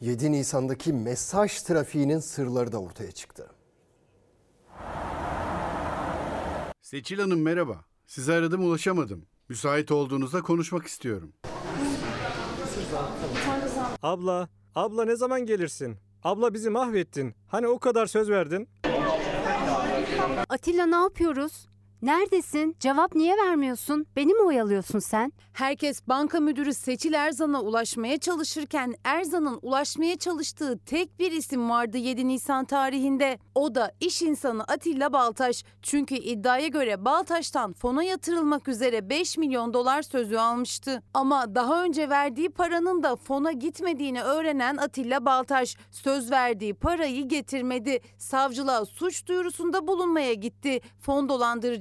7 0.00 0.32
Nisan'daki 0.32 0.92
mesaj 0.92 1.62
trafiğinin 1.62 2.18
sırları 2.18 2.72
da 2.72 2.80
ortaya 2.80 3.12
çıktı. 3.12 3.50
Seçil 6.82 7.18
Hanım 7.18 7.42
merhaba. 7.42 7.84
Sizi 8.10 8.32
aradım 8.32 8.64
ulaşamadım. 8.64 9.26
Müsait 9.48 9.92
olduğunuzda 9.92 10.42
konuşmak 10.42 10.86
istiyorum. 10.86 11.32
Abla, 14.02 14.48
abla 14.74 15.04
ne 15.04 15.16
zaman 15.16 15.46
gelirsin? 15.46 15.96
Abla 16.24 16.54
bizi 16.54 16.70
mahvettin. 16.70 17.34
Hani 17.48 17.68
o 17.68 17.78
kadar 17.78 18.06
söz 18.06 18.30
verdin? 18.30 18.68
Atilla 20.48 20.86
ne 20.86 20.96
yapıyoruz? 20.96 21.68
Neredesin? 22.02 22.76
Cevap 22.80 23.14
niye 23.14 23.36
vermiyorsun? 23.36 24.06
Beni 24.16 24.34
mi 24.34 24.42
oyalıyorsun 24.42 24.98
sen? 24.98 25.32
Herkes 25.52 26.00
banka 26.08 26.40
müdürü 26.40 26.74
Seçil 26.74 27.12
Erzan'a 27.12 27.60
ulaşmaya 27.62 28.18
çalışırken 28.18 28.94
Erzan'ın 29.04 29.58
ulaşmaya 29.62 30.18
çalıştığı 30.18 30.78
tek 30.78 31.18
bir 31.18 31.32
isim 31.32 31.70
vardı 31.70 31.96
7 31.96 32.28
Nisan 32.28 32.64
tarihinde. 32.64 33.38
O 33.54 33.74
da 33.74 33.92
iş 34.00 34.22
insanı 34.22 34.64
Atilla 34.64 35.12
Baltaş. 35.12 35.64
Çünkü 35.82 36.14
iddiaya 36.14 36.68
göre 36.68 37.04
Baltaş'tan 37.04 37.72
fona 37.72 38.02
yatırılmak 38.02 38.68
üzere 38.68 39.10
5 39.10 39.38
milyon 39.38 39.74
dolar 39.74 40.02
sözü 40.02 40.36
almıştı. 40.36 41.02
Ama 41.14 41.54
daha 41.54 41.84
önce 41.84 42.08
verdiği 42.08 42.48
paranın 42.50 43.02
da 43.02 43.16
fona 43.16 43.52
gitmediğini 43.52 44.22
öğrenen 44.22 44.76
Atilla 44.76 45.24
Baltaş 45.24 45.76
söz 45.90 46.30
verdiği 46.30 46.74
parayı 46.74 47.28
getirmedi. 47.28 48.00
Savcılığa 48.18 48.84
suç 48.84 49.26
duyurusunda 49.26 49.86
bulunmaya 49.86 50.34
gitti. 50.34 50.80
Fon 50.98 51.28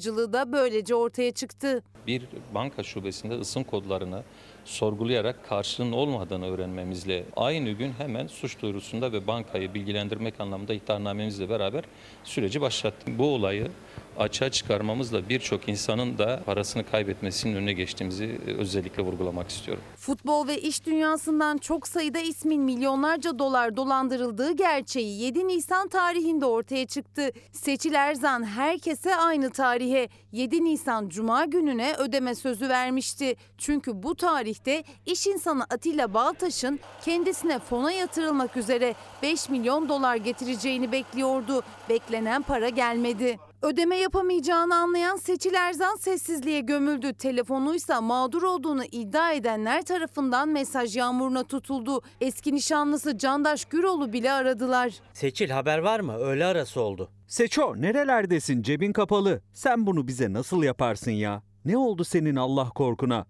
dolandırıcılığı 0.10 0.34
da 0.34 0.51
böylece 0.51 0.95
ortaya 0.95 1.32
çıktı. 1.32 1.84
bir 2.07 2.22
banka 2.53 2.84
şubesinde 2.84 3.39
ısım 3.39 3.64
kodlarını 3.64 4.24
sorgulayarak 4.66 5.49
karşılığının 5.49 5.91
olmadığını 5.91 6.45
öğrenmemizle 6.45 7.26
aynı 7.36 7.72
gün 7.72 7.91
hemen 7.97 8.28
suç 8.28 8.62
duyurusunda 8.62 9.12
ve 9.12 9.28
bankayı 9.28 9.74
bilgilendirmek 9.74 10.39
anlamında 10.39 10.74
ihtarnamemizle 10.74 11.49
beraber 11.49 11.84
süreci 12.24 12.62
başlattık. 12.62 13.20
Bu 13.20 13.34
olayı 13.36 13.72
açığa 14.20 14.51
çıkarmamızla 14.51 15.30
birçok 15.30 15.70
insanın 15.70 16.17
da 16.17 16.43
parasını 16.45 16.86
kaybetmesinin 16.86 17.55
önüne 17.55 17.74
geçtiğimizi 17.74 18.41
özellikle 18.57 19.03
vurgulamak 19.03 19.49
istiyorum. 19.49 19.84
Futbol 19.95 20.47
ve 20.47 20.61
iş 20.61 20.86
dünyasından 20.86 21.57
çok 21.57 21.88
sayıda 21.88 22.20
ismin 22.20 22.61
milyonlarca 22.61 23.39
dolar 23.39 23.78
dolandırıldığı 23.78 24.51
gerçeği 24.51 25.22
7 25.22 25.47
Nisan 25.47 25.88
tarihinde 25.88 26.45
ortaya 26.45 26.88
çıktı. 26.88 27.32
Seçil 27.51 27.93
Erzan 27.93 28.43
herkese 28.43 29.15
aynı 29.15 29.49
tarihe 29.49 30.09
7 30.32 30.63
Nisan 30.63 31.09
Cuma 31.09 31.45
gününe 31.45 31.93
ödeme 31.93 32.36
sözü 32.36 32.70
vermişti. 32.70 33.36
Çünkü 33.57 34.03
bu 34.03 34.15
tarihte 34.15 34.84
iş 35.05 35.28
insanı 35.28 35.63
Atilla 35.63 36.13
Baltaş'ın 36.13 36.80
kendisine 37.05 37.59
fona 37.59 37.91
yatırılmak 37.91 38.57
üzere 38.57 38.95
5 39.24 39.49
milyon 39.49 39.89
dolar 39.89 40.15
getireceğini 40.15 40.91
bekliyordu. 40.91 41.63
Beklenen 41.89 42.41
para 42.41 42.70
gelmedi. 42.70 43.48
Ödeme 43.62 43.95
yapamayacağını 43.97 44.76
anlayan 44.76 45.16
Seçil 45.18 45.53
Erzan 45.53 45.95
sessizliğe 45.95 46.60
gömüldü. 46.60 47.14
Telefonuysa 47.14 48.01
mağdur 48.01 48.43
olduğunu 48.43 48.84
iddia 48.91 49.32
edenler 49.32 49.86
tarafından 49.86 50.49
mesaj 50.49 50.97
yağmuruna 50.97 51.43
tutuldu. 51.43 52.01
Eski 52.22 52.55
nişanlısı 52.55 53.18
Candaş 53.18 53.66
Güroğlu 53.66 54.14
bile 54.14 54.32
aradılar. 54.32 54.93
Seçil 55.14 55.49
haber 55.49 55.80
var 55.80 55.99
mı? 55.99 56.16
Öğle 56.18 56.45
arası 56.45 56.82
oldu. 56.82 57.10
Seço 57.28 57.74
nerelerdesin 57.82 58.62
cebin 58.62 58.93
kapalı. 58.93 59.41
Sen 59.53 59.88
bunu 59.88 60.07
bize 60.07 60.34
nasıl 60.34 60.64
yaparsın 60.64 61.12
ya? 61.12 61.43
Ne 61.66 61.78
oldu 61.78 62.03
senin 62.03 62.36
Allah 62.36 62.70
korkuna? 62.70 63.26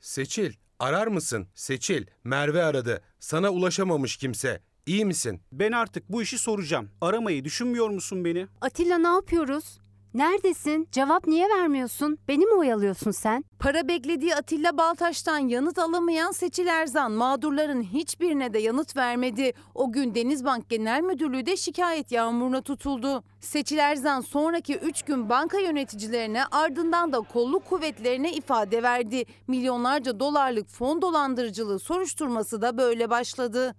Seçil, 0.00 0.52
arar 0.78 1.06
mısın? 1.06 1.46
Seçil, 1.54 2.06
Merve 2.24 2.64
aradı. 2.64 3.02
Sana 3.20 3.50
ulaşamamış 3.50 4.16
kimse. 4.16 4.60
İyi 4.86 5.04
misin? 5.04 5.40
Ben 5.52 5.72
artık 5.72 6.12
bu 6.12 6.22
işi 6.22 6.38
soracağım. 6.38 6.90
Aramayı 7.00 7.44
düşünmüyor 7.44 7.88
musun 7.90 8.24
beni? 8.24 8.46
Atilla 8.60 8.98
ne 8.98 9.08
yapıyoruz? 9.08 9.78
Neredesin? 10.14 10.88
Cevap 10.92 11.26
niye 11.26 11.48
vermiyorsun? 11.48 12.18
Beni 12.28 12.46
mi 12.46 12.54
oyalıyorsun 12.54 13.10
sen? 13.10 13.44
Para 13.58 13.88
beklediği 13.88 14.34
Atilla 14.34 14.78
Baltaş'tan 14.78 15.38
yanıt 15.38 15.78
alamayan 15.78 16.30
Seçil 16.32 16.66
Erzan 16.66 17.12
mağdurların 17.12 17.82
hiçbirine 17.82 18.52
de 18.54 18.58
yanıt 18.58 18.96
vermedi. 18.96 19.52
O 19.74 19.92
gün 19.92 20.14
Denizbank 20.14 20.68
Genel 20.68 21.00
Müdürlüğü 21.00 21.46
de 21.46 21.56
şikayet 21.56 22.12
yağmuruna 22.12 22.62
tutuldu. 22.62 23.24
Seçil 23.40 23.78
Erzan 23.78 24.20
sonraki 24.20 24.76
3 24.76 25.02
gün 25.02 25.28
banka 25.28 25.58
yöneticilerine 25.58 26.44
ardından 26.46 27.12
da 27.12 27.20
kolluk 27.20 27.64
kuvvetlerine 27.64 28.32
ifade 28.32 28.82
verdi. 28.82 29.24
Milyonlarca 29.48 30.20
dolarlık 30.20 30.68
fon 30.68 31.02
dolandırıcılığı 31.02 31.78
soruşturması 31.78 32.62
da 32.62 32.78
böyle 32.78 33.10
başladı. 33.10 33.74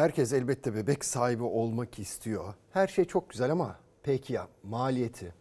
Herkes 0.00 0.32
elbette 0.32 0.74
bebek 0.74 1.04
sahibi 1.04 1.42
olmak 1.42 1.98
istiyor. 1.98 2.54
Her 2.72 2.86
şey 2.86 3.04
çok 3.04 3.30
güzel 3.30 3.50
ama 3.52 3.76
peki 4.02 4.32
ya 4.32 4.48
maliyeti? 4.62 5.34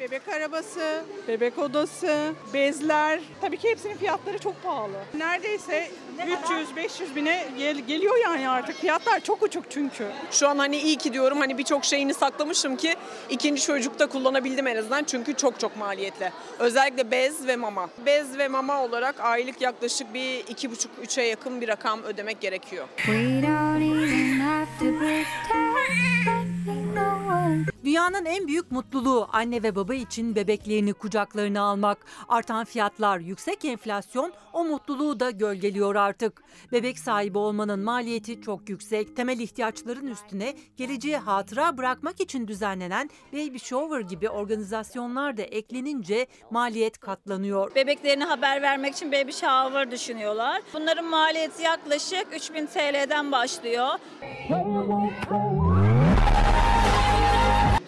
Bebek 0.00 0.28
arabası, 0.28 1.04
bebek 1.28 1.58
odası, 1.58 2.34
bezler. 2.54 3.20
Tabii 3.40 3.56
ki 3.56 3.70
hepsinin 3.70 3.96
fiyatları 3.96 4.38
çok 4.38 4.62
pahalı. 4.62 5.04
Neredeyse 5.16 5.90
300-500 6.28 7.14
bine 7.16 7.44
gel- 7.58 7.78
geliyor 7.78 8.16
yani 8.24 8.48
artık. 8.48 8.76
Fiyatlar 8.76 9.20
çok 9.20 9.42
uçuk 9.42 9.64
çünkü. 9.70 10.06
Şu 10.30 10.48
an 10.48 10.58
hani 10.58 10.76
iyi 10.76 10.96
ki 10.96 11.12
diyorum 11.12 11.38
hani 11.38 11.58
birçok 11.58 11.84
şeyini 11.84 12.14
saklamışım 12.14 12.76
ki 12.76 12.94
ikinci 13.30 13.62
çocukta 13.62 14.06
kullanabildim 14.06 14.66
en 14.66 14.76
azından 14.76 15.04
çünkü 15.04 15.34
çok 15.34 15.60
çok 15.60 15.76
maliyetli. 15.76 16.32
Özellikle 16.58 17.10
bez 17.10 17.46
ve 17.46 17.56
mama. 17.56 17.88
Bez 18.06 18.38
ve 18.38 18.48
mama 18.48 18.82
olarak 18.84 19.20
aylık 19.20 19.60
yaklaşık 19.60 20.14
bir 20.14 20.38
iki 20.38 20.70
buçuk 20.70 20.90
üçe 21.02 21.22
yakın 21.22 21.60
bir 21.60 21.68
rakam 21.68 22.02
ödemek 22.02 22.40
gerekiyor. 22.40 22.86
Dünyanın 27.84 28.24
en 28.24 28.46
büyük 28.46 28.72
mutluluğu 28.72 29.28
anne 29.32 29.62
ve 29.62 29.74
baba 29.76 29.94
için 29.94 30.34
bebeklerini 30.34 30.92
kucaklarına 30.92 31.60
almak. 31.60 31.98
Artan 32.28 32.64
fiyatlar, 32.64 33.18
yüksek 33.18 33.64
enflasyon 33.64 34.32
o 34.52 34.64
mutluluğu 34.64 35.20
da 35.20 35.30
gölgeliyor 35.30 35.94
artık. 35.94 36.42
Bebek 36.72 36.98
sahibi 36.98 37.38
olmanın 37.38 37.80
maliyeti 37.80 38.42
çok 38.42 38.68
yüksek. 38.68 39.16
Temel 39.16 39.38
ihtiyaçların 39.38 40.06
üstüne 40.06 40.54
geleceğe 40.76 41.16
hatıra 41.18 41.78
bırakmak 41.78 42.20
için 42.20 42.48
düzenlenen 42.48 43.10
baby 43.32 43.58
shower 43.58 44.00
gibi 44.00 44.28
organizasyonlar 44.28 45.36
da 45.36 45.42
eklenince 45.42 46.26
maliyet 46.50 46.98
katlanıyor. 46.98 47.74
Bebeklerine 47.74 48.24
haber 48.24 48.62
vermek 48.62 48.94
için 48.94 49.12
baby 49.12 49.30
shower 49.30 49.90
düşünüyorlar. 49.90 50.62
Bunların 50.74 51.04
maliyeti 51.04 51.62
yaklaşık 51.62 52.26
3000 52.34 52.66
TL'den 52.66 53.32
başlıyor. 53.32 53.88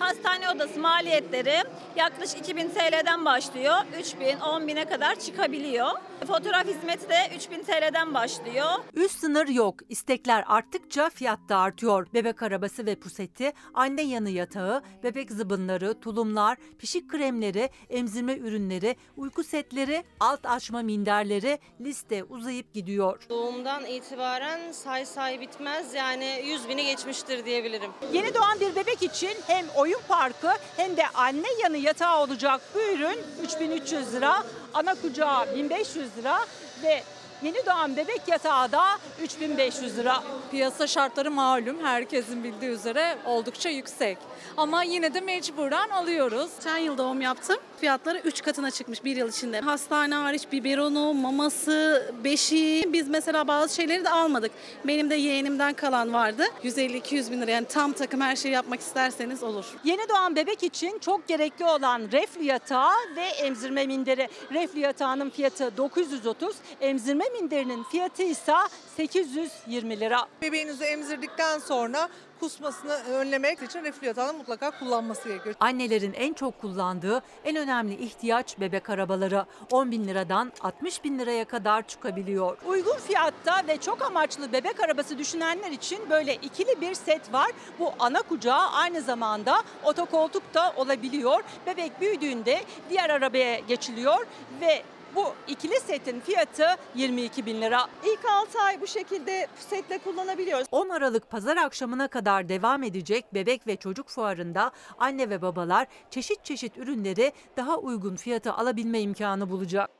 Hastane 0.02 0.50
odası 0.50 0.80
maliyetleri 0.80 1.62
yaklaşık 1.96 2.38
2000 2.38 2.68
TL'den 2.68 3.24
başlıyor. 3.24 3.74
3000, 4.00 4.24
10.000'e 4.26 4.84
kadar 4.84 5.20
çıkabiliyor. 5.20 5.88
Fotoğraf 6.26 6.66
hizmeti 6.66 7.08
de 7.08 7.16
3000 7.36 7.62
TL'den 7.62 8.14
başlıyor. 8.14 8.66
Üst 8.94 9.18
sınır 9.20 9.48
yok. 9.48 9.74
İstekler 9.88 10.44
arttıkça 10.46 11.10
fiyat 11.10 11.38
da 11.48 11.56
artıyor. 11.56 12.06
Bebek 12.14 12.42
arabası 12.42 12.86
ve 12.86 12.94
puseti, 12.94 13.52
anne 13.74 14.02
yanı 14.02 14.30
yatağı, 14.30 14.82
bebek 15.02 15.30
zıbınları, 15.30 16.00
tulumlar, 16.00 16.58
pişik 16.78 17.10
kremleri, 17.10 17.70
emzirme 17.90 18.36
ürünleri, 18.36 18.96
uyku 19.16 19.44
setleri, 19.44 20.04
alt 20.20 20.46
açma 20.46 20.82
minderleri 20.82 21.58
liste 21.80 22.24
uzayıp 22.24 22.74
gidiyor. 22.74 23.22
Doğumdan 23.30 23.86
itibaren 23.86 24.72
say 24.72 25.06
say 25.06 25.40
bitmez 25.40 25.94
yani 25.94 26.42
100 26.44 26.68
bini 26.68 26.84
geçmiştir 26.84 27.44
diyebilirim. 27.44 27.90
Yeni 28.12 28.34
doğan 28.34 28.60
bir 28.60 28.76
bebek 28.76 29.02
için 29.02 29.32
hem 29.46 29.66
oyun 29.76 29.91
parkı 30.08 30.52
hem 30.76 30.96
de 30.96 31.02
anne 31.14 31.48
yanı 31.62 31.76
yatağı 31.76 32.20
olacak 32.20 32.60
bu 32.74 32.78
ürün 32.78 33.18
3300 33.42 34.12
lira, 34.14 34.44
ana 34.74 34.94
kucağı 34.94 35.54
1500 35.54 36.16
lira 36.16 36.38
ve 36.82 37.02
yeni 37.42 37.66
doğan 37.66 37.96
bebek 37.96 38.20
yatağı 38.28 38.72
da 38.72 38.84
3500 39.22 39.96
lira. 39.98 40.22
Piyasa 40.50 40.86
şartları 40.86 41.30
malum 41.30 41.84
herkesin 41.84 42.44
bildiği 42.44 42.70
üzere 42.70 43.18
oldukça 43.24 43.68
yüksek. 43.68 44.18
Ama 44.56 44.82
yine 44.82 45.14
de 45.14 45.20
mecburen 45.20 45.88
alıyoruz. 45.88 46.50
Geçen 46.56 46.78
yıl 46.78 46.98
doğum 46.98 47.20
yaptım. 47.20 47.56
Fiyatları 47.82 48.18
3 48.18 48.42
katına 48.42 48.70
çıkmış 48.70 49.04
bir 49.04 49.16
yıl 49.16 49.28
içinde. 49.28 49.60
Hastane 49.60 50.14
hariç 50.14 50.42
biberonu, 50.52 51.14
maması, 51.14 52.12
beşiği. 52.24 52.92
Biz 52.92 53.08
mesela 53.08 53.48
bazı 53.48 53.74
şeyleri 53.74 54.04
de 54.04 54.10
almadık. 54.10 54.52
Benim 54.84 55.10
de 55.10 55.14
yeğenimden 55.14 55.74
kalan 55.74 56.12
vardı. 56.12 56.44
150-200 56.64 57.30
bin 57.30 57.40
lira 57.40 57.50
yani 57.50 57.66
tam 57.66 57.92
takım 57.92 58.20
her 58.20 58.36
şeyi 58.36 58.54
yapmak 58.54 58.80
isterseniz 58.80 59.42
olur. 59.42 59.64
Yeni 59.84 60.08
doğan 60.08 60.36
bebek 60.36 60.62
için 60.62 60.98
çok 60.98 61.28
gerekli 61.28 61.64
olan 61.64 62.02
reflü 62.12 62.42
yatağı 62.42 62.94
ve 63.16 63.24
emzirme 63.24 63.86
minderi. 63.86 64.28
Reflü 64.52 64.80
yatağının 64.80 65.30
fiyatı 65.30 65.76
930, 65.76 66.56
emzirme 66.80 67.24
minderinin 67.28 67.82
fiyatı 67.82 68.22
ise 68.22 68.52
820 68.96 70.00
lira. 70.00 70.26
Bebeğinizi 70.42 70.84
emzirdikten 70.84 71.58
sonra 71.58 72.08
kusmasını 72.42 72.92
önlemek 72.92 73.62
için 73.62 73.84
reflü 73.84 74.06
yatağını 74.06 74.32
mutlaka 74.32 74.70
kullanması 74.70 75.28
gerekiyor. 75.28 75.54
Annelerin 75.60 76.12
en 76.12 76.32
çok 76.32 76.60
kullandığı 76.60 77.22
en 77.44 77.56
önemli 77.56 77.94
ihtiyaç 77.94 78.60
bebek 78.60 78.90
arabaları. 78.90 79.46
10 79.70 79.90
bin 79.90 80.04
liradan 80.04 80.52
60 80.60 81.04
bin 81.04 81.18
liraya 81.18 81.44
kadar 81.44 81.86
çıkabiliyor. 81.86 82.58
Uygun 82.66 82.96
fiyatta 82.96 83.66
ve 83.68 83.76
çok 83.76 84.02
amaçlı 84.02 84.52
bebek 84.52 84.80
arabası 84.80 85.18
düşünenler 85.18 85.70
için 85.70 86.10
böyle 86.10 86.34
ikili 86.34 86.80
bir 86.80 86.94
set 86.94 87.32
var. 87.32 87.50
Bu 87.78 87.92
ana 87.98 88.22
kucağı 88.22 88.70
aynı 88.70 89.00
zamanda 89.00 89.62
otokoltuk 89.84 90.54
da 90.54 90.72
olabiliyor. 90.76 91.42
Bebek 91.66 92.00
büyüdüğünde 92.00 92.60
diğer 92.90 93.10
arabaya 93.10 93.58
geçiliyor 93.58 94.26
ve 94.60 94.82
bu 95.16 95.24
ikili 95.48 95.80
setin 95.80 96.20
fiyatı 96.20 96.64
22 96.94 97.46
bin 97.46 97.62
lira. 97.62 97.86
İlk 98.04 98.24
6 98.24 98.58
ay 98.58 98.80
bu 98.80 98.86
şekilde 98.86 99.46
setle 99.70 99.98
kullanabiliyoruz. 99.98 100.66
10 100.70 100.88
Aralık 100.88 101.30
pazar 101.30 101.56
akşamına 101.56 102.08
kadar 102.08 102.48
devam 102.48 102.82
edecek 102.82 103.34
bebek 103.34 103.66
ve 103.66 103.76
çocuk 103.76 104.08
fuarında 104.08 104.70
anne 104.98 105.30
ve 105.30 105.42
babalar 105.42 105.86
çeşit 106.10 106.44
çeşit 106.44 106.78
ürünleri 106.78 107.32
daha 107.56 107.76
uygun 107.78 108.16
fiyata 108.16 108.56
alabilme 108.56 109.00
imkanı 109.00 109.50
bulacak. 109.50 109.90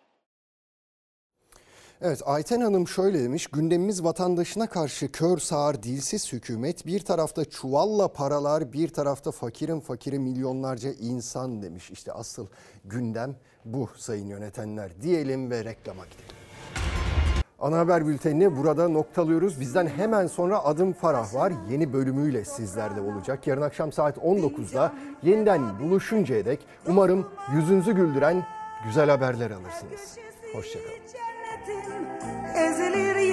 Evet 2.05 2.23
Ayten 2.25 2.61
Hanım 2.61 2.89
şöyle 2.89 3.25
demiş 3.25 3.47
gündemimiz 3.47 4.05
vatandaşına 4.05 4.67
karşı 4.67 5.13
kör 5.13 5.39
sağır 5.39 5.83
dilsiz 5.83 6.33
hükümet 6.33 6.87
bir 6.87 7.01
tarafta 7.01 7.45
çuvalla 7.45 8.13
paralar 8.13 8.73
bir 8.73 8.89
tarafta 8.89 9.31
fakirin 9.31 9.81
fakiri 9.81 10.19
milyonlarca 10.19 10.93
insan 10.93 11.63
demiş. 11.63 11.91
İşte 11.91 12.13
asıl 12.13 12.47
gündem 12.85 13.37
bu 13.65 13.89
sayın 13.97 14.27
yönetenler 14.27 14.91
diyelim 15.03 15.51
ve 15.51 15.65
reklama 15.65 16.05
gidelim. 16.05 16.37
Ana 17.61 17.79
haber 17.79 18.07
bültenini 18.07 18.57
burada 18.57 18.89
noktalıyoruz. 18.89 19.61
Bizden 19.61 19.87
hemen 19.87 20.27
sonra 20.27 20.65
Adım 20.65 20.93
Farah 20.93 21.35
var. 21.35 21.53
Yeni 21.71 21.93
bölümüyle 21.93 22.45
sizlerle 22.45 23.01
olacak. 23.01 23.47
Yarın 23.47 23.63
akşam 23.63 23.93
saat 23.93 24.17
19'da 24.19 24.93
yeniden 25.23 25.79
buluşuncaya 25.79 26.45
dek 26.45 26.67
umarım 26.87 27.29
yüzünüzü 27.55 27.93
güldüren 27.93 28.47
güzel 28.85 29.11
haberler 29.11 29.51
alırsınız. 29.51 30.19
Hoşçakalın. 30.55 31.03
ezeli 32.57 33.33